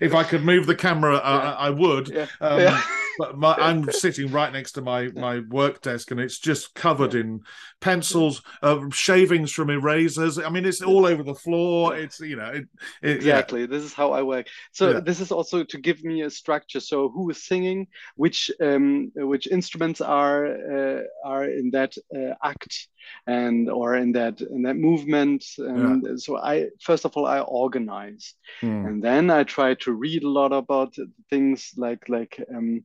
if 0.00 0.14
I 0.14 0.22
could 0.22 0.44
move 0.44 0.66
the 0.66 0.76
camera, 0.76 1.16
uh, 1.16 1.56
I 1.58 1.70
would. 1.70 2.08
Yeah. 2.08 2.26
Um, 2.40 2.60
yeah 2.60 2.82
but 3.18 3.38
my, 3.38 3.54
I'm 3.58 3.90
sitting 3.90 4.30
right 4.30 4.52
next 4.52 4.72
to 4.72 4.82
my 4.82 5.08
my 5.08 5.40
work 5.50 5.82
desk, 5.82 6.10
and 6.10 6.20
it's 6.20 6.38
just 6.38 6.74
covered 6.74 7.14
in 7.14 7.42
pencils, 7.80 8.42
uh, 8.62 8.88
shavings 8.90 9.52
from 9.52 9.70
erasers. 9.70 10.38
I 10.38 10.48
mean, 10.48 10.64
it's 10.64 10.82
all 10.82 11.06
over 11.06 11.22
the 11.22 11.34
floor. 11.34 11.96
It's 11.96 12.20
you 12.20 12.36
know, 12.36 12.50
it, 12.50 12.68
it, 13.02 13.16
exactly. 13.16 13.60
Yeah. 13.60 13.66
This 13.66 13.84
is 13.84 13.92
how 13.92 14.12
I 14.12 14.22
work. 14.22 14.48
So 14.72 14.90
yeah. 14.90 15.00
this 15.00 15.20
is 15.20 15.32
also 15.32 15.64
to 15.64 15.78
give 15.78 16.04
me 16.04 16.22
a 16.22 16.30
structure. 16.30 16.80
So 16.80 17.08
who 17.08 17.30
is 17.30 17.44
singing? 17.44 17.88
Which 18.16 18.50
um, 18.60 19.12
which 19.14 19.46
instruments 19.46 20.00
are 20.00 20.46
uh, 20.46 21.02
are 21.24 21.44
in 21.44 21.70
that 21.70 21.96
uh, 22.14 22.34
act? 22.42 22.88
and 23.26 23.68
or 23.68 23.96
in 23.96 24.12
that 24.12 24.40
in 24.40 24.62
that 24.62 24.76
movement 24.76 25.44
and 25.58 26.06
yeah. 26.06 26.16
so 26.16 26.38
i 26.38 26.66
first 26.80 27.04
of 27.04 27.16
all 27.16 27.26
i 27.26 27.40
organize 27.40 28.34
mm. 28.62 28.86
and 28.86 29.02
then 29.02 29.30
i 29.30 29.42
try 29.42 29.74
to 29.74 29.92
read 29.92 30.22
a 30.22 30.28
lot 30.28 30.52
about 30.52 30.94
things 31.30 31.72
like 31.76 32.08
like 32.08 32.42
um, 32.54 32.84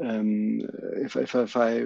um, 0.00 0.60
if, 0.96 1.16
if, 1.16 1.34
if 1.34 1.56
I, 1.56 1.84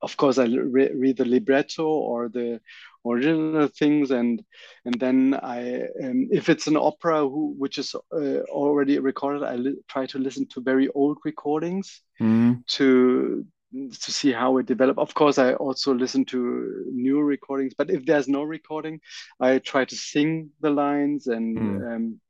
of 0.00 0.16
course, 0.16 0.38
I 0.38 0.44
re 0.44 0.90
read 0.94 1.16
the 1.16 1.24
libretto 1.24 1.86
or 1.86 2.28
the 2.28 2.60
original 3.06 3.68
things, 3.68 4.10
and 4.10 4.42
and 4.84 4.94
then 5.00 5.38
I, 5.42 5.82
um, 6.02 6.28
if 6.30 6.48
it's 6.48 6.66
an 6.66 6.76
opera 6.76 7.20
who, 7.20 7.54
which 7.58 7.78
is 7.78 7.94
uh, 7.94 8.40
already 8.48 8.98
recorded, 8.98 9.42
I 9.42 9.58
try 9.88 10.06
to 10.06 10.18
listen 10.18 10.46
to 10.48 10.60
very 10.60 10.88
old 10.88 11.18
recordings 11.24 12.00
mm. 12.20 12.64
to 12.66 13.44
to 13.72 14.12
see 14.12 14.32
how 14.32 14.56
it 14.56 14.66
developed. 14.66 14.98
Of 14.98 15.12
course, 15.14 15.38
I 15.38 15.52
also 15.54 15.92
listen 15.92 16.24
to 16.26 16.84
new 16.90 17.20
recordings, 17.20 17.74
but 17.76 17.90
if 17.90 18.06
there's 18.06 18.28
no 18.28 18.42
recording, 18.42 19.00
I 19.40 19.58
try 19.58 19.84
to 19.84 19.96
sing 19.96 20.50
the 20.60 20.70
lines, 20.70 21.26
and 21.26 21.58
mm. 21.58 21.96
um, 21.96 22.20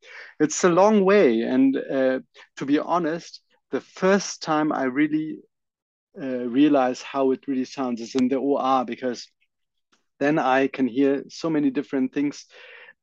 it's 0.41 0.65
a 0.65 0.69
long 0.69 1.05
way. 1.05 1.43
And 1.43 1.77
uh, 1.77 2.21
to 2.57 2.67
be 2.67 2.79
honest, 2.79 3.41
the 3.71 3.81
first 3.81 4.43
time 4.43 4.73
I 4.73 4.85
really 4.85 5.39
uh, 6.21 6.49
realize 6.49 7.03
how 7.03 7.31
it 7.33 7.47
really 7.47 7.65
sounds 7.65 8.01
is 8.01 8.15
in 8.15 8.29
the 8.29 8.37
OR 8.37 8.85
because 8.85 9.29
then 10.19 10.39
I 10.39 10.67
can 10.67 10.87
hear 10.89 11.25
so 11.29 11.51
many 11.51 11.71
different 11.71 12.13
things. 12.13 12.47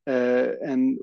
Uh, 0.08 0.52
and 0.62 0.98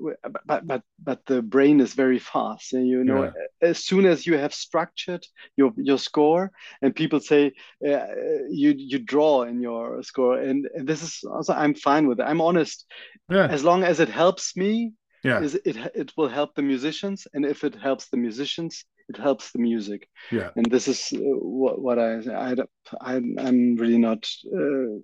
but 0.46 0.66
but 0.66 0.82
but 0.98 1.20
the 1.26 1.42
brain 1.42 1.78
is 1.78 1.92
very 1.92 2.18
fast 2.18 2.72
and 2.72 2.88
you 2.88 3.04
know 3.04 3.24
yeah. 3.24 3.32
as 3.60 3.84
soon 3.84 4.06
as 4.06 4.26
you 4.26 4.34
have 4.38 4.54
structured 4.54 5.22
your 5.58 5.74
your 5.76 5.98
score 5.98 6.50
and 6.80 6.96
people 6.96 7.20
say 7.20 7.52
uh, 7.86 8.06
you 8.48 8.72
you 8.78 8.98
draw 8.98 9.42
in 9.42 9.60
your 9.60 10.02
score 10.02 10.38
and, 10.38 10.66
and 10.74 10.88
this 10.88 11.02
is 11.02 11.22
also 11.30 11.52
i'm 11.52 11.74
fine 11.74 12.06
with 12.06 12.18
it 12.18 12.22
i'm 12.22 12.40
honest 12.40 12.86
yeah. 13.28 13.46
as 13.46 13.62
long 13.62 13.84
as 13.84 14.00
it 14.00 14.08
helps 14.08 14.56
me 14.56 14.94
yeah. 15.22 15.38
is 15.42 15.54
it 15.54 15.76
it 15.94 16.10
will 16.16 16.30
help 16.30 16.54
the 16.54 16.62
musicians 16.62 17.26
and 17.34 17.44
if 17.44 17.62
it 17.62 17.74
helps 17.74 18.08
the 18.08 18.16
musicians 18.16 18.86
it 19.08 19.16
helps 19.16 19.52
the 19.52 19.58
music. 19.58 20.08
Yeah. 20.30 20.50
And 20.56 20.66
this 20.66 20.88
is 20.88 21.12
uh, 21.14 21.18
what, 21.20 21.80
what 21.80 21.98
I, 21.98 22.16
I 22.16 22.54
i 23.00 23.14
i'm 23.16 23.76
really 23.76 23.98
not 23.98 24.28
uh, 24.54 24.98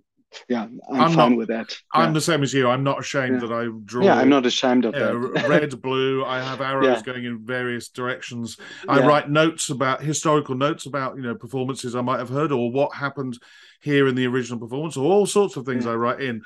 yeah 0.48 0.64
i'm, 0.64 0.80
I'm 0.90 1.12
fine 1.12 1.30
not, 1.30 1.38
with 1.38 1.48
that. 1.48 1.76
I'm 1.92 2.12
the 2.12 2.20
same 2.20 2.42
as 2.42 2.52
you. 2.54 2.68
I'm 2.68 2.84
not 2.84 3.00
ashamed 3.00 3.42
yeah. 3.42 3.48
that 3.48 3.54
i 3.54 3.68
draw 3.84 4.04
yeah 4.04 4.16
i'm 4.16 4.28
not 4.28 4.46
ashamed 4.46 4.84
of 4.84 4.92
that. 4.94 5.16
red 5.48 5.80
blue. 5.80 6.24
I 6.24 6.40
have 6.40 6.60
arrows 6.60 6.98
yeah. 6.98 7.02
going 7.02 7.24
in 7.24 7.44
various 7.44 7.88
directions. 7.88 8.56
I 8.88 9.00
write 9.00 9.28
notes 9.30 9.70
about 9.70 10.02
historical 10.02 10.54
notes 10.54 10.86
about 10.86 11.16
you 11.16 11.22
know 11.22 11.34
performances 11.34 11.94
i 11.94 12.00
might 12.00 12.18
have 12.18 12.28
heard 12.28 12.52
or 12.52 12.70
what 12.70 12.94
happened 12.94 13.38
here 13.82 14.06
in 14.08 14.14
the 14.14 14.26
original 14.26 14.60
performance 14.60 14.96
or 14.96 15.10
all 15.10 15.26
sorts 15.26 15.56
of 15.56 15.66
things 15.66 15.86
i 15.86 15.94
write 15.94 16.20
in. 16.20 16.42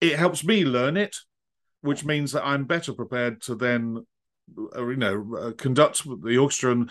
It 0.00 0.18
helps 0.18 0.44
me 0.44 0.64
learn 0.64 0.96
it 0.96 1.16
which 1.82 2.04
means 2.04 2.32
that 2.32 2.46
i'm 2.46 2.64
better 2.64 2.92
prepared 2.92 3.42
to 3.42 3.54
then 3.54 4.04
you 4.56 4.96
know 4.96 5.36
uh, 5.38 5.52
conduct 5.52 6.02
the 6.22 6.38
orchestra 6.38 6.72
and 6.72 6.90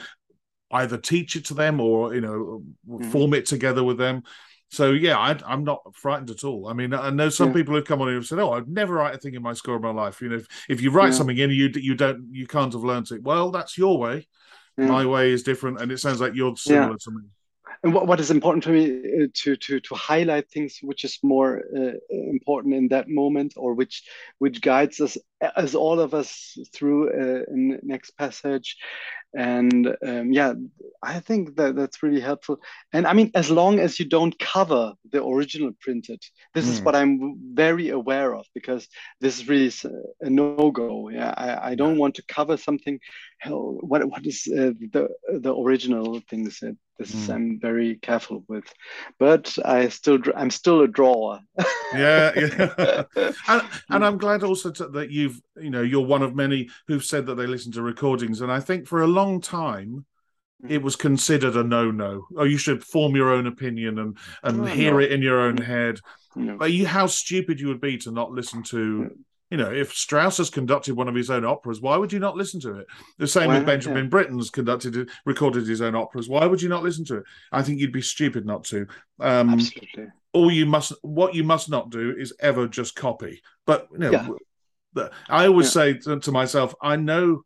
either 0.72 0.98
teach 0.98 1.36
it 1.36 1.46
to 1.46 1.54
them 1.54 1.80
or 1.80 2.14
you 2.14 2.22
know 2.22 2.64
mm-hmm. 2.88 3.10
form 3.12 3.34
it 3.34 3.46
together 3.46 3.84
with 3.84 3.98
them 3.98 4.24
so 4.70 4.92
yeah 4.92 5.18
I, 5.18 5.54
am 5.54 5.64
not 5.64 5.82
frightened 5.94 6.30
at 6.30 6.44
all 6.44 6.68
i 6.68 6.74
mean 6.74 6.94
i 6.94 7.10
know 7.10 7.30
some 7.30 7.50
yeah. 7.50 7.56
people 7.56 7.76
have 7.76 7.86
come 7.86 8.02
on 8.02 8.08
here 8.08 8.18
and 8.18 8.26
said 8.26 8.40
oh 8.40 8.54
i'd 8.54 8.68
never 8.68 8.96
write 8.96 9.16
a 9.16 9.18
thing 9.18 9.36
in 9.36 9.42
my 9.42 9.54
score 9.54 9.76
in 9.76 9.82
my 9.82 9.92
life 9.92 10.22
you 10.22 10.30
know 10.30 10.38
if, 10.38 10.48
if 10.70 10.82
you 10.82 10.92
write 10.92 11.08
yeah. 11.08 11.18
something 11.18 11.38
in 11.38 11.50
you 11.50 11.70
you 11.76 11.96
don't 11.96 12.30
you 12.32 12.48
can't 12.48 12.74
have 12.74 12.84
learned 12.84 13.12
it 13.12 13.22
well 13.24 13.52
that's 13.52 13.78
your 13.78 13.98
way 13.98 14.28
yeah. 14.78 14.86
my 14.86 15.06
way 15.06 15.32
is 15.32 15.44
different 15.44 15.82
and 15.82 15.92
it 15.92 16.00
sounds 16.00 16.22
like 16.22 16.36
you're 16.36 16.56
similar 16.56 16.98
to 16.98 17.12
me 17.12 17.24
and 17.84 17.94
what, 17.94 18.08
what 18.08 18.20
is 18.20 18.32
important 18.32 18.64
to 18.64 18.72
me 18.72 19.24
uh, 19.24 19.28
to 19.34 19.56
to 19.56 19.80
to 19.80 19.96
highlight 19.96 20.50
things 20.50 20.80
which 20.82 21.04
is 21.04 21.20
more 21.24 21.64
uh, 21.76 21.92
important 22.10 22.76
in 22.76 22.88
that 22.90 23.10
moment 23.10 23.54
or 23.58 23.74
which 23.74 24.04
which 24.40 24.62
guides 24.62 25.00
us 25.00 25.18
as 25.56 25.74
all 25.74 26.00
of 26.00 26.14
us 26.14 26.58
through 26.74 27.10
uh, 27.10 27.44
next 27.84 28.12
passage 28.12 28.78
and 29.34 29.88
um, 30.06 30.32
yeah 30.32 30.54
i 31.02 31.20
think 31.20 31.56
that 31.56 31.76
that's 31.76 32.04
really 32.04 32.20
helpful 32.20 32.60
and 32.92 33.08
i 33.08 33.14
mean 33.14 33.32
as 33.34 33.50
long 33.50 33.80
as 33.80 33.98
you 33.98 34.06
don't 34.06 34.38
cover 34.40 34.94
the 35.12 35.24
original 35.24 35.72
printed 35.80 36.22
this 36.54 36.66
mm. 36.66 36.72
is 36.72 36.80
hmm. 36.80 36.84
what 36.84 36.96
i'm 36.96 37.40
very 37.54 37.90
aware 37.90 38.36
of 38.36 38.46
because 38.54 38.88
this 39.22 39.40
is 39.40 39.48
really 39.48 39.72
a 40.20 40.30
no-go 40.30 41.08
yeah 41.10 41.34
i, 41.38 41.72
I 41.72 41.76
don't 41.76 41.98
want 41.98 42.16
to 42.16 42.24
cover 42.28 42.58
something 42.58 43.00
hell 43.40 43.78
what 43.82 44.04
what 44.06 44.26
is 44.26 44.48
uh, 44.52 44.74
the 44.92 45.08
the 45.30 45.56
original 45.56 46.22
things 46.30 46.60
that 46.60 46.76
this 47.02 47.28
mm. 47.28 47.34
i'm 47.34 47.60
very 47.60 47.96
careful 47.96 48.44
with 48.48 48.66
but 49.20 49.58
i 49.66 49.90
still 49.90 50.20
i'm 50.36 50.50
still 50.50 50.82
a 50.82 50.88
drawer 50.88 51.40
yeah 51.94 52.32
yeah 52.36 53.04
and, 53.48 53.62
and 53.90 54.06
i'm 54.06 54.18
glad 54.18 54.44
also 54.44 54.72
to, 54.72 54.88
that 54.88 55.10
you've 55.10 55.42
you 55.58 55.70
know 55.70 55.82
you're 55.82 56.06
one 56.06 56.22
of 56.22 56.36
many 56.36 56.70
who've 56.88 57.04
said 57.04 57.26
that 57.26 57.36
they 57.36 57.48
listen 57.48 57.72
to 57.72 57.82
recordings 57.82 58.42
and 58.42 58.52
i 58.52 58.60
think 58.60 58.88
for 58.88 59.02
a 59.02 59.08
long 59.08 59.42
time 59.42 60.06
it 60.70 60.80
mm. 60.80 60.84
was 60.84 60.96
considered 60.96 61.56
a 61.56 61.64
no-no. 61.64 62.28
Oh, 62.38 62.44
you 62.44 62.60
should 62.60 62.84
form 62.84 63.16
your 63.16 63.32
own 63.32 63.48
opinion 63.48 63.98
and 63.98 64.16
and 64.44 64.62
oh, 64.62 64.66
hear 64.66 64.92
no. 64.92 65.00
it 65.00 65.12
in 65.12 65.24
your 65.24 65.40
own 65.40 65.58
mm. 65.58 65.66
head. 65.66 66.00
No. 66.36 66.56
But 66.56 66.72
you, 66.72 66.86
how 66.86 67.08
stupid 67.08 67.60
you 67.60 67.68
would 67.70 67.82
be 67.82 67.98
to 67.98 68.12
not 68.12 68.32
listen 68.32 68.62
to 68.66 69.10
you 69.52 69.58
know, 69.58 69.70
if 69.70 69.94
Strauss 69.94 70.38
has 70.38 70.50
conducted 70.50 70.96
one 70.96 71.10
of 71.10 71.14
his 71.14 71.30
own 71.30 71.44
operas, 71.44 71.82
why 71.82 71.98
would 71.98 72.14
you 72.14 72.20
not 72.20 72.38
listen 72.38 72.62
to 72.62 72.78
it? 72.78 72.88
The 73.18 73.28
same 73.28 73.50
with 73.50 73.66
Benjamin. 73.66 74.10
Britten's 74.10 74.50
conducted, 74.50 75.10
recorded 75.26 75.68
his 75.68 75.82
own 75.82 75.94
operas. 75.94 76.30
Why 76.30 76.46
would 76.46 76.62
you 76.62 76.70
not 76.70 76.84
listen 76.84 77.04
to 77.06 77.18
it? 77.18 77.24
I 77.52 77.62
think 77.62 77.80
you'd 77.80 77.92
be 77.92 78.02
stupid 78.02 78.46
not 78.46 78.64
to. 78.66 78.88
Um, 79.20 79.50
Absolutely. 79.52 80.08
All 80.32 80.50
you 80.50 80.66
must, 80.66 80.94
what 81.02 81.36
you 81.36 81.44
must 81.44 81.70
not 81.70 81.90
do 81.90 82.16
is 82.18 82.34
ever 82.40 82.66
just 82.66 82.96
copy. 82.96 83.42
But 83.68 83.90
you 83.92 83.98
know, 84.00 84.38
yeah. 84.96 85.08
I 85.28 85.48
always 85.48 85.68
yeah. 85.68 85.72
say 85.72 85.94
to, 85.96 86.20
to 86.22 86.32
myself, 86.32 86.74
I 86.82 86.96
know 86.96 87.44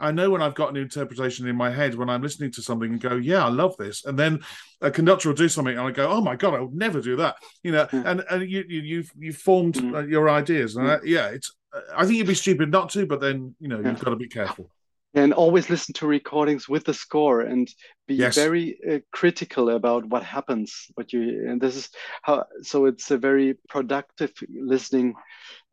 I 0.00 0.12
know 0.12 0.30
when 0.30 0.42
I've 0.42 0.54
got 0.54 0.70
an 0.70 0.76
interpretation 0.76 1.48
in 1.48 1.56
my 1.56 1.70
head 1.70 1.94
when 1.94 2.08
I'm 2.08 2.22
listening 2.22 2.52
to 2.52 2.62
something 2.62 2.92
and 2.92 3.00
go, 3.00 3.16
yeah, 3.16 3.44
I 3.44 3.48
love 3.48 3.76
this, 3.76 4.04
and 4.04 4.18
then 4.18 4.40
a 4.80 4.90
conductor 4.90 5.28
will 5.28 5.36
do 5.36 5.48
something 5.48 5.76
and 5.76 5.86
I 5.86 5.90
go, 5.90 6.08
oh 6.08 6.20
my 6.20 6.36
god, 6.36 6.54
I 6.54 6.60
would 6.60 6.74
never 6.74 7.00
do 7.00 7.16
that, 7.16 7.36
you 7.62 7.72
know, 7.72 7.86
mm. 7.86 8.04
and 8.04 8.24
and 8.30 8.48
you 8.48 8.64
you 8.68 8.80
you've 8.80 9.12
you've 9.18 9.36
formed 9.36 9.74
mm. 9.74 10.08
your 10.08 10.30
ideas, 10.30 10.76
and 10.76 10.90
I, 10.90 10.98
yeah, 11.04 11.28
it's 11.28 11.52
I 11.94 12.04
think 12.04 12.18
you'd 12.18 12.26
be 12.26 12.34
stupid 12.34 12.70
not 12.70 12.90
to, 12.90 13.06
but 13.06 13.20
then 13.20 13.54
you 13.60 13.68
know 13.68 13.80
yeah. 13.80 13.90
you've 13.90 14.00
got 14.00 14.10
to 14.10 14.16
be 14.16 14.28
careful. 14.28 14.70
And 15.14 15.32
always 15.32 15.70
listen 15.70 15.94
to 15.94 16.06
recordings 16.06 16.68
with 16.68 16.84
the 16.84 16.92
score 16.92 17.40
and 17.40 17.66
be 18.06 18.14
yes. 18.14 18.34
very 18.34 18.78
uh, 18.88 18.98
critical 19.10 19.70
about 19.70 20.04
what 20.04 20.22
happens. 20.22 20.86
What 20.94 21.12
you 21.12 21.48
and 21.48 21.60
this 21.60 21.76
is 21.76 21.88
how. 22.22 22.44
So 22.62 22.86
it's 22.86 23.10
a 23.10 23.18
very 23.18 23.56
productive 23.68 24.32
listening 24.48 25.14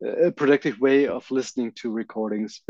a 0.04 0.30
productive 0.30 0.78
way 0.78 1.06
of 1.06 1.30
listening 1.30 1.72
to 1.72 1.90
recordings 1.90 2.60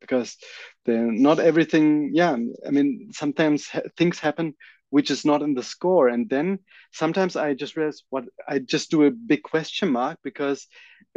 because 0.00 0.36
then 0.84 1.22
not 1.22 1.38
everything 1.38 2.10
yeah 2.12 2.36
i 2.66 2.70
mean 2.70 3.08
sometimes 3.12 3.68
things 3.96 4.18
happen 4.18 4.54
which 4.90 5.10
is 5.10 5.24
not 5.24 5.40
in 5.40 5.54
the 5.54 5.62
score 5.62 6.08
and 6.08 6.28
then 6.28 6.58
sometimes 6.92 7.36
i 7.36 7.54
just 7.54 7.76
realize 7.76 8.02
what 8.10 8.24
i 8.46 8.58
just 8.58 8.90
do 8.90 9.04
a 9.04 9.10
big 9.10 9.42
question 9.42 9.90
mark 9.90 10.18
because 10.22 10.66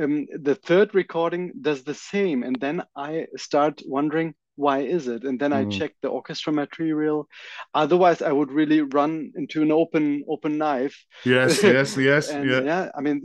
um, 0.02 0.26
the 0.42 0.56
third 0.56 0.96
recording 0.96 1.52
does 1.60 1.84
the 1.84 1.94
same 1.94 2.44
and 2.44 2.58
then 2.62 2.82
i 2.96 3.26
start 3.36 3.82
wondering 3.86 4.34
why 4.56 4.80
is 4.80 5.10
it 5.10 5.26
and 5.26 5.38
then 5.38 5.52
mm. 5.52 5.58
i 5.58 5.78
check 5.78 5.92
the 6.02 6.08
orchestra 6.08 6.54
material 6.54 7.28
otherwise 7.74 8.22
i 8.22 8.32
would 8.32 8.52
really 8.52 8.82
run 8.82 9.32
into 9.36 9.62
an 9.62 9.72
open 9.72 10.24
open 10.30 10.58
knife 10.58 11.06
yes 11.26 11.62
yes 11.64 11.98
yes 11.98 12.30
and, 12.30 12.50
yeah. 12.50 12.62
yeah 12.62 12.90
i 12.98 13.02
mean 13.02 13.24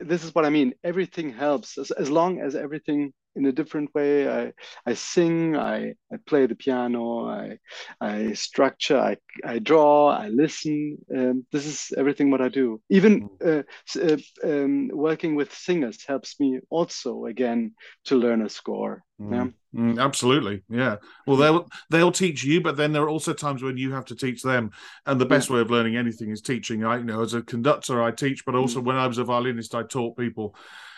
this 0.00 0.24
is 0.24 0.34
what 0.34 0.44
I 0.44 0.50
mean. 0.50 0.74
Everything 0.84 1.32
helps 1.32 1.78
as, 1.78 1.90
as 1.90 2.10
long 2.10 2.40
as 2.40 2.54
everything 2.54 3.12
in 3.36 3.46
a 3.46 3.52
different 3.52 3.94
way. 3.94 4.28
I 4.28 4.52
I 4.84 4.94
sing, 4.94 5.56
I, 5.56 5.94
I 6.12 6.16
play 6.26 6.46
the 6.46 6.54
piano, 6.54 7.26
I 7.28 7.58
I 8.00 8.32
structure, 8.32 8.98
I, 8.98 9.16
I 9.44 9.58
draw, 9.58 10.08
I 10.08 10.28
listen. 10.28 10.98
Um, 11.14 11.46
this 11.52 11.66
is 11.66 11.92
everything 11.96 12.30
what 12.30 12.40
I 12.40 12.48
do. 12.48 12.80
Even 12.88 13.28
mm. 13.28 13.64
uh, 13.64 14.02
uh, 14.02 14.18
um, 14.48 14.88
working 14.92 15.36
with 15.36 15.54
singers 15.54 16.04
helps 16.06 16.40
me 16.40 16.60
also 16.70 17.26
again 17.26 17.74
to 18.06 18.16
learn 18.16 18.42
a 18.42 18.48
score. 18.48 19.04
Mm. 19.20 19.32
Yeah. 19.32 19.80
Mm, 19.80 20.00
absolutely, 20.00 20.62
yeah. 20.70 20.96
Well, 21.26 21.36
they'll 21.36 21.68
they'll 21.90 22.12
teach 22.12 22.42
you, 22.44 22.62
but 22.62 22.76
then 22.76 22.92
there 22.92 23.02
are 23.02 23.10
also 23.10 23.34
times 23.34 23.62
when 23.62 23.76
you 23.76 23.92
have 23.92 24.06
to 24.06 24.16
teach 24.16 24.42
them. 24.42 24.70
And 25.04 25.20
the 25.20 25.26
best 25.26 25.50
yeah. 25.50 25.56
way 25.56 25.60
of 25.60 25.70
learning 25.70 25.96
anything 25.96 26.30
is 26.30 26.40
teaching. 26.40 26.82
I 26.84 26.96
you 26.96 27.04
know 27.04 27.22
as 27.22 27.34
a 27.34 27.42
conductor, 27.42 28.02
I 28.02 28.10
teach, 28.10 28.46
but 28.46 28.54
also 28.54 28.80
mm. 28.80 28.84
when 28.84 28.96
I 28.96 29.06
was 29.06 29.18
a 29.18 29.24
violinist, 29.24 29.74
I 29.74 29.82
taught 29.82 30.16
people. 30.16 30.56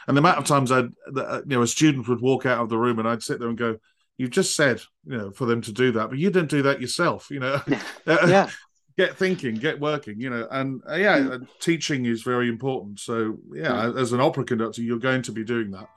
And 0.09 0.17
the 0.17 0.21
amount 0.21 0.39
of 0.39 0.45
times 0.47 0.73
I'd 0.73 0.91
you 1.15 1.43
know 1.45 1.63
a 1.63 1.67
student 1.67 2.09
would 2.09 2.23
walk 2.23 2.47
out 2.47 2.61
of 2.61 2.71
the 2.71 2.79
room 2.79 2.99
and 2.99 3.07
I'd 3.07 3.23
sit 3.23 3.39
there 3.39 3.49
and 3.49 3.59
go, 3.59 3.77
"You've 4.17 4.31
just 4.31 4.57
said 4.57 4.81
you 5.07 5.19
know 5.19 5.31
for 5.31 5.45
them 5.45 5.61
to 5.63 5.73
do 5.73 5.93
that, 5.93 6.09
but 6.09 6.19
you 6.19 6.31
didn't 6.31 6.51
do 6.51 6.63
that 6.63 6.81
yourself." 6.81 7.31
You 7.31 7.41
know, 7.41 7.61
yeah. 8.07 8.49
get 8.97 9.19
thinking, 9.19 9.55
get 9.57 9.79
working, 9.79 10.19
you 10.19 10.31
know, 10.31 10.49
and 10.51 10.81
uh, 10.91 10.95
yeah, 10.95 11.19
mm. 11.19 11.47
teaching 11.61 12.07
is 12.07 12.23
very 12.23 12.49
important. 12.49 13.01
So 13.01 13.37
yeah, 13.53 13.69
mm. 13.69 14.01
as 14.01 14.13
an 14.13 14.21
opera 14.21 14.45
conductor, 14.45 14.81
you're 14.81 14.99
going 14.99 15.23
to 15.23 15.33
be 15.33 15.45
doing 15.45 15.71
that. 15.73 15.91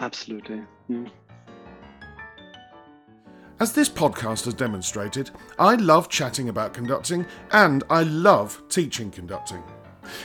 Absolutely. 0.00 0.62
Mm. 0.90 1.10
As 3.60 3.74
this 3.74 3.90
podcast 3.90 4.46
has 4.46 4.54
demonstrated, 4.54 5.30
I 5.58 5.74
love 5.74 6.08
chatting 6.08 6.48
about 6.48 6.72
conducting 6.72 7.26
and 7.52 7.84
I 7.90 8.04
love 8.04 8.62
teaching 8.70 9.10
conducting. 9.10 9.62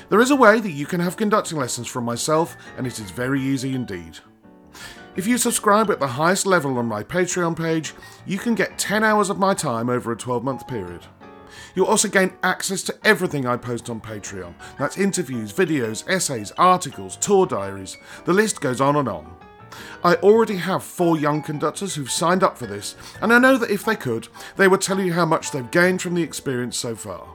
There 0.09 0.21
is 0.21 0.31
a 0.31 0.35
way 0.35 0.59
that 0.59 0.71
you 0.71 0.85
can 0.85 0.99
have 0.99 1.17
conducting 1.17 1.57
lessons 1.57 1.87
from 1.87 2.05
myself, 2.05 2.55
and 2.77 2.85
it 2.85 2.99
is 2.99 3.11
very 3.11 3.41
easy 3.41 3.75
indeed. 3.75 4.19
If 5.15 5.27
you 5.27 5.37
subscribe 5.37 5.89
at 5.89 5.99
the 5.99 6.07
highest 6.07 6.45
level 6.45 6.77
on 6.77 6.87
my 6.87 7.03
Patreon 7.03 7.55
page, 7.55 7.93
you 8.25 8.37
can 8.37 8.53
get 8.53 8.77
10 8.77 9.03
hours 9.03 9.29
of 9.29 9.39
my 9.39 9.53
time 9.53 9.89
over 9.89 10.11
a 10.11 10.17
12 10.17 10.43
month 10.43 10.67
period. 10.67 11.01
You'll 11.73 11.87
also 11.87 12.07
gain 12.07 12.33
access 12.43 12.81
to 12.83 12.97
everything 13.03 13.45
I 13.45 13.57
post 13.57 13.89
on 13.89 14.01
Patreon. 14.01 14.53
That's 14.77 14.97
interviews, 14.97 15.53
videos, 15.53 16.03
essays, 16.09 16.51
articles, 16.57 17.17
tour 17.17 17.45
diaries. 17.45 17.97
The 18.25 18.33
list 18.33 18.61
goes 18.61 18.81
on 18.81 18.95
and 18.95 19.07
on. 19.07 19.35
I 20.03 20.15
already 20.15 20.57
have 20.57 20.83
four 20.83 21.17
young 21.17 21.41
conductors 21.41 21.95
who've 21.95 22.11
signed 22.11 22.43
up 22.43 22.57
for 22.57 22.65
this, 22.65 22.95
and 23.21 23.33
I 23.33 23.39
know 23.39 23.57
that 23.57 23.71
if 23.71 23.83
they 23.83 23.95
could, 23.95 24.27
they 24.55 24.67
would 24.67 24.81
tell 24.81 24.99
you 24.99 25.13
how 25.13 25.25
much 25.25 25.51
they've 25.51 25.69
gained 25.71 26.01
from 26.01 26.15
the 26.15 26.23
experience 26.23 26.77
so 26.77 26.95
far. 26.95 27.34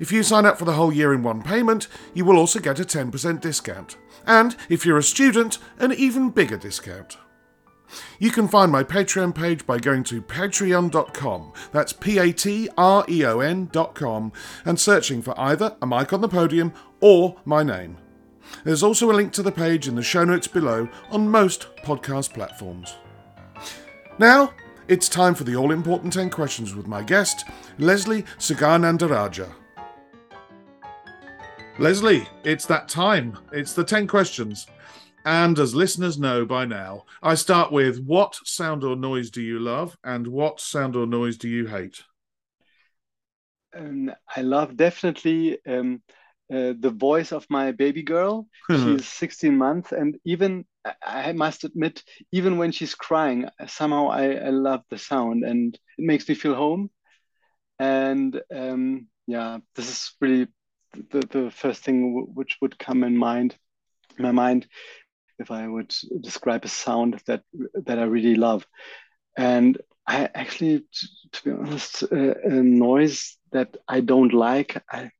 If 0.00 0.10
you 0.10 0.22
sign 0.22 0.46
up 0.46 0.58
for 0.58 0.64
the 0.64 0.72
whole 0.72 0.92
year 0.92 1.12
in 1.12 1.22
one 1.22 1.42
payment, 1.42 1.86
you 2.14 2.24
will 2.24 2.38
also 2.38 2.58
get 2.58 2.80
a 2.80 2.84
10% 2.84 3.40
discount. 3.40 3.96
And 4.26 4.56
if 4.70 4.84
you're 4.84 4.98
a 4.98 5.02
student, 5.02 5.58
an 5.78 5.92
even 5.92 6.30
bigger 6.30 6.56
discount. 6.56 7.18
You 8.18 8.30
can 8.30 8.48
find 8.48 8.72
my 8.72 8.82
Patreon 8.82 9.34
page 9.34 9.66
by 9.66 9.78
going 9.78 10.04
to 10.04 10.22
patreon.com, 10.22 11.52
that's 11.72 11.92
P 11.92 12.18
A 12.18 12.32
T 12.32 12.68
R 12.78 13.04
E 13.08 13.24
O 13.24 13.40
N.com, 13.40 14.32
and 14.64 14.80
searching 14.80 15.22
for 15.22 15.38
either 15.38 15.76
a 15.82 15.86
mic 15.86 16.12
on 16.12 16.20
the 16.20 16.28
podium 16.28 16.72
or 17.00 17.36
my 17.44 17.62
name. 17.62 17.98
There's 18.64 18.82
also 18.82 19.10
a 19.10 19.12
link 19.12 19.32
to 19.34 19.42
the 19.42 19.52
page 19.52 19.86
in 19.86 19.96
the 19.96 20.02
show 20.02 20.24
notes 20.24 20.46
below 20.46 20.88
on 21.10 21.28
most 21.28 21.66
podcast 21.84 22.32
platforms. 22.32 22.94
Now, 24.18 24.52
it's 24.88 25.08
time 25.08 25.34
for 25.34 25.44
the 25.44 25.56
all 25.56 25.70
important 25.72 26.12
10 26.12 26.30
questions 26.30 26.74
with 26.74 26.86
my 26.86 27.02
guest, 27.02 27.44
Leslie 27.78 28.24
Suganandarajah. 28.38 29.59
Leslie, 31.80 32.28
it's 32.44 32.66
that 32.66 32.90
time. 32.90 33.38
It's 33.52 33.72
the 33.72 33.82
10 33.82 34.06
questions. 34.06 34.66
And 35.24 35.58
as 35.58 35.74
listeners 35.74 36.18
know 36.18 36.44
by 36.44 36.66
now, 36.66 37.06
I 37.22 37.34
start 37.34 37.72
with 37.72 38.04
what 38.04 38.36
sound 38.44 38.84
or 38.84 38.96
noise 38.96 39.30
do 39.30 39.40
you 39.40 39.58
love 39.58 39.96
and 40.04 40.26
what 40.26 40.60
sound 40.60 40.94
or 40.94 41.06
noise 41.06 41.38
do 41.38 41.48
you 41.48 41.66
hate? 41.66 42.02
Um, 43.74 44.12
I 44.36 44.42
love 44.42 44.76
definitely 44.76 45.58
um, 45.66 46.02
uh, 46.52 46.74
the 46.78 46.94
voice 46.94 47.32
of 47.32 47.46
my 47.48 47.72
baby 47.72 48.02
girl. 48.02 48.46
she's 48.70 49.08
16 49.08 49.56
months, 49.56 49.92
and 49.92 50.18
even 50.26 50.66
I 51.02 51.32
must 51.32 51.64
admit, 51.64 52.04
even 52.30 52.58
when 52.58 52.72
she's 52.72 52.94
crying, 52.94 53.48
somehow 53.66 54.08
I, 54.08 54.34
I 54.34 54.50
love 54.50 54.82
the 54.90 54.98
sound, 54.98 55.44
and 55.44 55.74
it 55.96 56.04
makes 56.04 56.28
me 56.28 56.34
feel 56.34 56.54
home. 56.54 56.90
And 57.78 58.38
um, 58.54 59.06
yeah, 59.26 59.60
this 59.74 59.88
is 59.88 60.12
really 60.20 60.48
the, 61.10 61.20
the 61.30 61.50
first 61.50 61.82
thing 61.82 62.26
which 62.34 62.58
would 62.60 62.78
come 62.78 63.04
in 63.04 63.16
mind, 63.16 63.56
in 64.18 64.24
my 64.24 64.32
mind, 64.32 64.66
if 65.38 65.50
I 65.50 65.66
would 65.66 65.94
describe 66.20 66.64
a 66.64 66.68
sound 66.68 67.20
that 67.26 67.42
that 67.86 67.98
I 67.98 68.04
really 68.04 68.34
love. 68.34 68.66
And 69.36 69.80
I 70.06 70.28
actually, 70.34 70.84
to, 71.32 71.44
be 71.44 71.50
honest, 71.52 72.02
uh, 72.02 72.34
a 72.44 72.50
noise 72.50 73.36
that 73.52 73.76
I 73.88 74.00
don't 74.00 74.34
like. 74.34 74.82
I 74.90 75.10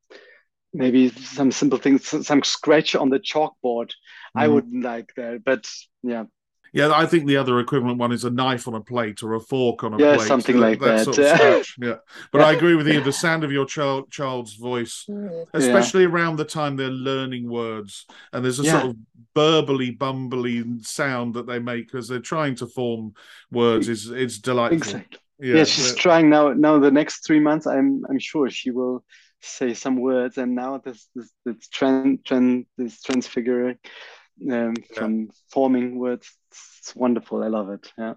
maybe 0.73 1.09
some 1.11 1.51
simple 1.51 1.79
things, 1.79 2.07
some 2.27 2.43
scratch 2.43 2.95
on 2.95 3.11
the 3.11 3.19
chalkboard. 3.19 3.55
Mm. 3.65 3.95
I 4.37 4.45
mm-hmm. 4.45 4.55
wouldn't 4.55 4.85
like 4.85 5.13
that, 5.17 5.43
but 5.45 5.69
yeah. 6.03 6.25
Yeah, 6.73 6.93
I 6.95 7.07
think 7.07 7.27
the 7.27 7.37
other 7.37 7.59
equivalent 7.59 7.99
one 7.99 8.13
is 8.13 8.25
a 8.25 8.31
knife 8.31 8.69
on 8.69 8.75
a 8.75 8.81
plate 8.81 9.23
or 9.23 9.35
a 9.35 9.41
fork 9.41 9.83
on 9.83 9.95
a 9.95 9.99
yeah, 9.99 10.17
plate. 10.17 10.29
something 10.29 10.59
like 10.59 10.81
that. 10.81 11.05
Sort 11.05 11.19
of 11.19 11.27
sketch. 11.27 11.77
yeah, 11.81 11.97
but 12.31 12.43
I 12.43 12.53
agree 12.53 12.77
with 12.77 12.87
you. 12.87 13.01
The 13.01 13.13
sound 13.13 13.43
of 13.45 13.51
your 13.51 13.67
child 13.67 14.11
child's 14.11 14.55
voice, 14.55 15.05
mm. 15.09 15.47
especially 15.53 16.03
yeah. 16.03 16.09
around 16.09 16.37
the 16.37 16.45
time 16.45 16.77
they're 16.77 16.89
learning 16.89 17.49
words, 17.49 18.07
and 18.33 18.45
there's 18.45 18.61
a 18.61 18.65
yeah. 18.65 18.81
sort 18.81 18.91
of 18.91 18.97
burbly, 19.35 19.97
bumbly 19.97 20.85
sound 20.87 21.35
that 21.35 21.47
they 21.47 21.59
make 21.59 21.95
as 21.95 22.09
they're 22.09 22.21
trying 22.21 22.55
to 22.57 22.67
form 22.67 23.15
words. 23.51 23.89
is 23.89 24.09
It's 24.11 24.39
delightful. 24.39 24.79
Exactly. 24.79 25.19
Yeah, 25.41 25.57
yeah 25.57 25.65
she's 25.65 25.95
trying 25.95 26.31
now. 26.31 26.53
Now 26.53 26.79
the 26.79 26.91
next 26.91 27.27
three 27.27 27.41
months, 27.41 27.67
I'm 27.67 28.05
I'm 28.09 28.19
sure 28.19 28.49
she 28.49 28.71
will 28.71 29.05
say 29.43 29.75
some 29.75 29.97
words, 29.97 30.39
and 30.39 30.55
now 30.55 30.79
this 30.79 31.09
this 31.15 31.33
this 31.45 31.69
trend 31.69 32.25
trend 32.25 32.67
this 32.77 33.03
transfiguring 33.03 33.79
um, 34.51 34.75
from 34.95 35.31
forming 35.51 35.99
words. 35.99 36.31
It's 36.79 36.95
wonderful. 36.95 37.43
I 37.43 37.49
love 37.49 37.71
it. 37.71 37.93
Yeah. 37.99 38.15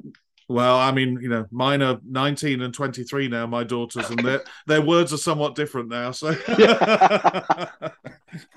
Well, 0.50 0.78
I 0.78 0.92
mean, 0.92 1.20
you 1.22 1.30
know, 1.30 1.46
mine 1.52 1.82
are 1.82 2.00
19 2.06 2.62
and 2.62 2.74
23 2.74 3.30
now, 3.30 3.48
my 3.48 3.64
daughters, 3.64 4.10
and 4.10 4.20
their 4.20 4.44
their 4.68 4.82
words 4.82 5.14
are 5.14 5.18
somewhat 5.18 5.56
different 5.56 5.90
now. 5.90 6.12
So 6.12 6.36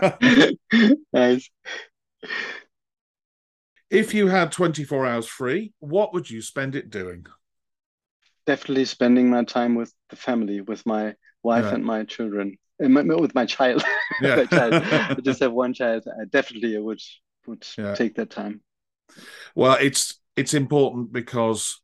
nice. 1.12 1.48
If 3.88 4.14
you 4.14 4.26
had 4.26 4.50
24 4.50 5.06
hours 5.06 5.26
free, 5.26 5.72
what 5.78 6.12
would 6.12 6.28
you 6.28 6.42
spend 6.42 6.74
it 6.74 6.90
doing? 6.90 7.26
Definitely 8.46 8.86
spending 8.86 9.30
my 9.30 9.44
time 9.44 9.76
with 9.76 9.92
the 10.10 10.16
family, 10.16 10.60
with 10.60 10.84
my 10.86 11.14
wife 11.42 11.66
yeah. 11.66 11.74
and 11.74 11.84
my 11.84 12.04
children, 12.04 12.58
with 12.78 13.34
my 13.34 13.46
child. 13.46 13.84
Yeah. 14.22 14.36
my 14.36 14.44
child. 14.46 14.74
I 14.84 15.16
just 15.22 15.40
have 15.40 15.52
one 15.52 15.74
child. 15.74 16.04
I 16.08 16.24
definitely 16.24 16.78
would 16.78 17.00
would 17.46 17.66
yeah. 17.76 17.94
take 17.94 18.16
that 18.16 18.30
time. 18.30 18.60
Well, 19.54 19.76
it's 19.80 20.20
it's 20.36 20.54
important 20.54 21.12
because 21.12 21.80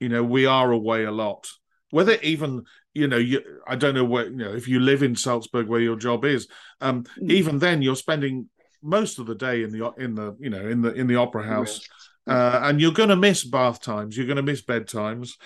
you 0.00 0.08
know 0.08 0.22
we 0.22 0.46
are 0.46 0.70
away 0.70 1.04
a 1.04 1.12
lot. 1.12 1.48
Whether 1.90 2.14
even 2.22 2.64
you 2.92 3.08
know 3.08 3.16
you, 3.16 3.40
I 3.66 3.76
don't 3.76 3.94
know 3.94 4.04
where 4.04 4.26
you 4.26 4.36
know 4.36 4.54
if 4.54 4.68
you 4.68 4.80
live 4.80 5.02
in 5.02 5.16
Salzburg 5.16 5.68
where 5.68 5.80
your 5.80 5.96
job 5.96 6.24
is. 6.24 6.48
Um, 6.80 7.04
mm. 7.20 7.30
Even 7.30 7.58
then, 7.58 7.82
you're 7.82 7.96
spending 7.96 8.48
most 8.82 9.18
of 9.18 9.26
the 9.26 9.34
day 9.34 9.62
in 9.62 9.70
the 9.70 9.90
in 9.98 10.14
the 10.14 10.36
you 10.38 10.50
know 10.50 10.68
in 10.68 10.82
the 10.82 10.92
in 10.92 11.06
the 11.06 11.16
opera 11.16 11.44
house, 11.44 11.88
uh, 12.26 12.60
and 12.62 12.80
you're 12.80 12.92
going 12.92 13.08
to 13.08 13.16
miss 13.16 13.44
bath 13.44 13.80
times. 13.80 14.16
You're 14.16 14.26
going 14.26 14.36
to 14.36 14.42
miss 14.42 14.62
bed 14.62 14.88
times. 14.88 15.36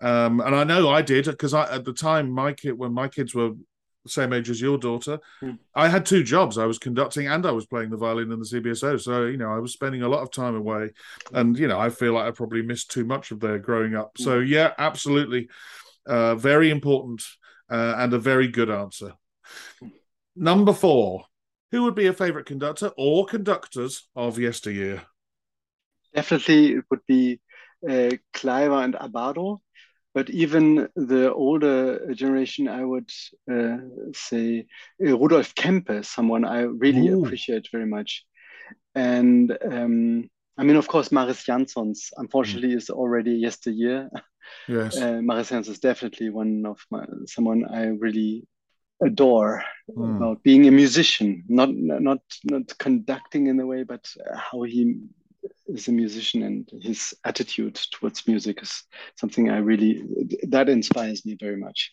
Um, 0.00 0.40
and 0.40 0.54
I 0.54 0.64
know 0.64 0.90
I 0.90 1.00
did 1.02 1.24
because 1.24 1.54
I 1.54 1.72
at 1.74 1.84
the 1.84 1.92
time 1.92 2.30
my 2.30 2.52
kid 2.52 2.78
when 2.78 2.92
my 2.92 3.08
kids 3.08 3.34
were 3.34 3.52
same 4.08 4.32
age 4.32 4.50
as 4.50 4.60
your 4.60 4.78
daughter. 4.78 5.18
Mm. 5.42 5.58
I 5.74 5.88
had 5.88 6.06
two 6.06 6.22
jobs. 6.22 6.58
I 6.58 6.66
was 6.66 6.78
conducting 6.78 7.28
and 7.28 7.44
I 7.46 7.52
was 7.52 7.66
playing 7.66 7.90
the 7.90 7.96
violin 7.96 8.32
in 8.32 8.38
the 8.38 8.46
CBSO. 8.46 9.00
So, 9.00 9.26
you 9.26 9.36
know, 9.36 9.52
I 9.52 9.58
was 9.58 9.72
spending 9.72 10.02
a 10.02 10.08
lot 10.08 10.22
of 10.22 10.30
time 10.30 10.56
away. 10.56 10.90
And, 11.32 11.58
you 11.58 11.68
know, 11.68 11.78
I 11.78 11.90
feel 11.90 12.14
like 12.14 12.26
I 12.26 12.30
probably 12.30 12.62
missed 12.62 12.90
too 12.90 13.04
much 13.04 13.30
of 13.30 13.40
their 13.40 13.58
growing 13.58 13.94
up. 13.94 14.14
Mm. 14.14 14.24
So, 14.24 14.38
yeah, 14.38 14.72
absolutely. 14.78 15.48
Uh, 16.06 16.36
very 16.36 16.70
important 16.70 17.22
uh, 17.70 17.94
and 17.98 18.14
a 18.14 18.18
very 18.18 18.48
good 18.48 18.70
answer. 18.70 19.14
Number 20.34 20.72
four, 20.72 21.24
who 21.72 21.82
would 21.84 21.94
be 21.94 22.06
a 22.06 22.12
favorite 22.12 22.46
conductor 22.46 22.92
or 22.96 23.26
conductors 23.26 24.08
of 24.14 24.38
yesteryear? 24.38 25.02
Definitely, 26.14 26.74
it 26.74 26.84
would 26.90 27.04
be 27.06 27.40
uh, 27.86 28.10
Kleiber 28.34 28.84
and 28.84 28.94
Abbado 28.94 29.60
but 30.16 30.30
even 30.30 30.88
the 30.96 31.30
older 31.30 32.14
generation, 32.14 32.68
I 32.68 32.82
would 32.82 33.10
uh, 33.52 33.76
say 34.14 34.64
uh, 35.06 35.18
Rudolf 35.18 35.54
Kempe, 35.54 36.02
someone 36.06 36.46
I 36.46 36.60
really 36.62 37.08
Ooh. 37.08 37.22
appreciate 37.22 37.68
very 37.70 37.84
much. 37.84 38.24
And 38.94 39.54
um, 39.62 40.30
I 40.56 40.62
mean, 40.64 40.76
of 40.76 40.88
course, 40.88 41.12
Mariss 41.12 41.44
Jansons, 41.44 42.12
unfortunately, 42.16 42.70
mm. 42.70 42.78
is 42.78 42.88
already 42.88 43.32
yesteryear. 43.32 44.08
Yes. 44.66 44.96
Uh, 44.96 45.20
Mariss 45.20 45.50
Jansons 45.50 45.68
is 45.68 45.80
definitely 45.80 46.30
one 46.30 46.64
of 46.64 46.78
my, 46.90 47.04
someone 47.26 47.66
I 47.66 47.88
really 47.88 48.46
adore 49.04 49.62
mm. 49.90 50.16
about 50.16 50.42
being 50.42 50.66
a 50.66 50.70
musician, 50.70 51.44
not 51.46 51.68
not 51.74 52.20
not 52.44 52.78
conducting 52.78 53.48
in 53.48 53.60
a 53.60 53.66
way, 53.66 53.82
but 53.82 54.08
how 54.34 54.62
he 54.62 54.98
is 55.66 55.88
a 55.88 55.92
musician 55.92 56.42
and 56.42 56.68
his 56.82 57.14
attitude 57.24 57.74
towards 57.92 58.26
music 58.26 58.62
is 58.62 58.84
something 59.16 59.50
I 59.50 59.58
really 59.58 60.04
that 60.48 60.68
inspires 60.68 61.24
me 61.24 61.36
very 61.38 61.56
much. 61.56 61.90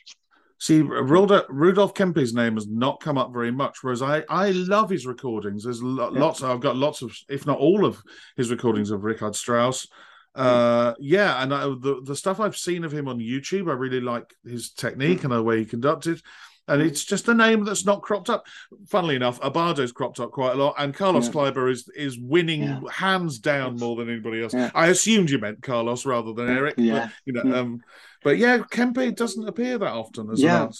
See, 0.59 0.81
Rudolf, 0.81 1.45
Rudolf 1.49 1.93
Kempe's 1.93 2.33
name 2.33 2.53
has 2.53 2.67
not 2.67 3.01
come 3.01 3.17
up 3.17 3.33
very 3.33 3.51
much, 3.51 3.79
whereas 3.81 4.01
I, 4.01 4.23
I 4.29 4.51
love 4.51 4.89
his 4.89 5.05
recordings. 5.05 5.65
There's 5.65 5.83
lots. 5.83 6.39
Yeah. 6.39 6.53
I've 6.53 6.61
got 6.61 6.77
lots 6.77 7.01
of, 7.01 7.13
if 7.27 7.45
not 7.45 7.59
all 7.59 7.85
of 7.85 8.01
his 8.37 8.49
recordings 8.49 8.89
of 8.89 9.03
Richard 9.03 9.35
Strauss. 9.35 9.87
Uh, 10.35 10.93
yeah, 10.99 11.43
and 11.43 11.53
I, 11.53 11.65
the 11.65 12.01
the 12.03 12.15
stuff 12.15 12.39
I've 12.39 12.55
seen 12.55 12.85
of 12.85 12.93
him 12.93 13.07
on 13.07 13.19
YouTube, 13.19 13.69
I 13.69 13.73
really 13.73 13.99
like 13.99 14.33
his 14.45 14.71
technique 14.71 15.19
mm. 15.19 15.23
and 15.25 15.33
the 15.33 15.43
way 15.43 15.59
he 15.59 15.65
conducted 15.65 16.21
and 16.67 16.81
it's 16.81 17.03
just 17.03 17.27
a 17.27 17.33
name 17.33 17.65
that's 17.65 17.85
not 17.85 18.01
cropped 18.01 18.29
up. 18.29 18.45
Funnily 18.87 19.15
enough, 19.15 19.39
Abbado's 19.41 19.91
cropped 19.91 20.19
up 20.19 20.31
quite 20.31 20.53
a 20.53 20.63
lot, 20.63 20.75
and 20.77 20.93
Carlos 20.93 21.27
yeah. 21.27 21.33
Kleiber 21.33 21.71
is 21.71 21.89
is 21.95 22.17
winning 22.19 22.63
yeah. 22.63 22.79
hands 22.91 23.39
down 23.39 23.77
more 23.77 23.95
than 23.95 24.09
anybody 24.09 24.41
else. 24.41 24.53
Yeah. 24.53 24.71
I 24.73 24.87
assumed 24.87 25.29
you 25.29 25.39
meant 25.39 25.61
Carlos 25.61 26.05
rather 26.05 26.33
than 26.33 26.49
Eric. 26.49 26.75
Yeah, 26.77 27.05
but, 27.05 27.11
you 27.25 27.33
know, 27.33 27.59
um, 27.59 27.81
but 28.23 28.37
yeah, 28.37 28.59
Kempe 28.59 29.15
doesn't 29.15 29.47
appear 29.47 29.77
that 29.77 29.91
often 29.91 30.29
as 30.31 30.41
yeah. 30.41 30.61
well 30.61 30.73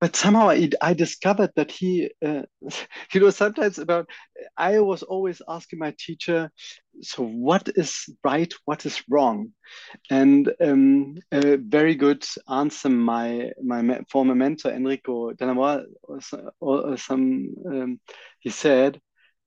but 0.00 0.14
somehow 0.14 0.50
I, 0.50 0.70
I 0.82 0.94
discovered 0.94 1.52
that 1.56 1.70
he, 1.70 2.10
uh, 2.24 2.42
you 3.12 3.20
know, 3.20 3.30
sometimes 3.30 3.78
about, 3.78 4.08
I 4.56 4.80
was 4.80 5.02
always 5.02 5.40
asking 5.48 5.78
my 5.78 5.94
teacher, 5.98 6.50
so 7.00 7.24
what 7.24 7.68
is 7.76 8.08
right, 8.22 8.52
what 8.64 8.84
is 8.84 9.02
wrong? 9.08 9.52
And 10.10 10.52
um, 10.60 11.16
a 11.32 11.56
very 11.56 11.94
good 11.94 12.26
answer, 12.48 12.88
my 12.88 13.50
my 13.62 14.00
former 14.10 14.34
mentor, 14.34 14.70
Enrico 14.70 15.32
Della 15.32 15.84
or 16.60 16.96
some, 16.96 17.54
um, 17.66 18.00
he 18.40 18.50
said, 18.50 19.00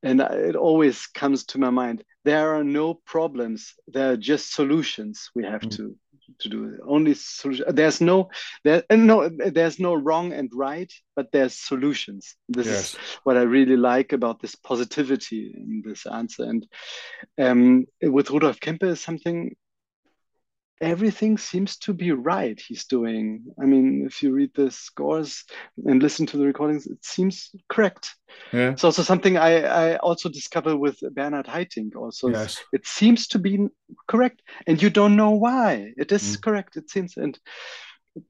and 0.04 0.22
it 0.22 0.56
always 0.56 1.08
comes 1.08 1.46
to 1.46 1.58
my 1.58 1.70
mind, 1.70 2.04
there 2.24 2.56
are 2.56 2.64
no 2.64 2.94
problems, 2.94 3.74
there 3.88 4.12
are 4.12 4.18
just 4.18 4.54
solutions 4.54 5.30
we 5.36 5.44
have 5.44 5.62
mm. 5.62 5.76
to 5.78 5.96
to 6.40 6.50
do 6.50 6.78
only 6.88 7.14
solution 7.14 7.66
there's 7.70 8.02
no 8.02 8.30
there 8.64 8.84
no 8.92 9.30
there's 9.30 9.80
no 9.80 9.94
wrong 9.94 10.34
and 10.34 10.50
right 10.54 10.92
but 11.20 11.34
there's 11.34 11.54
solutions. 11.54 12.38
This 12.48 12.68
yes. 12.68 12.94
is 12.94 13.00
what 13.26 13.36
i 13.36 13.42
really 13.42 13.76
like 13.76 14.14
about 14.14 14.40
this 14.40 14.56
positivity 14.56 15.54
in 15.54 15.84
this 15.86 16.06
answer. 16.06 16.44
And 16.44 16.66
um, 17.38 17.86
with 18.02 18.30
rudolf 18.30 18.62
kempe 18.62 18.84
is 18.84 19.02
something 19.02 19.54
everything 20.82 21.38
seems 21.38 21.78
to 21.78 21.94
be 21.94 22.12
right 22.12 22.60
he's 22.60 22.86
doing. 22.86 23.44
I 23.62 23.66
mean, 23.66 24.06
if 24.06 24.24
you 24.24 24.32
read 24.32 24.52
the 24.56 24.72
scores 24.72 25.44
and 25.86 26.02
listen 26.02 26.26
to 26.28 26.38
the 26.38 26.46
recordings, 26.46 26.88
it 26.88 27.04
seems 27.04 27.52
correct. 27.68 28.16
Yeah. 28.54 28.72
It's 28.72 28.84
also 28.84 29.02
something 29.02 29.38
I, 29.38 29.64
I 29.64 29.98
also 29.98 30.30
discovered 30.30 30.78
with 30.78 31.00
Bernhard 31.14 31.48
Haitink. 31.48 31.96
Also, 31.96 32.30
yes. 32.30 32.60
it 32.72 32.88
seems 32.88 33.28
to 33.30 33.40
be 33.40 33.68
correct, 34.08 34.42
and 34.68 34.82
you 34.82 34.90
don't 34.90 35.16
know 35.16 35.32
why. 35.32 35.94
It 35.98 36.12
is 36.12 36.38
mm. 36.38 36.42
correct. 36.42 36.78
It 36.78 36.90
seems, 36.90 37.18
and 37.18 37.38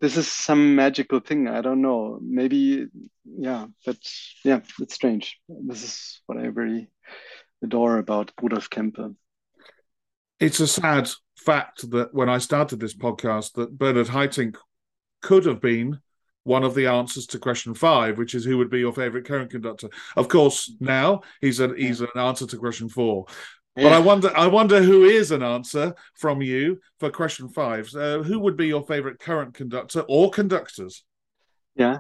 this 0.02 0.18
is 0.18 0.28
some 0.28 0.76
magical 0.76 1.20
thing. 1.20 1.48
I 1.48 1.62
don't 1.62 1.82
know. 1.82 2.20
Maybe, 2.22 2.88
yeah, 3.26 3.68
but 3.86 3.98
yeah, 4.44 4.62
it's 4.80 4.96
strange. 4.96 5.38
This 5.48 5.84
is 5.84 6.22
what 6.26 6.38
I 6.38 6.46
really 6.46 6.90
adore 7.64 7.98
about 7.98 8.32
Rudolf 8.42 8.70
Kempe. 8.70 9.16
It's 10.40 10.62
a 10.62 10.68
sad 10.68 11.10
fact 11.40 11.90
that 11.92 12.14
when 12.14 12.30
I 12.30 12.38
started 12.38 12.80
this 12.80 12.96
podcast, 12.96 13.54
that 13.54 13.78
Bernard 13.78 14.08
Haitink 14.08 14.56
could 15.22 15.46
have 15.46 15.62
been 15.62 16.00
one 16.44 16.64
of 16.64 16.74
the 16.74 16.88
answers 16.88 17.28
to 17.28 17.40
question 17.40 17.74
five, 17.74 18.18
which 18.18 18.34
is 18.34 18.46
who 18.46 18.58
would 18.58 18.70
be 18.70 18.80
your 18.80 18.94
favorite 18.94 19.26
current 19.26 19.52
conductor. 19.52 19.90
Of 20.16 20.28
course, 20.28 20.72
now 20.80 21.22
he's 21.42 21.60
an 21.60 21.76
he's 21.78 22.02
an 22.02 22.08
answer 22.16 22.48
to 22.48 22.58
question 22.58 22.90
four. 22.90 23.26
Yeah. 23.76 23.84
But 23.84 23.94
I 23.94 24.00
wonder, 24.00 24.36
I 24.36 24.48
wonder 24.48 24.82
who 24.82 25.06
is 25.06 25.32
an 25.32 25.44
answer 25.44 25.94
from 26.16 26.42
you 26.42 26.80
for 27.00 27.10
question 27.12 27.50
five. 27.50 27.94
Uh, 27.96 28.24
who 28.24 28.40
would 28.40 28.58
be 28.58 28.68
your 28.68 28.84
favorite 28.84 29.20
current 29.20 29.54
conductor 29.54 30.04
or 30.10 30.32
conductors? 30.32 31.04
Yeah, 31.76 32.00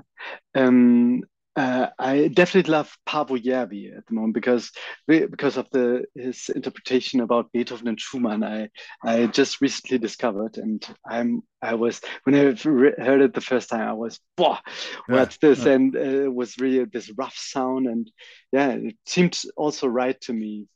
um, 0.55 1.21
uh, 1.59 1.89
I 1.99 2.29
definitely 2.29 2.71
love 2.71 2.97
Paavo 3.05 3.37
Järvi 3.37 3.97
at 3.97 4.05
the 4.07 4.13
moment 4.13 4.33
because 4.33 4.71
because 5.07 5.57
of 5.57 5.69
the 5.71 6.05
his 6.15 6.47
interpretation 6.47 7.19
about 7.19 7.51
Beethoven 7.51 7.89
and 7.89 7.99
Schumann. 7.99 8.45
I 8.45 8.69
I 9.03 9.27
just 9.27 9.59
recently 9.59 9.97
discovered, 9.97 10.57
and 10.57 10.81
I'm 11.05 11.41
I 11.61 11.73
was 11.73 11.99
when 12.23 12.35
I 12.35 12.55
heard 13.03 13.21
it 13.21 13.33
the 13.33 13.41
first 13.41 13.69
time, 13.69 13.85
I 13.85 13.91
was, 13.91 14.21
"Boah, 14.37 14.61
what's 15.07 15.37
yeah, 15.41 15.49
this?" 15.49 15.65
Yeah. 15.65 15.73
And 15.73 15.95
uh, 15.97 16.23
it 16.27 16.33
was 16.33 16.57
really 16.59 16.85
this 16.85 17.11
rough 17.17 17.35
sound, 17.35 17.87
and 17.87 18.09
yeah, 18.53 18.69
it 18.69 18.95
seemed 19.05 19.37
also 19.57 19.87
right 19.87 20.19
to 20.21 20.33
me. 20.33 20.67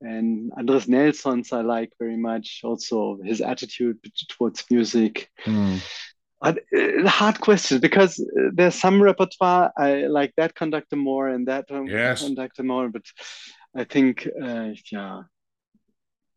And 0.00 0.50
Andris 0.58 0.88
Nelsons 0.88 1.52
I 1.52 1.60
like 1.60 1.90
very 2.00 2.16
much. 2.16 2.62
Also 2.64 3.18
his 3.24 3.40
attitude 3.40 3.98
towards 4.28 4.64
music. 4.72 5.30
Mm. 5.44 5.80
But, 6.40 6.58
uh, 6.76 7.08
hard 7.08 7.40
question 7.40 7.80
because 7.80 8.20
uh, 8.20 8.50
there's 8.52 8.74
some 8.74 9.02
repertoire 9.02 9.72
I 9.76 10.06
like 10.06 10.32
that 10.36 10.54
conductor 10.54 10.96
more 10.96 11.28
and 11.28 11.48
that 11.48 11.66
yes. 11.70 12.22
conductor 12.22 12.62
more, 12.62 12.88
but 12.88 13.04
I 13.74 13.84
think 13.84 14.28
uh, 14.42 14.70
yeah, 14.92 15.22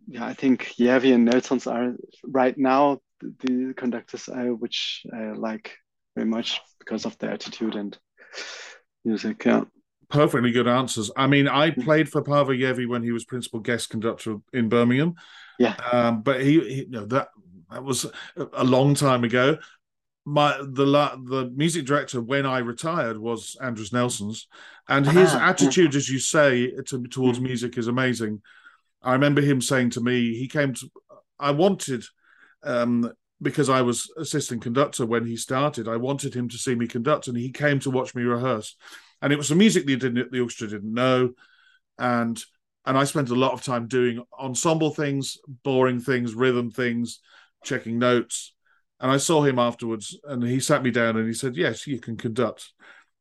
yeah, 0.08 0.26
I 0.26 0.34
think 0.34 0.74
Järvi 0.80 1.14
and 1.14 1.26
Nelsons 1.26 1.68
are 1.68 1.94
right 2.24 2.58
now 2.58 3.00
the, 3.22 3.74
conductors 3.76 4.30
I, 4.30 4.46
which 4.46 5.06
I 5.14 5.32
like 5.32 5.76
very 6.16 6.28
much 6.28 6.62
because 6.80 7.06
of 7.06 7.18
their 7.18 7.32
attitude 7.32 7.76
and 7.76 7.98
music. 9.06 9.44
Yeah. 9.46 9.64
Perfectly 10.10 10.52
good 10.52 10.68
answers. 10.68 11.12
I 11.16 11.28
mean, 11.28 11.48
I 11.48 11.70
mm-hmm. 11.70 11.82
played 11.82 12.10
for 12.10 12.24
Paavo 12.24 12.58
Järvi 12.58 12.88
when 12.88 13.04
he 13.04 13.12
was 13.12 13.26
principal 13.26 13.60
guest 13.60 13.90
conductor 13.90 14.38
in 14.54 14.70
Birmingham. 14.70 15.16
Yeah. 15.60 15.76
Um, 15.92 16.24
but 16.24 16.42
he, 16.42 16.60
he, 16.62 16.76
you 16.86 16.90
know, 16.90 17.06
that 17.06 17.28
that 17.70 17.84
was 17.84 18.06
a 18.54 18.64
long 18.64 18.96
time 18.96 19.24
ago. 19.24 19.58
My 20.26 20.58
the 20.60 20.86
the 20.86 21.52
music 21.56 21.86
director 21.86 22.22
when 22.22 22.46
I 22.46 22.60
retired 22.60 23.18
was 23.18 23.56
Andris 23.62 23.94
Nelsons, 23.94 24.48
and 24.88 25.06
his 25.06 25.34
ah, 25.34 25.50
attitude, 25.50 25.96
as 25.96 26.10
you 26.10 26.20
say, 26.20 26.72
to, 26.88 27.04
towards 27.08 27.40
mm-hmm. 27.40 27.48
music 27.48 27.78
is 27.78 27.88
amazing. 27.88 28.42
I 29.02 29.14
remember 29.14 29.42
him 29.42 29.62
saying 29.62 29.92
to 29.92 30.02
me, 30.02 30.36
he 30.36 30.48
came 30.48 30.74
to, 30.74 30.92
I 31.40 31.52
wanted, 31.52 32.04
um, 32.64 33.12
because 33.42 33.70
I 33.70 33.82
was 33.82 34.12
assistant 34.18 34.62
conductor 34.62 35.06
when 35.06 35.26
he 35.26 35.38
started, 35.38 35.88
I 35.88 35.96
wanted 35.96 36.34
him 36.34 36.50
to 36.50 36.58
see 36.58 36.76
me 36.76 36.86
conduct, 36.86 37.28
and 37.28 37.38
he 37.38 37.52
came 37.52 37.80
to 37.80 37.92
watch 37.92 38.14
me 38.14 38.24
rehearse. 38.24 38.76
And 39.22 39.32
it 39.32 39.38
was 39.38 39.50
the 39.50 39.56
music 39.56 39.86
that 39.86 40.00
didn't 40.00 40.32
the 40.32 40.42
orchestra 40.42 40.68
didn't 40.68 40.94
know, 40.94 41.32
and 41.98 42.44
and 42.86 42.98
I 42.98 43.04
spent 43.04 43.30
a 43.30 43.36
lot 43.36 43.54
of 43.54 43.62
time 43.62 43.88
doing 43.88 44.24
ensemble 44.40 44.92
things, 44.92 45.38
boring 45.64 46.00
things, 46.00 46.34
rhythm 46.34 46.72
things, 46.72 47.20
checking 47.64 48.00
notes. 48.00 48.54
And 49.00 49.12
I 49.12 49.18
saw 49.18 49.44
him 49.44 49.60
afterwards, 49.60 50.18
and 50.26 50.44
he 50.44 50.60
sat 50.60 50.84
me 50.84 50.92
down 50.92 51.18
and 51.18 51.28
he 51.28 51.34
said, 51.34 51.56
"Yes, 51.56 51.88
you 51.88 52.00
can 52.00 52.18
conduct." 52.18 52.72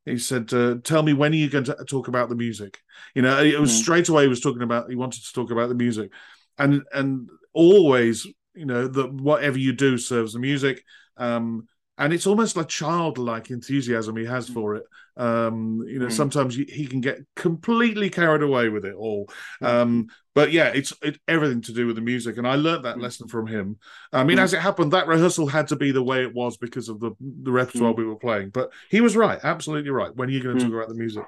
He 0.04 0.18
said, 0.18 0.52
uh, 0.52 0.76
"Tell 0.82 1.02
me 1.02 1.12
when 1.12 1.32
are 1.32 1.36
you 1.36 1.50
going 1.50 1.64
to 1.64 1.76
talk 1.88 2.08
about 2.08 2.28
the 2.28 2.34
music?" 2.34 2.80
You 3.14 3.22
know, 3.22 3.42
it 3.42 3.60
was 3.60 3.70
mm. 3.72 3.82
straight 3.82 4.08
away. 4.08 4.22
He 4.22 4.28
was 4.28 4.40
talking 4.40 4.62
about. 4.62 4.90
He 4.90 4.96
wanted 4.96 5.24
to 5.24 5.32
talk 5.32 5.50
about 5.50 5.68
the 5.68 5.74
music, 5.74 6.10
and 6.58 6.82
and 6.92 7.28
always, 7.52 8.26
you 8.54 8.66
know, 8.66 8.88
that 8.88 9.12
whatever 9.12 9.58
you 9.58 9.72
do 9.72 9.98
serves 9.98 10.32
the 10.32 10.40
music. 10.40 10.82
Um, 11.16 11.68
and 11.98 12.12
it's 12.12 12.26
almost 12.26 12.56
like 12.56 12.68
childlike 12.68 13.50
enthusiasm 13.50 14.16
he 14.16 14.24
has 14.24 14.48
mm. 14.48 14.54
for 14.54 14.76
it. 14.76 14.84
Um, 15.16 15.84
you 15.86 15.98
know, 15.98 16.06
mm. 16.06 16.12
sometimes 16.12 16.54
he 16.54 16.86
can 16.86 17.00
get 17.00 17.18
completely 17.34 18.08
carried 18.08 18.42
away 18.42 18.68
with 18.68 18.84
it 18.84 18.94
all. 18.94 19.28
Mm. 19.60 19.66
Um, 19.66 20.06
but 20.34 20.52
yeah, 20.52 20.68
it's 20.68 20.92
it, 21.02 21.18
everything 21.26 21.60
to 21.62 21.72
do 21.72 21.88
with 21.88 21.96
the 21.96 22.02
music, 22.02 22.38
and 22.38 22.46
I 22.46 22.54
learned 22.54 22.84
that 22.84 22.96
mm. 22.96 23.02
lesson 23.02 23.26
from 23.26 23.48
him. 23.48 23.78
I 24.12 24.22
mean, 24.22 24.38
mm. 24.38 24.42
as 24.42 24.54
it 24.54 24.60
happened, 24.60 24.92
that 24.92 25.08
rehearsal 25.08 25.48
had 25.48 25.68
to 25.68 25.76
be 25.76 25.90
the 25.90 26.02
way 26.02 26.22
it 26.22 26.32
was 26.32 26.56
because 26.56 26.88
of 26.88 27.00
the 27.00 27.10
the 27.20 27.50
repertoire 27.50 27.92
mm. 27.92 27.98
we 27.98 28.06
were 28.06 28.16
playing. 28.16 28.50
But 28.50 28.70
he 28.90 29.00
was 29.00 29.16
right, 29.16 29.40
absolutely 29.42 29.90
right. 29.90 30.14
When 30.14 30.28
are 30.28 30.32
you 30.32 30.42
going 30.42 30.58
to 30.58 30.64
talk 30.64 30.72
about 30.72 30.88
the 30.88 30.94
music? 30.94 31.24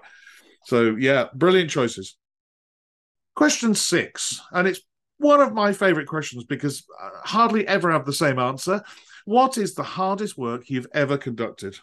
So 0.67 0.95
yeah, 0.95 1.27
brilliant 1.35 1.71
choices. 1.71 2.17
Question 3.35 3.75
six, 3.75 4.41
and 4.53 4.69
it's 4.69 4.81
one 5.19 5.41
of 5.41 5.53
my 5.53 5.73
favorite 5.73 6.07
questions 6.07 6.45
because 6.45 6.85
I 7.01 7.11
hardly 7.25 7.67
ever 7.67 7.91
have 7.91 8.07
the 8.07 8.13
same 8.13 8.39
answer. 8.39 8.83
What 9.25 9.59
is 9.59 9.75
the 9.75 9.83
hardest 9.83 10.37
work 10.39 10.71
you've 10.71 10.87
ever 10.93 11.19
conducted? 11.19 11.79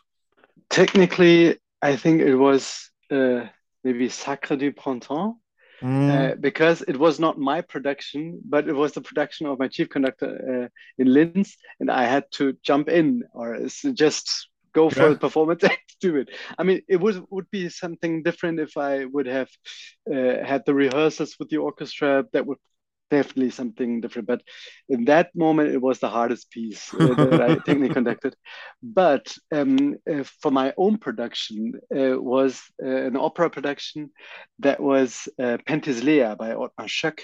Technically, 0.69 1.57
I 1.81 1.95
think 1.95 2.21
it 2.21 2.35
was 2.35 2.89
uh, 3.11 3.45
maybe 3.83 4.09
Sacre 4.09 4.55
du 4.55 4.71
Printemps. 4.71 5.38
Mm. 5.81 6.09
Uh, 6.09 6.35
because 6.35 6.81
it 6.81 6.97
was 6.97 7.19
not 7.19 7.38
my 7.38 7.61
production, 7.61 8.41
but 8.43 8.67
it 8.67 8.73
was 8.73 8.93
the 8.93 9.01
production 9.01 9.45
of 9.45 9.59
my 9.59 9.67
chief 9.67 9.89
conductor 9.89 10.65
uh, 10.65 10.67
in 10.97 11.13
Linz, 11.13 11.55
and 11.79 11.91
I 11.91 12.05
had 12.05 12.23
to 12.31 12.57
jump 12.63 12.89
in 12.89 13.23
or 13.31 13.59
just 13.93 14.49
go 14.73 14.89
for 14.89 15.03
yeah. 15.03 15.09
the 15.09 15.17
performance 15.17 15.63
and 15.69 15.77
do 16.01 16.15
it. 16.15 16.29
I 16.57 16.63
mean, 16.63 16.81
it 16.88 16.99
would 16.99 17.23
would 17.29 17.49
be 17.51 17.69
something 17.69 18.23
different 18.23 18.59
if 18.59 18.75
I 18.75 19.05
would 19.05 19.27
have 19.27 19.49
uh, 20.11 20.43
had 20.51 20.63
the 20.65 20.73
rehearsals 20.73 21.35
with 21.39 21.49
the 21.49 21.57
orchestra. 21.57 22.25
That 22.33 22.45
would 22.47 22.59
definitely 23.09 23.49
something 23.49 24.01
different. 24.01 24.27
But 24.27 24.41
in 24.89 25.05
that 25.05 25.35
moment, 25.35 25.73
it 25.73 25.81
was 25.81 25.99
the 25.99 26.09
hardest 26.09 26.51
piece 26.51 26.93
uh, 26.93 27.15
that 27.17 27.41
I 27.41 27.55
technically 27.65 27.89
conducted. 27.89 28.35
But 28.81 29.35
um, 29.51 29.95
uh, 30.11 30.23
for 30.41 30.51
my 30.51 30.73
own 30.77 30.97
production, 30.97 31.73
uh, 31.95 32.19
was 32.21 32.61
uh, 32.83 32.87
an 32.87 33.17
opera 33.17 33.49
production 33.49 34.11
that 34.59 34.79
was 34.79 35.27
uh, 35.39 35.57
Penthesilea 35.67 36.37
by 36.37 36.51
Ottmar 36.51 36.87
Schoeck. 36.87 37.19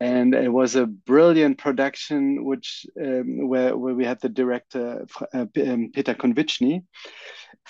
And 0.00 0.34
it 0.34 0.52
was 0.52 0.76
a 0.76 0.86
brilliant 0.86 1.58
production, 1.58 2.44
which 2.44 2.86
um, 2.98 3.48
where, 3.48 3.76
where 3.76 3.94
we 3.94 4.04
had 4.04 4.20
the 4.20 4.30
director 4.30 5.06
uh, 5.34 5.40
um, 5.40 5.90
Peter 5.92 6.14
Konwitschny, 6.14 6.84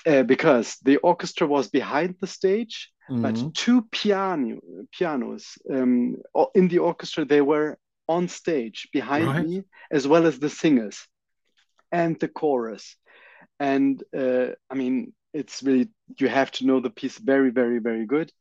because 0.05 0.77
the 0.83 0.99
orchestra 0.99 1.47
was 1.47 1.69
behind 1.69 2.15
the 2.21 2.29
stage, 2.29 2.93
Mm-hmm. 3.11 3.23
But 3.23 3.55
two 3.55 3.83
piano 3.91 4.61
pianos 4.93 5.59
um, 5.73 6.17
in 6.55 6.69
the 6.69 6.79
orchestra, 6.79 7.25
they 7.25 7.41
were 7.41 7.77
on 8.09 8.29
stage 8.29 8.89
behind 8.93 9.27
right. 9.27 9.47
me, 9.47 9.65
as 9.91 10.07
well 10.07 10.27
as 10.27 10.39
the 10.39 10.49
singers 10.49 11.07
and 11.91 12.19
the 12.21 12.29
chorus. 12.29 12.97
And 13.59 14.03
uh, 14.17 14.51
I 14.71 14.75
mean, 14.75 15.13
it's 15.33 15.63
really 15.63 15.89
you 16.19 16.29
have 16.29 16.51
to 16.53 16.67
know 16.67 16.81
the 16.81 16.91
piece 16.91 17.19
very, 17.19 17.51
very, 17.51 17.79
very 17.79 18.07
good. 18.07 18.33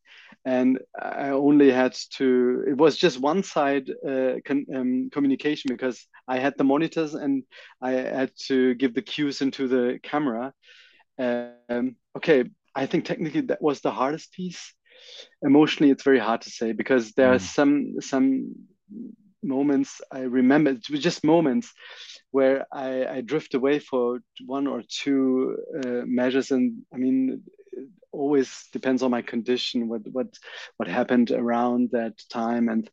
And 0.45 0.79
I 0.99 1.29
only 1.29 1.71
had 1.71 1.95
to. 2.17 2.63
It 2.67 2.77
was 2.77 2.97
just 2.97 3.19
one 3.19 3.43
side 3.43 3.89
uh, 4.07 4.35
con, 4.45 4.65
um, 4.73 5.09
communication 5.11 5.69
because 5.69 6.05
I 6.27 6.39
had 6.39 6.57
the 6.57 6.63
monitors 6.63 7.13
and 7.13 7.43
I 7.81 7.91
had 7.91 8.31
to 8.47 8.73
give 8.75 8.93
the 8.93 9.01
cues 9.01 9.41
into 9.41 9.67
the 9.67 9.99
camera. 10.01 10.53
Um, 11.17 11.95
okay, 12.15 12.45
I 12.75 12.85
think 12.85 13.05
technically 13.05 13.41
that 13.41 13.61
was 13.61 13.81
the 13.81 13.91
hardest 13.91 14.31
piece. 14.31 14.73
Emotionally, 15.41 15.91
it's 15.91 16.03
very 16.03 16.19
hard 16.19 16.41
to 16.41 16.49
say 16.49 16.71
because 16.71 17.13
there 17.13 17.31
mm. 17.31 17.35
are 17.35 17.39
some 17.39 17.95
some 18.01 18.55
moments 19.43 20.01
I 20.11 20.21
remember. 20.21 20.73
Just 20.75 21.23
moments 21.23 21.73
where 22.31 22.65
I, 22.71 23.05
I 23.05 23.21
drift 23.21 23.53
away 23.53 23.79
for 23.79 24.19
one 24.45 24.67
or 24.67 24.83
two 24.87 25.57
uh, 25.83 26.03
measures, 26.05 26.51
and 26.51 26.83
I 26.93 26.97
mean, 26.97 27.43
it 27.71 27.87
always 28.11 28.65
depends 28.73 29.03
on 29.03 29.11
my 29.11 29.21
condition, 29.21 29.87
what 29.89 30.01
what 30.11 30.27
what 30.77 30.89
happened 30.89 31.31
around 31.31 31.89
that 31.91 32.13
time, 32.29 32.69
and 32.69 32.89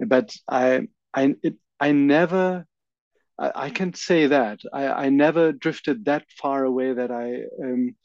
but 0.00 0.34
I 0.48 0.88
I 1.14 1.34
it, 1.42 1.56
I 1.80 1.92
never 1.92 2.66
I, 3.38 3.70
can 3.70 3.94
say 3.94 4.26
that 4.28 4.60
I, 4.72 4.86
I 4.88 5.08
never 5.08 5.52
drifted 5.52 6.04
that 6.04 6.24
far 6.30 6.64
away 6.64 6.92
that 6.92 7.10
I 7.10 7.42
um, 7.62 7.96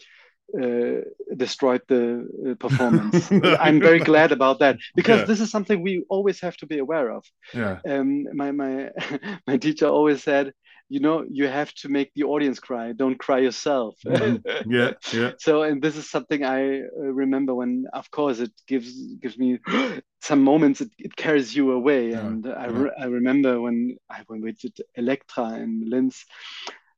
uh, 0.55 1.01
destroyed 1.35 1.81
the 1.87 2.27
uh, 2.49 2.55
performance. 2.55 3.31
I'm 3.59 3.79
very 3.79 3.99
glad 3.99 4.31
about 4.31 4.59
that 4.59 4.77
because 4.95 5.19
yeah. 5.19 5.25
this 5.25 5.41
is 5.41 5.51
something 5.51 5.81
we 5.81 6.05
always 6.09 6.39
have 6.41 6.55
to 6.57 6.65
be 6.65 6.77
aware 6.77 7.11
of. 7.11 7.25
Yeah. 7.53 7.79
Um, 7.87 8.25
my 8.33 8.51
my 8.51 8.91
my 9.47 9.57
teacher 9.57 9.87
always 9.87 10.23
said, 10.23 10.53
you 10.89 10.99
know, 10.99 11.25
you 11.29 11.47
have 11.47 11.73
to 11.75 11.89
make 11.89 12.13
the 12.13 12.23
audience 12.23 12.59
cry. 12.59 12.93
Don't 12.93 13.17
cry 13.17 13.39
yourself. 13.39 13.95
Mm-hmm. 14.05 14.37
Yeah, 14.71 14.91
yeah. 15.13 15.31
so, 15.37 15.63
and 15.63 15.81
this 15.81 15.95
is 15.95 16.09
something 16.09 16.43
I 16.43 16.81
uh, 16.81 17.11
remember 17.23 17.53
when, 17.53 17.85
of 17.93 18.09
course, 18.11 18.39
it 18.39 18.51
gives 18.67 18.93
gives 19.21 19.37
me 19.37 19.59
some 20.21 20.43
moments. 20.43 20.81
It, 20.81 20.91
it 20.97 21.15
carries 21.15 21.55
you 21.55 21.71
away, 21.71 22.11
yeah. 22.11 22.25
and 22.25 22.47
I, 22.47 22.67
re- 22.67 22.97
I 22.99 23.05
remember 23.05 23.59
when 23.59 23.97
I 24.09 24.23
when 24.27 24.41
we 24.41 24.53
did 24.53 24.77
Elektra 24.95 25.55
in 25.55 25.89
Linz 25.89 26.25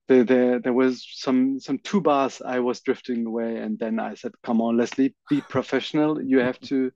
the, 0.10 0.24
the, 0.24 0.62
there 0.64 0.74
was 0.74 1.07
some 1.14 1.60
some 1.60 1.78
two 1.78 2.01
bars 2.01 2.41
I 2.43 2.60
was 2.60 2.82
drifting 2.82 3.28
away, 3.28 3.57
and 3.57 3.78
then 3.78 3.99
I 3.99 4.16
said, 4.16 4.32
"Come 4.43 4.60
on, 4.60 4.76
Leslie, 4.76 5.16
be 5.30 5.39
professional. 5.49 6.20
You 6.22 6.39
have 6.39 6.60
to, 6.62 6.91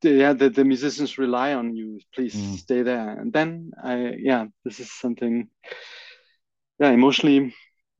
the, 0.00 0.10
yeah, 0.10 0.32
the, 0.32 0.48
the 0.48 0.64
musicians 0.64 1.18
rely 1.18 1.52
on 1.54 1.74
you. 1.74 1.98
Please 2.14 2.34
mm. 2.36 2.56
stay 2.56 2.82
there." 2.82 3.10
And 3.10 3.32
then 3.32 3.72
I, 3.82 4.14
yeah, 4.18 4.46
this 4.64 4.78
is 4.78 4.92
something, 4.92 5.48
yeah, 6.78 6.90
emotionally, 6.90 7.52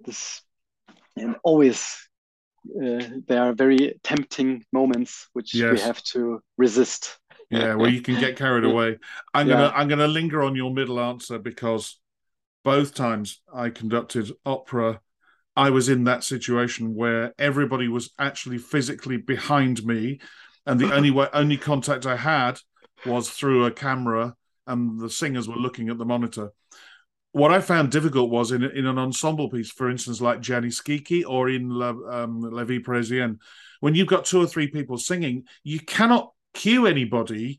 this, 0.05 0.41
and 1.17 1.35
always 1.43 2.09
uh, 2.81 3.03
there 3.27 3.43
are 3.43 3.55
very 3.55 3.99
tempting 4.05 4.65
moments 4.73 5.29
which 5.33 5.53
yes. 5.53 5.73
we 5.73 5.81
have 5.81 6.03
to 6.05 6.41
resist. 6.57 7.19
Yeah, 7.51 7.75
well, 7.75 7.91
you 7.91 8.03
can 8.03 8.21
get 8.21 8.37
carried 8.37 8.65
away. 8.73 8.99
I'm 9.35 9.49
gonna 9.49 9.73
I'm 9.75 9.89
gonna 9.89 10.07
linger 10.07 10.45
on 10.45 10.55
your 10.55 10.73
middle 10.73 11.01
answer 11.01 11.41
because 11.41 11.99
both 12.65 12.95
times 12.95 13.43
I 13.53 13.71
conducted 13.71 14.33
opera, 14.45 15.01
I 15.57 15.71
was 15.71 15.89
in 15.89 16.05
that 16.05 16.25
situation 16.25 16.95
where 16.95 17.33
everybody 17.39 17.87
was 17.87 18.11
actually 18.19 18.59
physically 18.59 19.19
behind 19.19 19.85
me, 19.85 20.21
and 20.67 20.81
the 20.81 20.93
only 20.93 21.11
way, 21.11 21.29
only 21.33 21.57
contact 21.57 22.07
I 22.07 22.17
had 22.17 22.59
was 23.07 23.31
through 23.31 23.67
a 23.67 23.71
camera, 23.71 24.35
and 24.67 24.99
the 24.99 25.11
singers 25.11 25.47
were 25.47 25.55
looking 25.57 25.91
at 25.91 25.99
the 25.99 26.05
monitor. 26.05 26.51
What 27.33 27.53
I 27.53 27.61
found 27.61 27.91
difficult 27.91 28.31
was 28.31 28.51
in 28.51 28.65
in 28.65 28.87
an 28.87 28.99
ensemble 28.99 29.51
piece, 29.51 29.71
for 29.71 29.91
instance, 29.91 30.21
like 30.21 30.41
Gianni 30.41 30.69
Schicchi 30.69 31.23
or 31.27 31.49
in 31.49 31.69
La, 31.69 31.91
um, 31.91 32.41
La 32.41 32.65
Vie 32.65 32.81
Parisienne, 32.81 33.39
when 33.81 33.95
you've 33.95 34.09
got 34.09 34.25
two 34.25 34.41
or 34.41 34.47
three 34.47 34.69
people 34.69 34.97
singing, 34.97 35.45
you 35.62 35.81
cannot 35.81 36.33
cue 36.55 36.87
anybody 36.87 37.59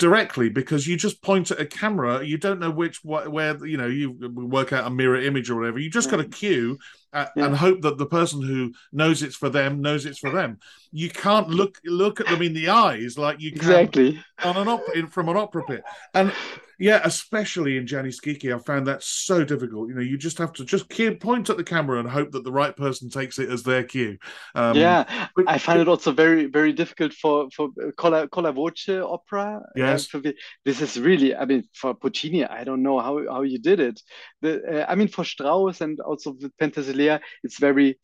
directly 0.00 0.48
because 0.48 0.86
you 0.86 0.96
just 0.96 1.20
point 1.20 1.50
at 1.50 1.60
a 1.60 1.66
camera 1.66 2.24
you 2.24 2.38
don't 2.38 2.58
know 2.58 2.70
which 2.70 3.04
where 3.04 3.66
you 3.66 3.76
know 3.76 3.86
you 3.86 4.12
work 4.34 4.72
out 4.72 4.86
a 4.86 4.90
mirror 4.90 5.20
image 5.20 5.50
or 5.50 5.56
whatever 5.56 5.78
you 5.78 5.90
just 5.90 6.10
got 6.10 6.18
a 6.18 6.24
cue 6.24 6.78
uh, 7.12 7.26
yeah. 7.36 7.46
and 7.46 7.56
hope 7.56 7.82
that 7.82 7.98
the 7.98 8.06
person 8.06 8.42
who 8.42 8.72
knows 8.92 9.22
it's 9.22 9.36
for 9.36 9.48
them 9.48 9.80
knows 9.80 10.06
it's 10.06 10.18
for 10.18 10.30
them. 10.30 10.58
You 10.92 11.10
can't 11.10 11.48
look 11.48 11.80
look 11.84 12.20
at 12.20 12.26
them 12.26 12.42
in 12.42 12.54
the 12.54 12.68
eyes 12.68 13.16
like 13.18 13.40
you 13.40 13.50
can 13.52 13.60
exactly 13.60 14.22
on 14.44 14.56
an 14.56 14.68
opera 14.68 15.08
from 15.08 15.28
an 15.28 15.36
opera 15.36 15.64
pit. 15.64 15.82
And 16.14 16.32
yeah, 16.80 17.02
especially 17.04 17.76
in 17.76 17.86
Gianni 17.86 18.08
Schicchi, 18.08 18.54
I 18.54 18.58
found 18.58 18.86
that 18.86 19.02
so 19.02 19.44
difficult. 19.44 19.90
You 19.90 19.94
know, 19.94 20.00
you 20.00 20.16
just 20.16 20.38
have 20.38 20.54
to 20.54 20.64
just 20.64 20.88
point 21.20 21.50
at 21.50 21.58
the 21.58 21.62
camera 21.62 22.00
and 22.00 22.08
hope 22.08 22.32
that 22.32 22.42
the 22.42 22.50
right 22.50 22.74
person 22.74 23.10
takes 23.10 23.38
it 23.38 23.50
as 23.50 23.62
their 23.62 23.84
cue. 23.84 24.16
Um, 24.54 24.74
yeah, 24.74 25.28
but, 25.36 25.44
I 25.46 25.58
find 25.58 25.78
it 25.78 25.88
also 25.88 26.10
very 26.10 26.46
very 26.46 26.72
difficult 26.72 27.12
for 27.12 27.50
for 27.54 27.68
con 27.98 28.12
la 28.12 28.52
voce 28.52 28.88
opera. 28.88 29.60
Yes, 29.76 30.12
uh, 30.14 30.20
this 30.64 30.80
is 30.80 30.98
really. 30.98 31.36
I 31.36 31.44
mean, 31.44 31.64
for 31.74 31.92
Puccini, 31.94 32.46
I 32.46 32.64
don't 32.64 32.82
know 32.82 32.98
how 32.98 33.30
how 33.30 33.42
you 33.42 33.58
did 33.58 33.78
it. 33.78 34.00
The, 34.40 34.82
uh, 34.82 34.86
I 34.88 34.94
mean, 34.94 35.08
for 35.08 35.24
Strauss 35.24 35.82
and 35.82 36.00
also 36.00 36.32
with 36.32 36.56
Penthesilea, 37.00 37.20
it's 37.42 37.58
very 37.58 37.98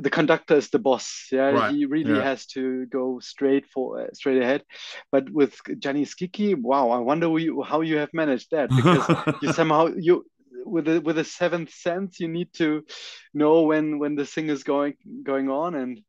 the 0.00 0.10
conductor 0.10 0.54
is 0.54 0.70
the 0.70 0.78
boss. 0.78 1.26
Yeah 1.32 1.50
right. 1.50 1.74
he 1.74 1.84
really 1.84 2.14
yeah. 2.14 2.22
has 2.22 2.46
to 2.46 2.86
go 2.86 3.18
straight 3.20 3.66
for 3.66 4.02
uh, 4.02 4.06
straight 4.12 4.40
ahead. 4.40 4.62
But 5.10 5.28
with 5.30 5.58
Gianni 5.78 6.04
Schicchi 6.04 6.56
wow 6.56 6.90
i 6.90 6.98
wonder 6.98 7.36
you, 7.38 7.62
how 7.62 7.80
you 7.80 7.98
have 7.98 8.10
managed 8.12 8.48
that 8.52 8.70
because 8.70 9.34
you 9.42 9.52
somehow 9.52 9.88
you 9.96 10.24
with 10.64 10.88
a 10.88 11.00
with 11.00 11.18
a 11.18 11.24
seventh 11.24 11.72
sense 11.72 12.20
you 12.20 12.28
need 12.28 12.52
to 12.52 12.84
know 13.32 13.62
when 13.62 13.98
when 13.98 14.14
the 14.14 14.26
thing 14.26 14.48
is 14.50 14.62
going 14.62 14.94
going 15.22 15.48
on 15.48 15.74
and 15.74 16.00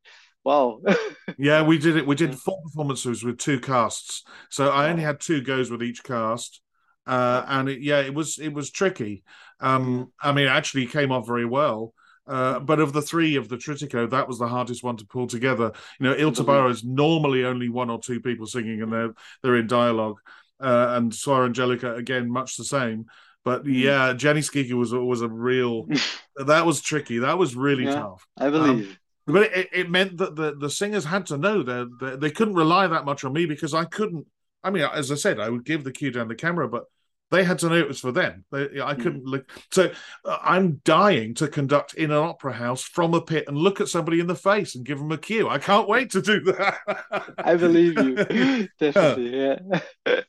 wow. 0.44 0.80
Yeah 1.38 1.62
we 1.62 1.78
did 1.78 1.96
it 1.96 2.06
we 2.06 2.14
did 2.14 2.38
four 2.38 2.60
performances 2.62 3.24
with 3.24 3.38
two 3.38 3.60
casts. 3.60 4.22
So 4.50 4.70
i 4.70 4.88
only 4.88 5.02
had 5.02 5.20
two 5.20 5.42
goes 5.42 5.70
with 5.70 5.82
each 5.82 6.04
cast. 6.04 6.60
Uh, 7.06 7.44
and 7.48 7.68
it, 7.68 7.80
yeah 7.80 8.00
it 8.00 8.14
was 8.14 8.38
it 8.38 8.52
was 8.52 8.70
tricky. 8.70 9.24
Um 9.60 10.12
i 10.22 10.32
mean 10.32 10.46
it 10.46 10.50
actually 10.50 10.86
came 10.86 11.10
off 11.10 11.26
very 11.26 11.46
well 11.46 11.92
uh, 12.30 12.60
but 12.60 12.78
of 12.78 12.92
the 12.92 13.02
three 13.02 13.34
of 13.34 13.48
the 13.48 13.56
Trittico, 13.56 14.08
that 14.08 14.28
was 14.28 14.38
the 14.38 14.46
hardest 14.46 14.84
one 14.84 14.96
to 14.98 15.04
pull 15.04 15.26
together. 15.26 15.72
You 15.98 16.06
know, 16.06 16.14
Il 16.14 16.30
Tabarro 16.30 16.70
is 16.70 16.84
normally 16.84 17.44
only 17.44 17.68
one 17.68 17.90
or 17.90 17.98
two 17.98 18.20
people 18.20 18.46
singing, 18.46 18.82
and 18.82 18.92
they're 18.92 19.12
they're 19.42 19.56
in 19.56 19.66
dialogue. 19.66 20.20
Uh, 20.60 20.94
and 20.96 21.10
Suor 21.10 21.46
Angelica 21.46 21.96
again, 21.96 22.30
much 22.30 22.56
the 22.56 22.64
same. 22.64 23.06
But 23.44 23.64
mm. 23.64 23.82
yeah, 23.82 24.12
Gianni 24.12 24.42
Schicchi 24.42 24.74
was 24.74 24.94
was 24.94 25.22
a 25.22 25.28
real. 25.28 25.88
that 26.36 26.64
was 26.64 26.80
tricky. 26.80 27.18
That 27.18 27.36
was 27.36 27.56
really 27.56 27.84
yeah, 27.84 27.94
tough. 27.94 28.26
I 28.38 28.48
believe. 28.50 28.90
Um, 28.90 28.96
but 29.26 29.42
it, 29.52 29.68
it 29.72 29.90
meant 29.90 30.18
that 30.18 30.36
the, 30.36 30.54
the 30.54 30.70
singers 30.70 31.04
had 31.04 31.26
to 31.26 31.36
know 31.36 31.62
that 31.62 32.18
they 32.20 32.30
couldn't 32.30 32.54
rely 32.54 32.86
that 32.86 33.04
much 33.04 33.24
on 33.24 33.32
me 33.32 33.46
because 33.46 33.74
I 33.74 33.86
couldn't. 33.86 34.26
I 34.62 34.70
mean, 34.70 34.82
as 34.82 35.10
I 35.10 35.16
said, 35.16 35.40
I 35.40 35.48
would 35.48 35.64
give 35.64 35.82
the 35.82 35.92
cue 35.92 36.10
down 36.12 36.28
the 36.28 36.34
camera, 36.34 36.68
but 36.68 36.84
they 37.30 37.44
had 37.44 37.58
to 37.60 37.68
know 37.68 37.76
it 37.76 37.88
was 37.88 38.00
for 38.00 38.12
them. 38.12 38.44
They, 38.50 38.80
I 38.80 38.94
couldn't 38.94 39.24
mm. 39.24 39.30
look. 39.30 39.50
So 39.70 39.92
uh, 40.24 40.38
I'm 40.42 40.80
dying 40.84 41.34
to 41.34 41.48
conduct 41.48 41.94
in 41.94 42.10
an 42.10 42.16
opera 42.16 42.52
house 42.52 42.82
from 42.82 43.14
a 43.14 43.20
pit 43.20 43.44
and 43.46 43.56
look 43.56 43.80
at 43.80 43.88
somebody 43.88 44.20
in 44.20 44.26
the 44.26 44.34
face 44.34 44.74
and 44.74 44.84
give 44.84 44.98
them 44.98 45.12
a 45.12 45.18
cue. 45.18 45.48
I 45.48 45.58
can't 45.58 45.88
wait 45.88 46.10
to 46.10 46.22
do 46.22 46.40
that. 46.40 47.34
I 47.38 47.56
believe 47.56 47.98
you. 47.98 48.68
Definitely, 48.78 49.36
yeah. 49.36 50.20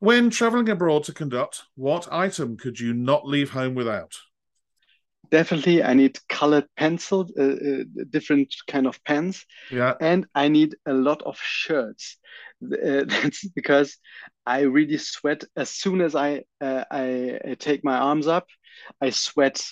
when 0.00 0.30
traveling 0.30 0.68
abroad 0.68 1.04
to 1.04 1.14
conduct, 1.14 1.62
what 1.76 2.12
item 2.12 2.56
could 2.56 2.78
you 2.78 2.92
not 2.92 3.26
leave 3.26 3.50
home 3.50 3.74
without? 3.74 4.18
Definitely, 5.32 5.82
I 5.82 5.94
need 5.94 6.18
colored 6.28 6.66
pencils, 6.76 7.32
uh, 7.38 7.42
uh, 7.42 8.04
different 8.10 8.54
kind 8.68 8.86
of 8.86 9.02
pens. 9.02 9.46
Yeah. 9.70 9.94
And 9.98 10.26
I 10.34 10.48
need 10.48 10.76
a 10.86 10.92
lot 10.92 11.22
of 11.22 11.38
shirts 11.40 12.18
uh, 12.62 13.04
that's 13.06 13.48
because 13.48 13.96
I 14.44 14.60
really 14.60 14.98
sweat 14.98 15.42
as 15.56 15.70
soon 15.70 16.02
as 16.02 16.14
I, 16.14 16.42
uh, 16.60 16.84
I, 16.90 17.40
I 17.48 17.54
take 17.58 17.82
my 17.82 17.96
arms 17.96 18.26
up. 18.26 18.46
I 19.00 19.08
sweat 19.08 19.64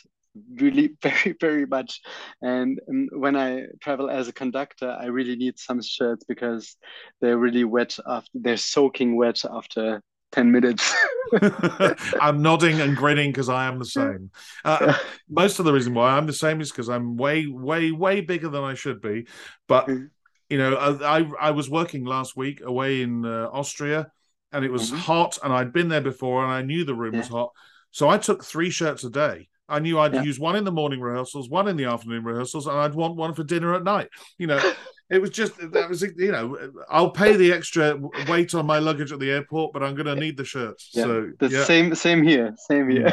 really 0.55 0.97
very 1.03 1.35
very 1.41 1.67
much 1.67 2.01
and, 2.41 2.81
and, 2.87 3.09
when 3.13 3.35
i 3.37 3.65
travel 3.81 4.09
as 4.09 4.29
a 4.29 4.33
conductor 4.33 4.97
i 5.01 5.07
really 5.07 5.35
need 5.35 5.59
some 5.59 5.83
shirts 5.83 6.25
because 6.29 6.77
they're 7.21 7.37
really 7.37 7.65
wet 7.65 7.97
after 8.07 8.31
they're 8.35 8.57
soaking 8.57 9.17
wet 9.17 9.43
after 9.51 10.01
10 10.33 10.51
minutes 10.51 10.95
i'm 12.21 12.43
nodding 12.43 12.81
and 12.81 12.97
grinning 12.97 13.31
because 13.31 13.49
i 13.49 13.67
am 13.67 13.79
the 13.79 13.85
same 13.85 14.31
uh, 14.65 14.97
most 15.29 15.59
of 15.59 15.65
the 15.65 15.73
reason 15.73 15.95
why 15.95 16.11
i'm 16.11 16.27
the 16.27 16.33
same 16.33 16.61
is 16.61 16.71
because 16.71 16.89
i'm 16.89 17.17
way 17.17 17.47
way 17.47 17.93
way 17.93 18.21
bigger 18.21 18.49
than 18.49 18.65
i 18.65 18.75
should 18.75 19.01
be 19.01 19.27
but 19.69 19.87
mm 19.87 20.09
you 20.51 20.59
know, 20.59 20.77
I 20.77 21.31
I 21.41 21.51
was 21.53 21.71
working 21.71 22.05
last 22.05 22.37
week 22.37 22.61
away 22.61 23.03
in 23.03 23.25
uh, 23.25 23.49
Austria, 23.53 24.11
and 24.51 24.65
it 24.65 24.73
was 24.73 24.91
mm-hmm. 24.91 24.99
hot, 24.99 25.39
and 25.43 25.53
I'd 25.53 25.73
been 25.73 25.89
there 25.89 26.01
before, 26.01 26.43
and 26.43 26.53
I 26.53 26.63
knew 26.63 26.85
the 26.85 26.95
room 26.95 27.15
yeah. 27.15 27.21
was 27.21 27.29
hot, 27.29 27.53
so 27.93 28.09
I 28.09 28.19
took 28.19 28.45
three 28.45 28.69
shirts 28.69 29.05
a 29.05 29.11
day. 29.11 29.49
I 29.69 29.79
knew 29.79 30.01
I'd 30.01 30.13
yeah. 30.13 30.23
use 30.23 30.41
one 30.41 30.57
in 30.57 30.65
the 30.65 30.73
morning 30.73 31.01
rehearsals, 31.01 31.49
one 31.49 31.69
in 31.69 31.77
the 31.77 31.85
afternoon 31.85 32.25
rehearsals, 32.25 32.67
and 32.67 32.77
I'd 32.77 32.95
want 32.95 33.15
one 33.15 33.33
for 33.33 33.45
dinner 33.45 33.75
at 33.75 33.85
night. 33.85 34.09
You 34.39 34.49
know, 34.49 34.59
it 35.11 35.21
was 35.21 35.31
just 35.31 35.57
that 35.73 35.89
was 35.89 36.03
you 36.03 36.33
know 36.33 36.57
I'll 36.89 37.11
pay 37.11 37.37
the 37.37 37.53
extra 37.53 37.99
weight 38.29 38.55
on 38.55 38.67
my 38.67 38.79
luggage 38.79 39.13
at 39.13 39.19
the 39.19 39.31
airport, 39.31 39.73
but 39.73 39.83
I'm 39.83 39.95
going 39.95 40.07
to 40.07 40.15
need 40.15 40.37
the 40.37 40.45
shirts. 40.45 40.91
Yeah. 40.93 41.05
So 41.05 41.31
the 41.39 41.49
yeah. 41.49 41.65
same 41.65 41.95
same 41.95 42.23
here, 42.23 42.55
same 42.69 42.89
here. 42.89 43.13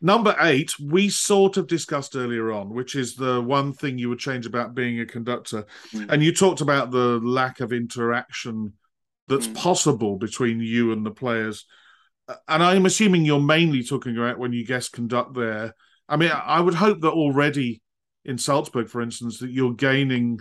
Number 0.00 0.36
eight, 0.40 0.78
we 0.78 1.08
sort 1.08 1.56
of 1.56 1.66
discussed 1.66 2.14
earlier 2.14 2.52
on, 2.52 2.72
which 2.72 2.94
is 2.94 3.16
the 3.16 3.40
one 3.40 3.72
thing 3.72 3.98
you 3.98 4.08
would 4.08 4.20
change 4.20 4.46
about 4.46 4.74
being 4.74 5.00
a 5.00 5.06
conductor. 5.06 5.66
Mm. 5.92 6.10
And 6.10 6.22
you 6.22 6.32
talked 6.32 6.60
about 6.60 6.92
the 6.92 7.18
lack 7.20 7.58
of 7.58 7.72
interaction 7.72 8.74
that's 9.26 9.48
mm. 9.48 9.56
possible 9.56 10.16
between 10.16 10.60
you 10.60 10.92
and 10.92 11.04
the 11.04 11.10
players. 11.10 11.64
And 12.46 12.62
I'm 12.62 12.86
assuming 12.86 13.24
you're 13.24 13.40
mainly 13.40 13.82
talking 13.82 14.16
about 14.16 14.38
when 14.38 14.52
you 14.52 14.64
guest 14.64 14.92
conduct 14.92 15.34
there. 15.34 15.74
I 16.08 16.16
mean, 16.16 16.30
I 16.32 16.60
would 16.60 16.74
hope 16.74 17.00
that 17.00 17.10
already 17.10 17.82
in 18.28 18.38
Salzburg, 18.38 18.88
for 18.88 19.00
instance, 19.00 19.38
that 19.38 19.50
you're 19.50 19.72
gaining 19.72 20.40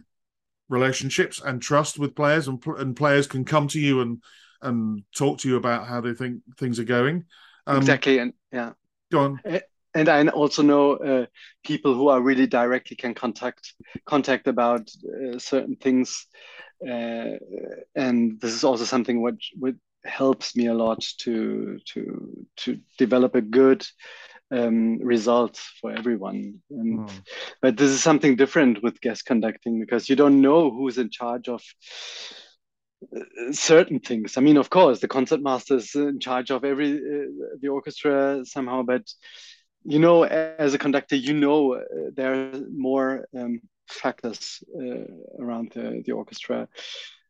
relationships 0.70 1.42
and 1.44 1.62
trust 1.62 1.98
with 1.98 2.16
players, 2.16 2.48
and, 2.48 2.64
and 2.78 2.96
players 2.96 3.26
can 3.26 3.46
come 3.46 3.68
to 3.70 3.80
you 3.80 4.02
and 4.02 4.22
and 4.62 5.04
talk 5.16 5.40
to 5.40 5.48
you 5.48 5.56
about 5.56 5.88
how 5.88 6.02
they 6.02 6.14
think 6.14 6.42
things 6.60 6.80
are 6.80 6.84
going. 6.84 7.26
Um, 7.66 7.78
exactly, 7.78 8.20
and 8.20 8.34
yeah, 8.52 8.74
Go 9.12 9.20
on. 9.20 9.62
And 9.94 10.10
I 10.10 10.28
also 10.28 10.62
know 10.62 10.98
uh, 10.98 11.26
people 11.64 11.96
who 11.96 12.10
are 12.10 12.22
really 12.22 12.46
directly 12.46 12.96
can 12.96 13.16
contact 13.16 13.74
contact 14.06 14.48
about 14.48 14.92
uh, 15.06 15.40
certain 15.40 15.76
things, 15.76 16.28
uh, 16.86 17.38
and 17.96 18.40
this 18.40 18.54
is 18.54 18.64
also 18.64 18.84
something 18.84 19.22
which 19.22 19.54
which 19.58 19.78
helps 20.04 20.56
me 20.56 20.68
a 20.68 20.74
lot 20.74 21.04
to 21.20 21.80
to 21.86 22.46
to 22.58 22.80
develop 22.98 23.34
a 23.36 23.42
good 23.42 23.88
um, 24.52 25.00
result 25.00 25.58
for 25.82 25.92
everyone. 25.92 26.62
And, 26.70 27.00
mm. 27.00 27.22
But 27.62 27.78
this 27.78 27.90
is 27.90 28.02
something 28.02 28.36
different 28.36 28.82
with 28.84 29.02
guest 29.02 29.26
conducting 29.26 29.80
because 29.80 30.10
you 30.10 30.16
don't 30.16 30.42
know 30.42 30.72
who's 30.72 30.98
in 30.98 31.10
charge 31.10 31.50
of 31.50 31.62
certain 33.52 34.00
things. 34.00 34.38
I 34.38 34.42
mean, 34.42 34.58
of 34.58 34.70
course, 34.70 35.00
the 35.00 35.08
concert 35.08 35.42
master 35.42 35.78
is 35.78 35.94
in 35.96 36.20
charge 36.20 36.52
of 36.52 36.64
every 36.64 36.94
uh, 36.94 37.56
the 37.62 37.68
orchestra 37.68 38.44
somehow, 38.46 38.84
but 38.84 39.04
you 39.84 40.00
know, 40.00 40.24
as 40.24 40.74
a 40.74 40.78
conductor, 40.78 41.16
you 41.16 41.34
know 41.34 41.76
uh, 41.76 41.82
there 42.14 42.34
are 42.34 42.62
more 42.76 43.26
um, 43.38 43.62
factors 43.88 44.64
uh, 44.76 45.06
around 45.40 45.72
the, 45.74 46.04
the 46.06 46.12
orchestra, 46.12 46.68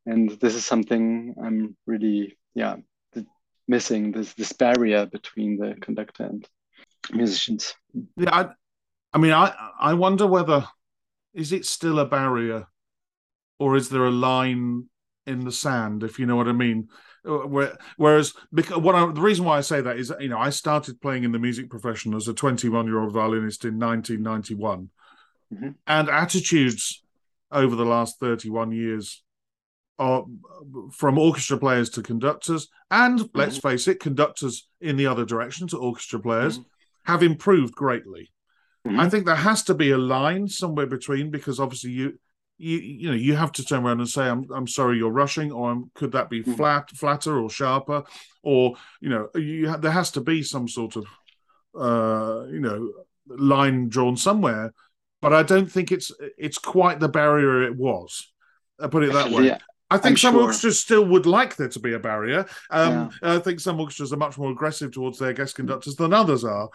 and 0.05 0.31
this 0.39 0.55
is 0.55 0.65
something 0.65 1.35
I'm 1.43 1.75
really, 1.85 2.37
yeah, 2.55 2.77
missing 3.67 4.11
this 4.11 4.33
this 4.33 4.53
barrier 4.53 5.05
between 5.05 5.57
the 5.57 5.75
conductor 5.81 6.23
and 6.23 6.47
musicians. 7.13 7.73
Yeah, 8.15 8.29
I, 8.33 8.49
I 9.13 9.17
mean, 9.17 9.33
I 9.33 9.53
I 9.79 9.93
wonder 9.93 10.27
whether 10.27 10.65
is 11.33 11.51
it 11.51 11.65
still 11.65 11.99
a 11.99 12.05
barrier, 12.05 12.67
or 13.59 13.75
is 13.75 13.89
there 13.89 14.05
a 14.05 14.11
line 14.11 14.89
in 15.27 15.43
the 15.43 15.51
sand, 15.51 16.03
if 16.03 16.17
you 16.17 16.25
know 16.25 16.35
what 16.35 16.47
I 16.47 16.53
mean. 16.53 16.87
Uh, 17.27 17.69
whereas, 17.97 18.33
because 18.53 18.77
what 18.77 18.95
I, 18.95 19.05
the 19.11 19.21
reason 19.21 19.45
why 19.45 19.57
I 19.57 19.61
say 19.61 19.81
that 19.81 19.97
is, 19.97 20.11
you 20.19 20.29
know, 20.29 20.39
I 20.39 20.49
started 20.49 21.01
playing 21.01 21.25
in 21.25 21.33
the 21.33 21.39
music 21.39 21.69
profession 21.69 22.15
as 22.15 22.27
a 22.27 22.33
21 22.33 22.87
year 22.87 22.99
old 22.99 23.11
violinist 23.11 23.65
in 23.65 23.77
1991, 23.77 24.89
mm-hmm. 25.53 25.69
and 25.85 26.09
attitudes 26.09 27.03
over 27.51 27.75
the 27.75 27.85
last 27.85 28.19
31 28.19 28.71
years 28.71 29.23
are 29.99 30.25
from 30.91 31.17
orchestra 31.17 31.57
players 31.57 31.89
to 31.91 32.01
conductors, 32.01 32.69
and 32.89 33.19
mm-hmm. 33.19 33.37
let's 33.37 33.57
face 33.57 33.87
it, 33.87 33.99
conductors 33.99 34.67
in 34.79 34.95
the 34.95 35.07
other 35.07 35.25
direction 35.25 35.67
to 35.67 35.77
orchestra 35.77 36.19
players 36.19 36.59
mm-hmm. 36.59 36.69
Have 37.07 37.23
improved 37.23 37.73
greatly. 37.73 38.29
Mm-hmm. 38.85 38.99
I 38.99 39.09
think 39.09 39.25
there 39.25 39.35
has 39.35 39.63
to 39.63 39.73
be 39.73 39.91
a 39.91 39.97
line 39.97 40.47
somewhere 40.47 40.85
between 40.85 41.31
because 41.31 41.59
obviously 41.59 41.91
you 41.91 42.19
you 42.57 42.77
you 42.77 43.09
know 43.09 43.15
you 43.15 43.35
have 43.35 43.51
to 43.53 43.63
turn 43.63 43.85
around 43.85 43.99
and 43.99 44.09
say 44.09 44.27
I'm 44.27 44.45
I'm 44.51 44.67
sorry 44.67 44.97
you're 44.97 45.09
rushing 45.09 45.51
or 45.51 45.71
I'm, 45.71 45.89
could 45.95 46.11
that 46.11 46.29
be 46.29 46.41
mm-hmm. 46.41 46.53
flat 46.53 46.89
flatter 46.91 47.39
or 47.39 47.49
sharper 47.49 48.03
or 48.43 48.75
you 48.99 49.09
know 49.09 49.29
you 49.35 49.75
there 49.77 49.91
has 49.91 50.11
to 50.11 50.21
be 50.21 50.43
some 50.43 50.67
sort 50.67 50.95
of 50.95 51.05
uh 51.79 52.45
you 52.47 52.59
know 52.59 52.91
line 53.27 53.89
drawn 53.89 54.17
somewhere 54.17 54.73
but 55.21 55.33
I 55.33 55.43
don't 55.43 55.71
think 55.71 55.91
it's 55.91 56.11
it's 56.37 56.57
quite 56.57 56.99
the 56.99 57.09
barrier 57.09 57.63
it 57.63 57.75
was 57.75 58.31
I 58.79 58.87
put 58.87 59.03
it 59.03 59.13
that 59.13 59.31
way 59.31 59.47
yeah. 59.47 59.59
I 59.89 59.97
think 59.97 60.13
I'm 60.13 60.17
some 60.17 60.33
sure. 60.33 60.41
orchestras 60.41 60.79
still 60.79 61.05
would 61.05 61.25
like 61.25 61.55
there 61.55 61.69
to 61.69 61.79
be 61.79 61.93
a 61.93 61.99
barrier. 61.99 62.45
Um, 62.69 63.09
yeah. 63.23 63.35
I 63.35 63.39
think 63.39 63.61
some 63.61 63.79
orchestras 63.79 64.11
are 64.11 64.17
much 64.17 64.37
more 64.37 64.51
aggressive 64.51 64.91
towards 64.91 65.17
their 65.17 65.31
guest 65.31 65.55
conductors 65.55 65.95
than 65.95 66.11
others 66.11 66.43
are. 66.43 66.69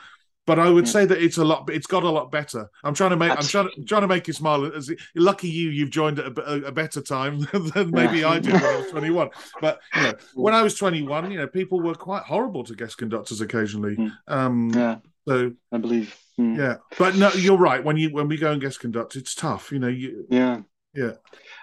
But 0.46 0.58
I 0.58 0.68
would 0.68 0.86
yeah. 0.86 0.92
say 0.92 1.04
that 1.04 1.22
it's 1.22 1.38
a 1.38 1.44
lot. 1.44 1.70
It's 1.70 1.86
got 1.86 2.02
a 2.02 2.10
lot 2.10 2.32
better. 2.32 2.68
I'm 2.82 2.94
trying 2.94 3.10
to 3.10 3.16
make. 3.16 3.30
Absolutely. 3.30 3.70
I'm 3.70 3.74
trying, 3.76 3.86
trying 3.86 4.00
to 4.02 4.08
make 4.08 4.26
you 4.26 4.32
smile. 4.32 4.64
As 4.64 4.90
lucky 5.14 5.48
you, 5.48 5.70
you've 5.70 5.90
joined 5.90 6.18
at 6.18 6.36
a, 6.36 6.66
a 6.66 6.72
better 6.72 7.00
time 7.00 7.40
than 7.52 7.90
maybe 7.90 8.20
yeah. 8.20 8.28
I 8.28 8.38
did 8.40 8.54
when 8.54 8.64
I 8.64 8.76
was 8.78 8.90
21. 8.90 9.30
But 9.60 9.80
you 9.94 10.02
know, 10.02 10.14
when 10.34 10.54
I 10.54 10.62
was 10.62 10.74
21, 10.74 11.30
you 11.30 11.38
know, 11.38 11.46
people 11.46 11.80
were 11.80 11.94
quite 11.94 12.24
horrible 12.24 12.64
to 12.64 12.74
guest 12.74 12.98
conductors 12.98 13.40
occasionally. 13.40 13.96
Mm. 13.96 14.12
Um, 14.26 14.70
yeah. 14.74 14.96
So 15.28 15.52
I 15.70 15.78
believe. 15.78 16.16
Mm. 16.40 16.56
Yeah, 16.56 16.76
but 16.98 17.14
no, 17.14 17.30
you're 17.32 17.58
right. 17.58 17.84
When 17.84 17.96
you 17.96 18.10
when 18.10 18.26
we 18.26 18.36
go 18.36 18.50
and 18.50 18.60
guest 18.60 18.80
conduct, 18.80 19.16
it's 19.16 19.34
tough. 19.34 19.70
You 19.70 19.78
know. 19.78 19.88
You, 19.88 20.26
yeah. 20.28 20.62
Yeah. 20.94 21.12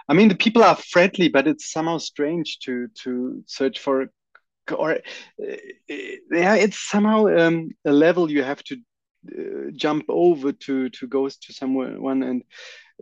I 0.08 0.14
mean, 0.14 0.28
the 0.28 0.36
people 0.36 0.64
are 0.64 0.76
friendly, 0.76 1.28
but 1.30 1.48
it's 1.48 1.72
somehow 1.72 1.98
strange 1.98 2.60
to 2.60 2.88
to 3.04 3.44
search 3.46 3.80
for 3.80 4.10
or 4.72 4.92
uh, 4.92 5.56
yeah, 6.32 6.56
it's 6.56 6.78
somehow 6.78 7.28
um, 7.28 7.72
a 7.86 7.92
level 7.92 8.32
you 8.32 8.44
have 8.44 8.64
to 8.64 8.78
uh, 9.38 9.72
jump 9.76 10.06
over 10.10 10.52
to 10.52 10.90
to 10.90 11.08
go 11.08 11.28
to 11.28 11.54
someone 11.54 12.24
and 12.24 12.44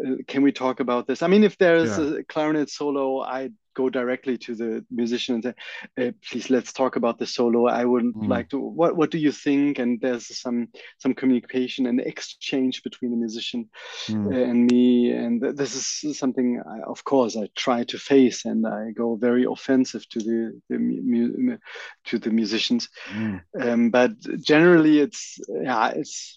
uh, 0.05 0.15
can 0.27 0.43
we 0.43 0.51
talk 0.51 0.79
about 0.79 1.07
this? 1.07 1.21
I 1.21 1.27
mean, 1.27 1.43
if 1.43 1.57
there's 1.57 1.97
yeah. 1.97 2.19
a 2.19 2.23
clarinet 2.23 2.69
solo, 2.69 3.21
I 3.21 3.49
go 3.77 3.89
directly 3.89 4.37
to 4.45 4.51
the 4.61 4.71
musician 4.89 5.35
and 5.35 5.43
say, 5.43 5.55
uh, 6.01 6.11
"Please, 6.25 6.49
let's 6.49 6.73
talk 6.73 6.95
about 6.95 7.17
the 7.19 7.27
solo. 7.27 7.67
I 7.81 7.85
would 7.91 8.03
mm. 8.03 8.27
like 8.35 8.47
to. 8.49 8.59
What 8.79 8.95
What 8.99 9.11
do 9.11 9.19
you 9.25 9.31
think?" 9.31 9.79
And 9.79 10.01
there's 10.01 10.25
some 10.43 10.59
some 11.03 11.13
communication 11.13 11.85
and 11.87 11.99
exchange 12.01 12.75
between 12.83 13.11
the 13.11 13.23
musician 13.25 13.69
mm. 14.07 14.49
and 14.49 14.71
me. 14.71 15.11
And 15.11 15.41
this 15.61 15.71
is 15.75 16.17
something, 16.17 16.49
I, 16.75 16.77
of 16.93 17.03
course, 17.03 17.37
I 17.37 17.49
try 17.55 17.83
to 17.85 17.97
face, 17.97 18.45
and 18.45 18.65
I 18.65 18.91
go 18.91 19.15
very 19.15 19.45
offensive 19.45 20.03
to 20.09 20.19
the, 20.19 20.39
the 20.69 21.59
to 22.05 22.19
the 22.19 22.31
musicians. 22.31 22.89
Mm. 23.11 23.41
Um, 23.59 23.89
but 23.91 24.11
generally, 24.41 24.99
it's 24.99 25.39
yeah, 25.49 25.89
it's 25.89 26.35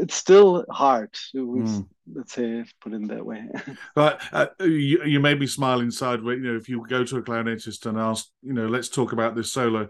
it's 0.00 0.14
still 0.14 0.64
hard. 0.70 1.12
Mm. 1.34 1.88
Let's 2.14 2.32
say 2.32 2.64
put 2.80 2.92
it 2.92 3.08
that 3.08 3.24
way. 3.24 3.48
but 3.94 4.20
uh, 4.32 4.46
you, 4.60 5.04
you 5.04 5.20
may 5.20 5.34
be 5.34 5.46
smiling 5.46 5.86
inside. 5.86 6.20
You 6.20 6.36
know, 6.36 6.56
if 6.56 6.68
you 6.68 6.84
go 6.88 7.04
to 7.04 7.16
a 7.16 7.22
clarinetist 7.22 7.86
and 7.86 7.98
ask, 7.98 8.26
you 8.42 8.52
know, 8.52 8.66
let's 8.66 8.88
talk 8.88 9.12
about 9.12 9.34
this 9.34 9.52
solo. 9.52 9.88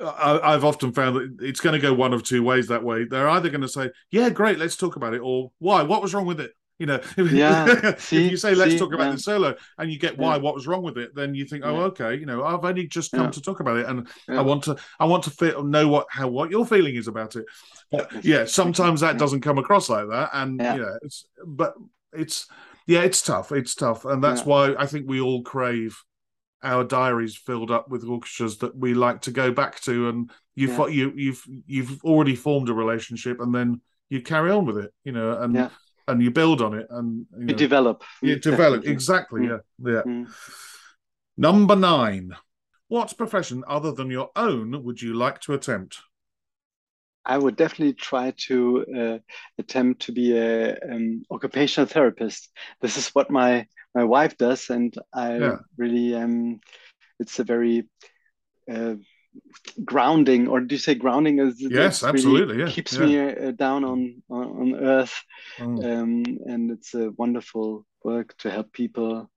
I, 0.00 0.52
have 0.52 0.64
often 0.64 0.92
found 0.92 1.16
that 1.16 1.36
it's 1.44 1.60
going 1.60 1.74
to 1.74 1.78
go 1.78 1.94
one 1.94 2.12
of 2.12 2.24
two 2.24 2.42
ways 2.42 2.66
that 2.68 2.82
way. 2.82 3.04
They're 3.04 3.28
either 3.28 3.48
going 3.48 3.60
to 3.60 3.68
say, 3.68 3.90
"Yeah, 4.10 4.28
great, 4.28 4.58
let's 4.58 4.76
talk 4.76 4.96
about 4.96 5.14
it," 5.14 5.20
or 5.22 5.52
"Why? 5.58 5.82
What 5.82 6.02
was 6.02 6.12
wrong 6.12 6.26
with 6.26 6.40
it?" 6.40 6.52
You 6.78 6.86
know, 6.86 7.00
yeah. 7.16 7.94
see, 7.98 8.26
if 8.26 8.30
you 8.32 8.36
say, 8.36 8.54
"Let's 8.54 8.72
see, 8.72 8.78
talk 8.78 8.92
about 8.92 9.06
yeah. 9.06 9.12
the 9.12 9.18
solo," 9.18 9.54
and 9.78 9.92
you 9.92 9.98
get 9.98 10.18
why, 10.18 10.34
yeah. 10.34 10.42
what 10.42 10.54
was 10.54 10.66
wrong 10.66 10.82
with 10.82 10.98
it, 10.98 11.14
then 11.14 11.34
you 11.34 11.44
think, 11.44 11.64
"Oh, 11.64 11.82
okay, 11.82 12.16
you 12.16 12.26
know, 12.26 12.42
I've 12.44 12.64
only 12.64 12.88
just 12.88 13.12
come 13.12 13.30
to 13.30 13.40
talk 13.40 13.60
about 13.60 13.76
it, 13.76 13.86
and 13.86 14.08
I 14.28 14.42
want 14.42 14.64
to, 14.64 14.76
I 14.98 15.04
want 15.04 15.22
to 15.24 15.30
feel, 15.30 15.62
know 15.62 15.86
what 15.86 16.06
how 16.10 16.26
what 16.26 16.50
your 16.50 16.66
feeling 16.66 16.96
is 16.96 17.06
about 17.06 17.36
it." 17.36 17.44
But 17.92 18.24
yeah, 18.24 18.44
sometimes 18.44 19.00
that 19.02 19.18
doesn't 19.20 19.42
come 19.42 19.58
across 19.58 19.88
like 19.88 20.08
that, 20.08 20.30
and 20.32 20.60
yeah, 20.60 20.96
it's 21.02 21.26
but 21.46 21.74
it's 22.12 22.48
yeah, 22.86 23.02
it's 23.02 23.22
tough. 23.22 23.52
It's 23.52 23.76
tough, 23.76 24.04
and 24.04 24.22
that's 24.22 24.44
why 24.44 24.74
I 24.76 24.86
think 24.86 25.08
we 25.08 25.20
all 25.20 25.42
crave 25.42 25.96
our 26.64 26.82
diaries 26.82 27.36
filled 27.36 27.70
up 27.70 27.88
with 27.90 28.04
orchestras 28.04 28.58
that 28.58 28.76
we 28.76 28.94
like 28.94 29.20
to 29.22 29.30
go 29.30 29.52
back 29.52 29.80
to, 29.82 30.08
and 30.08 30.30
you've 30.56 30.76
yeah. 30.76 30.86
you 30.88 31.12
you've 31.14 31.44
you've 31.66 32.04
already 32.04 32.34
formed 32.34 32.68
a 32.68 32.74
relationship, 32.74 33.40
and 33.40 33.54
then 33.54 33.80
you 34.08 34.22
carry 34.22 34.50
on 34.50 34.66
with 34.66 34.78
it, 34.78 34.92
you 35.04 35.12
know, 35.12 35.40
and 35.40 35.54
yeah. 35.54 35.68
And 36.08 36.22
you 36.22 36.30
build 36.30 36.60
on 36.60 36.74
it, 36.74 36.86
and 36.90 37.26
you, 37.38 37.46
know, 37.46 37.54
develop. 37.54 38.04
You 38.22 38.38
develop 38.50 38.84
exactly, 38.86 39.42
mm. 39.42 39.60
yeah, 39.84 39.92
yeah. 39.92 40.02
Mm. 40.02 40.30
Number 41.36 41.76
nine. 41.76 42.34
What 42.88 43.16
profession 43.16 43.64
other 43.66 43.92
than 43.92 44.10
your 44.10 44.30
own 44.36 44.84
would 44.84 45.00
you 45.00 45.14
like 45.14 45.40
to 45.42 45.54
attempt? 45.54 46.00
I 47.24 47.38
would 47.38 47.56
definitely 47.56 47.94
try 47.94 48.34
to 48.48 48.84
uh, 48.96 49.18
attempt 49.58 50.02
to 50.02 50.12
be 50.12 50.36
a 50.36 50.76
um, 50.78 51.22
occupational 51.30 51.88
therapist. 51.88 52.50
This 52.82 52.96
is 52.96 53.08
what 53.08 53.30
my 53.30 53.66
my 53.94 54.04
wife 54.04 54.36
does, 54.36 54.68
and 54.70 54.94
I 55.12 55.38
yeah. 55.38 55.56
really 55.78 56.14
um, 56.14 56.60
it's 57.18 57.38
a 57.38 57.44
very 57.44 57.88
uh, 58.70 58.94
grounding, 59.84 60.48
or 60.48 60.60
do 60.60 60.74
you 60.74 60.78
say 60.78 60.94
grounding? 60.94 61.38
Is 61.38 61.56
yes, 61.60 62.02
absolutely, 62.02 62.58
yeah. 62.60 62.68
keeps 62.68 62.94
yeah. 62.94 63.06
me 63.06 63.18
uh, 63.18 63.50
down 63.52 63.84
on 63.84 64.22
on, 64.30 64.74
earth, 64.76 65.22
mm. 65.58 65.84
um, 65.84 66.24
and 66.46 66.70
it's 66.70 66.94
a 66.94 67.10
wonderful 67.12 67.86
work 68.02 68.36
to 68.38 68.50
help 68.50 68.72
people, 68.72 69.30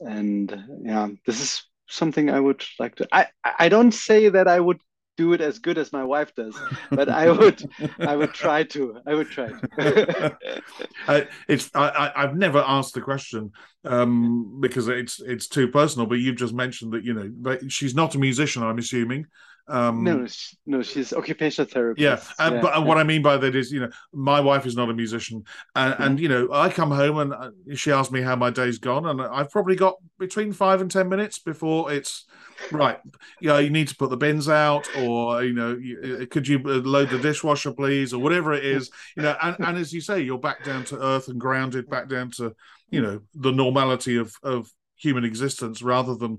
and 0.00 0.54
yeah, 0.82 1.08
this 1.26 1.40
is 1.40 1.62
something 1.88 2.30
I 2.30 2.40
would 2.40 2.64
like 2.78 2.96
to. 2.96 3.08
I 3.12 3.26
I 3.44 3.68
don't 3.68 3.92
say 3.92 4.28
that 4.28 4.48
I 4.48 4.60
would 4.60 4.80
do 5.20 5.34
it 5.34 5.42
as 5.42 5.58
good 5.58 5.76
as 5.76 5.92
my 5.92 6.02
wife 6.02 6.34
does, 6.34 6.58
but 6.90 7.10
I 7.10 7.30
would 7.30 7.62
I 7.98 8.16
would 8.16 8.32
try 8.32 8.62
to. 8.74 8.96
I 9.06 9.14
would 9.14 9.28
try 9.28 9.48
to. 9.48 10.38
I, 11.08 11.28
it's 11.46 11.70
I, 11.74 12.10
I've 12.16 12.36
never 12.36 12.64
asked 12.66 12.94
the 12.94 13.02
question 13.02 13.52
um, 13.84 14.60
because 14.60 14.88
it's 14.88 15.20
it's 15.20 15.46
too 15.46 15.68
personal. 15.68 16.06
But 16.06 16.20
you've 16.20 16.42
just 16.44 16.54
mentioned 16.54 16.94
that 16.94 17.04
you 17.04 17.12
know, 17.12 17.58
she's 17.68 17.94
not 17.94 18.14
a 18.14 18.18
musician. 18.18 18.62
I'm 18.62 18.78
assuming. 18.78 19.26
Um, 19.70 20.02
no, 20.02 20.26
no, 20.66 20.82
she's 20.82 21.12
occupational 21.12 21.70
therapist. 21.70 22.02
Yeah, 22.02 22.20
and, 22.44 22.56
yeah, 22.56 22.60
but 22.60 22.84
what 22.84 22.98
I 22.98 23.04
mean 23.04 23.22
by 23.22 23.36
that 23.36 23.54
is, 23.54 23.70
you 23.70 23.80
know, 23.80 23.90
my 24.12 24.40
wife 24.40 24.66
is 24.66 24.76
not 24.76 24.90
a 24.90 24.94
musician, 24.94 25.44
and, 25.76 25.94
mm-hmm. 25.94 26.02
and 26.02 26.20
you 26.20 26.28
know, 26.28 26.48
I 26.52 26.70
come 26.70 26.90
home 26.90 27.18
and 27.18 27.32
uh, 27.32 27.50
she 27.76 27.92
asks 27.92 28.12
me 28.12 28.20
how 28.20 28.34
my 28.34 28.50
day's 28.50 28.78
gone, 28.78 29.06
and 29.06 29.22
I've 29.22 29.50
probably 29.50 29.76
got 29.76 29.94
between 30.18 30.52
five 30.52 30.80
and 30.80 30.90
ten 30.90 31.08
minutes 31.08 31.38
before 31.38 31.92
it's 31.92 32.26
right. 32.72 32.98
Yeah, 33.40 33.58
you 33.60 33.70
need 33.70 33.88
to 33.88 33.96
put 33.96 34.10
the 34.10 34.16
bins 34.16 34.48
out, 34.48 34.88
or 34.96 35.44
you 35.44 35.52
know, 35.52 35.76
you, 35.76 36.20
uh, 36.22 36.26
could 36.26 36.48
you 36.48 36.58
uh, 36.64 36.80
load 36.82 37.10
the 37.10 37.18
dishwasher, 37.18 37.72
please, 37.72 38.12
or 38.12 38.20
whatever 38.20 38.52
it 38.52 38.64
is, 38.64 38.90
you 39.16 39.22
know, 39.22 39.36
and, 39.40 39.56
and 39.60 39.78
as 39.78 39.92
you 39.92 40.00
say, 40.00 40.20
you're 40.20 40.38
back 40.38 40.64
down 40.64 40.84
to 40.86 41.00
earth 41.00 41.28
and 41.28 41.40
grounded, 41.40 41.88
back 41.88 42.08
down 42.08 42.32
to 42.32 42.54
you 42.90 43.00
know 43.00 43.20
the 43.34 43.52
normality 43.52 44.16
of 44.16 44.34
of 44.42 44.68
human 45.00 45.24
existence 45.24 45.82
rather 45.82 46.14
than 46.14 46.38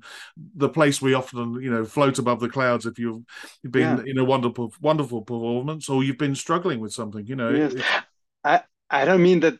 the 0.55 0.69
place 0.69 1.01
we 1.01 1.13
often 1.13 1.59
you 1.61 1.71
know 1.71 1.83
float 1.83 2.19
above 2.19 2.39
the 2.39 2.49
clouds 2.49 2.85
if 2.85 2.99
you've 2.99 3.23
been 3.69 3.97
yeah. 3.97 4.03
in 4.05 4.17
a 4.17 4.23
wonderful 4.23 4.73
wonderful 4.79 5.21
performance 5.21 5.89
or 5.89 6.03
you've 6.03 6.17
been 6.17 6.35
struggling 6.35 6.79
with 6.79 6.93
something 6.93 7.25
you 7.25 7.35
know 7.35 7.49
yes. 7.49 7.73
I, 8.43 8.61
I 8.89 9.05
don't 9.05 9.23
mean 9.23 9.39
that. 9.39 9.55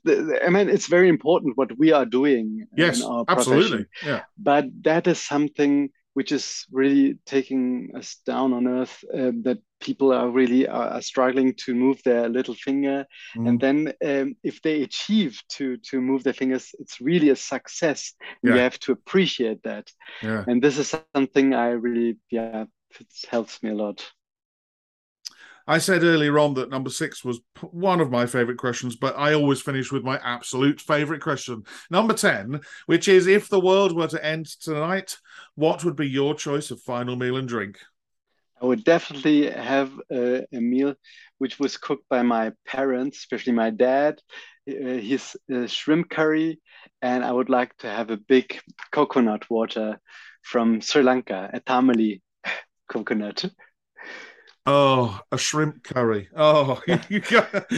I 0.46 0.50
mean, 0.50 0.68
it's 0.68 0.88
very 0.88 1.08
important 1.08 1.56
what 1.56 1.78
we 1.78 1.94
are 1.94 2.06
doing. 2.06 2.68
Yes, 2.76 3.02
absolutely. 3.30 3.86
Yeah. 4.06 4.24
But 4.38 4.66
that 4.82 5.08
is 5.08 5.22
something 5.22 5.90
which 6.14 6.32
is 6.32 6.66
really 6.72 7.18
taking 7.26 7.92
us 7.96 8.18
down 8.26 8.54
on 8.54 8.68
earth 8.68 9.04
uh, 9.14 9.32
that 9.44 9.60
people 9.80 10.14
are 10.14 10.30
really 10.30 10.68
are, 10.68 10.90
are, 10.90 11.02
struggling 11.02 11.54
to 11.54 11.74
move 11.74 12.02
their 12.04 12.30
little 12.30 12.54
finger 12.54 13.06
mm. 13.36 13.48
and 13.48 13.60
then 13.60 13.94
um, 14.06 14.36
if 14.44 14.62
they 14.62 14.84
achieve 14.84 15.42
to 15.50 15.78
to 15.78 16.02
move 16.02 16.24
their 16.24 16.34
fingers 16.34 16.76
it's 16.80 17.02
really 17.02 17.30
a 17.30 17.36
success 17.36 18.14
yeah. 18.44 18.54
you 18.54 18.60
have 18.60 18.80
to 18.80 18.92
appreciate 18.92 19.62
that 19.64 19.90
yeah. 20.22 20.44
and 20.48 20.62
this 20.62 20.78
is 20.78 20.96
something 21.16 21.54
i 21.54 21.70
really 21.70 22.18
yeah 22.30 22.66
it 23.00 23.08
helps 23.30 23.64
me 23.64 23.70
a 23.72 23.76
lot 23.76 24.06
I 25.68 25.78
said 25.78 26.04
earlier 26.04 26.38
on 26.40 26.54
that 26.56 26.70
number 26.70 26.90
six 26.90 27.24
was 27.24 27.40
one 27.62 28.02
of 28.02 28.10
my 28.12 28.26
favorite 28.26 28.58
questions, 28.58 28.96
but 28.96 29.18
I 29.18 29.34
always 29.34 29.62
finish 29.62 29.92
with 29.92 30.04
my 30.04 30.20
absolute 30.24 30.82
favorite 30.82 31.22
question. 31.22 31.64
Number 31.90 32.14
10, 32.14 32.62
which 32.86 33.08
is 33.08 33.28
if 33.28 33.50
the 33.50 33.60
world 33.60 33.96
were 33.96 34.08
to 34.08 34.26
end 34.26 34.48
tonight, 34.48 35.18
what 35.56 35.84
would 35.84 35.96
be 35.96 36.08
your 36.08 36.36
choice 36.36 36.72
of 36.72 36.82
final 36.82 37.16
meal 37.16 37.38
and 37.38 37.48
drink? 37.48 37.80
I 38.62 38.66
would 38.66 38.84
definitely 38.84 39.50
have 39.50 39.92
a, 40.12 40.46
a 40.54 40.60
meal 40.60 40.94
which 41.40 41.58
was 41.60 41.78
cooked 41.78 42.08
by 42.10 42.22
my 42.22 42.52
parents, 42.68 43.18
especially 43.18 43.54
my 43.54 43.72
dad. 43.72 44.20
Uh, 44.70 45.02
his 45.02 45.36
uh, 45.52 45.66
shrimp 45.66 46.08
curry, 46.12 46.62
and 47.02 47.26
I 47.26 47.32
would 47.32 47.50
like 47.50 47.76
to 47.78 47.88
have 47.88 48.12
a 48.12 48.18
big 48.18 48.60
coconut 48.92 49.50
water 49.50 50.00
from 50.44 50.82
Sri 50.82 51.02
Lanka, 51.02 51.50
a 51.52 51.60
Tamale 51.60 52.22
coconut. 52.88 53.46
Oh, 54.66 55.20
a 55.32 55.38
shrimp 55.38 55.84
curry. 55.84 56.30
Oh, 56.36 56.82
you 57.10 57.20
got, 57.20 57.72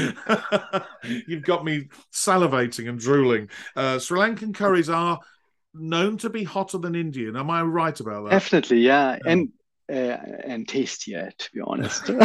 you've 1.04 1.44
got 1.44 1.64
me 1.64 1.88
salivating 2.12 2.90
and 2.90 3.00
drooling. 3.00 3.50
Uh, 3.76 4.00
Sri 4.00 4.20
Lankan 4.20 4.54
curries 4.54 4.90
are 4.90 5.20
known 5.74 6.18
to 6.18 6.30
be 6.30 6.44
hotter 6.44 6.78
than 6.78 6.96
Indian. 6.96 7.38
Am 7.38 7.50
I 7.50 7.62
right 7.62 7.98
about 7.98 8.26
that? 8.26 8.32
Definitely, 8.32 8.80
yeah. 8.80 9.18
yeah. 9.24 9.32
And 9.32 9.50
uh, 9.92 10.18
and 10.46 10.68
tastier, 10.68 11.32
to 11.38 11.52
be 11.52 11.62
honest. 11.62 12.08
well, 12.10 12.20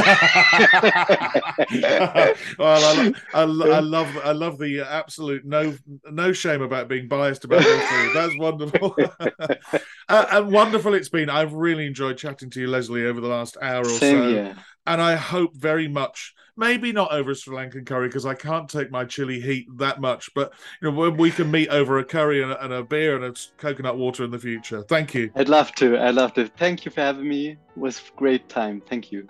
I, 2.59 3.12
I, 3.34 3.42
I, 3.42 3.44
love 3.44 4.18
I 4.24 4.32
love 4.32 4.59
the 4.59 4.80
absolute 4.88 5.44
no 5.44 5.74
no 6.11 6.32
shame 6.32 6.62
about 6.62 6.88
being 6.88 7.09
biased 7.09 7.44
about 7.44 7.62
your 7.64 7.80
food. 7.80 8.11
That's 8.14 8.38
wonderful, 8.38 8.96
uh, 10.09 10.26
and 10.30 10.52
wonderful 10.52 10.94
it's 10.94 11.09
been. 11.09 11.28
I've 11.30 11.52
really 11.52 11.86
enjoyed 11.86 12.16
chatting 12.16 12.50
to 12.50 12.61
you, 12.61 12.68
Leslie, 12.68 13.06
over 13.06 13.20
the 13.20 13.28
last 13.28 13.56
hour 13.61 13.82
or 13.82 13.84
Same 13.86 14.18
so. 14.18 14.28
Here 14.28 14.56
and 14.89 15.03
I 15.03 15.16
hope 15.16 15.55
very 15.55 15.86
much, 15.86 16.34
maybe 16.57 16.93
not 16.93 17.12
over 17.12 17.34
Sri 17.34 17.55
Lankan 17.55 17.84
curry 17.84 18.09
because 18.09 18.24
I 18.24 18.32
can't 18.32 18.68
take 18.68 18.91
my 18.91 19.05
chili 19.05 19.39
heat 19.39 19.66
that 19.76 20.01
much, 20.01 20.32
but 20.34 20.53
you 20.80 20.91
know 20.91 20.97
when 20.97 21.18
we 21.18 21.30
can 21.30 21.51
meet 21.51 21.68
over 21.68 21.99
a 21.99 22.05
curry 22.05 22.43
and 22.43 22.51
a, 22.51 22.64
and 22.64 22.72
a, 22.72 22.82
beer 22.82 23.14
and 23.14 23.24
a 23.24 23.39
coconut 23.59 23.99
water 23.99 24.24
in 24.24 24.30
the 24.30 24.39
future. 24.39 24.82
Thank 24.82 25.12
you. 25.12 25.30
I'd 25.36 25.51
love 25.51 25.72
to. 25.76 25.99
I'd 25.99 26.14
love 26.14 26.32
to. 26.34 26.49
Thank 26.49 26.86
you 26.86 26.91
for 26.91 27.03
having 27.03 27.28
me. 27.28 27.51
It 27.51 27.59
was 27.76 28.11
great 28.16 28.49
time. 28.49 28.80
Thank 28.89 29.12
you. 29.12 29.28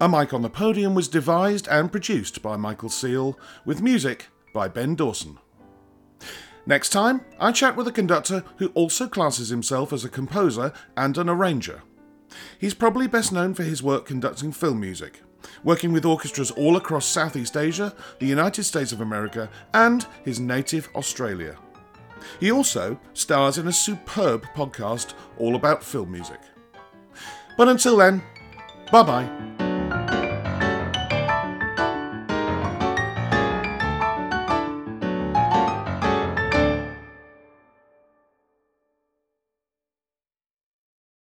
A 0.00 0.08
Mic 0.08 0.32
on 0.32 0.42
the 0.42 0.50
Podium 0.50 0.94
was 0.94 1.06
devised 1.06 1.68
and 1.68 1.92
produced 1.92 2.42
by 2.42 2.56
Michael 2.56 2.88
Seal, 2.88 3.38
with 3.66 3.82
music 3.82 4.28
by 4.54 4.66
Ben 4.66 4.94
Dawson. 4.94 5.38
Next 6.66 6.88
time, 6.88 7.20
I 7.38 7.52
chat 7.52 7.76
with 7.76 7.86
a 7.86 7.92
conductor 7.92 8.42
who 8.56 8.68
also 8.68 9.08
classes 9.08 9.50
himself 9.50 9.92
as 9.92 10.04
a 10.04 10.08
composer 10.08 10.72
and 10.96 11.18
an 11.18 11.28
arranger. 11.28 11.82
He's 12.58 12.74
probably 12.74 13.06
best 13.06 13.32
known 13.32 13.54
for 13.54 13.62
his 13.62 13.82
work 13.82 14.06
conducting 14.06 14.52
film 14.52 14.80
music, 14.80 15.20
working 15.62 15.92
with 15.92 16.04
orchestras 16.04 16.50
all 16.50 16.76
across 16.76 17.06
Southeast 17.06 17.56
Asia, 17.56 17.94
the 18.18 18.26
United 18.26 18.64
States 18.64 18.92
of 18.92 19.00
America, 19.00 19.48
and 19.72 20.06
his 20.24 20.40
native 20.40 20.88
Australia. 20.94 21.56
He 22.40 22.50
also 22.50 22.98
stars 23.12 23.58
in 23.58 23.68
a 23.68 23.72
superb 23.72 24.44
podcast 24.54 25.14
all 25.38 25.56
about 25.56 25.84
film 25.84 26.10
music. 26.10 26.40
But 27.56 27.68
until 27.68 27.96
then, 27.96 28.22
bye 28.90 29.02
bye. 29.02 29.53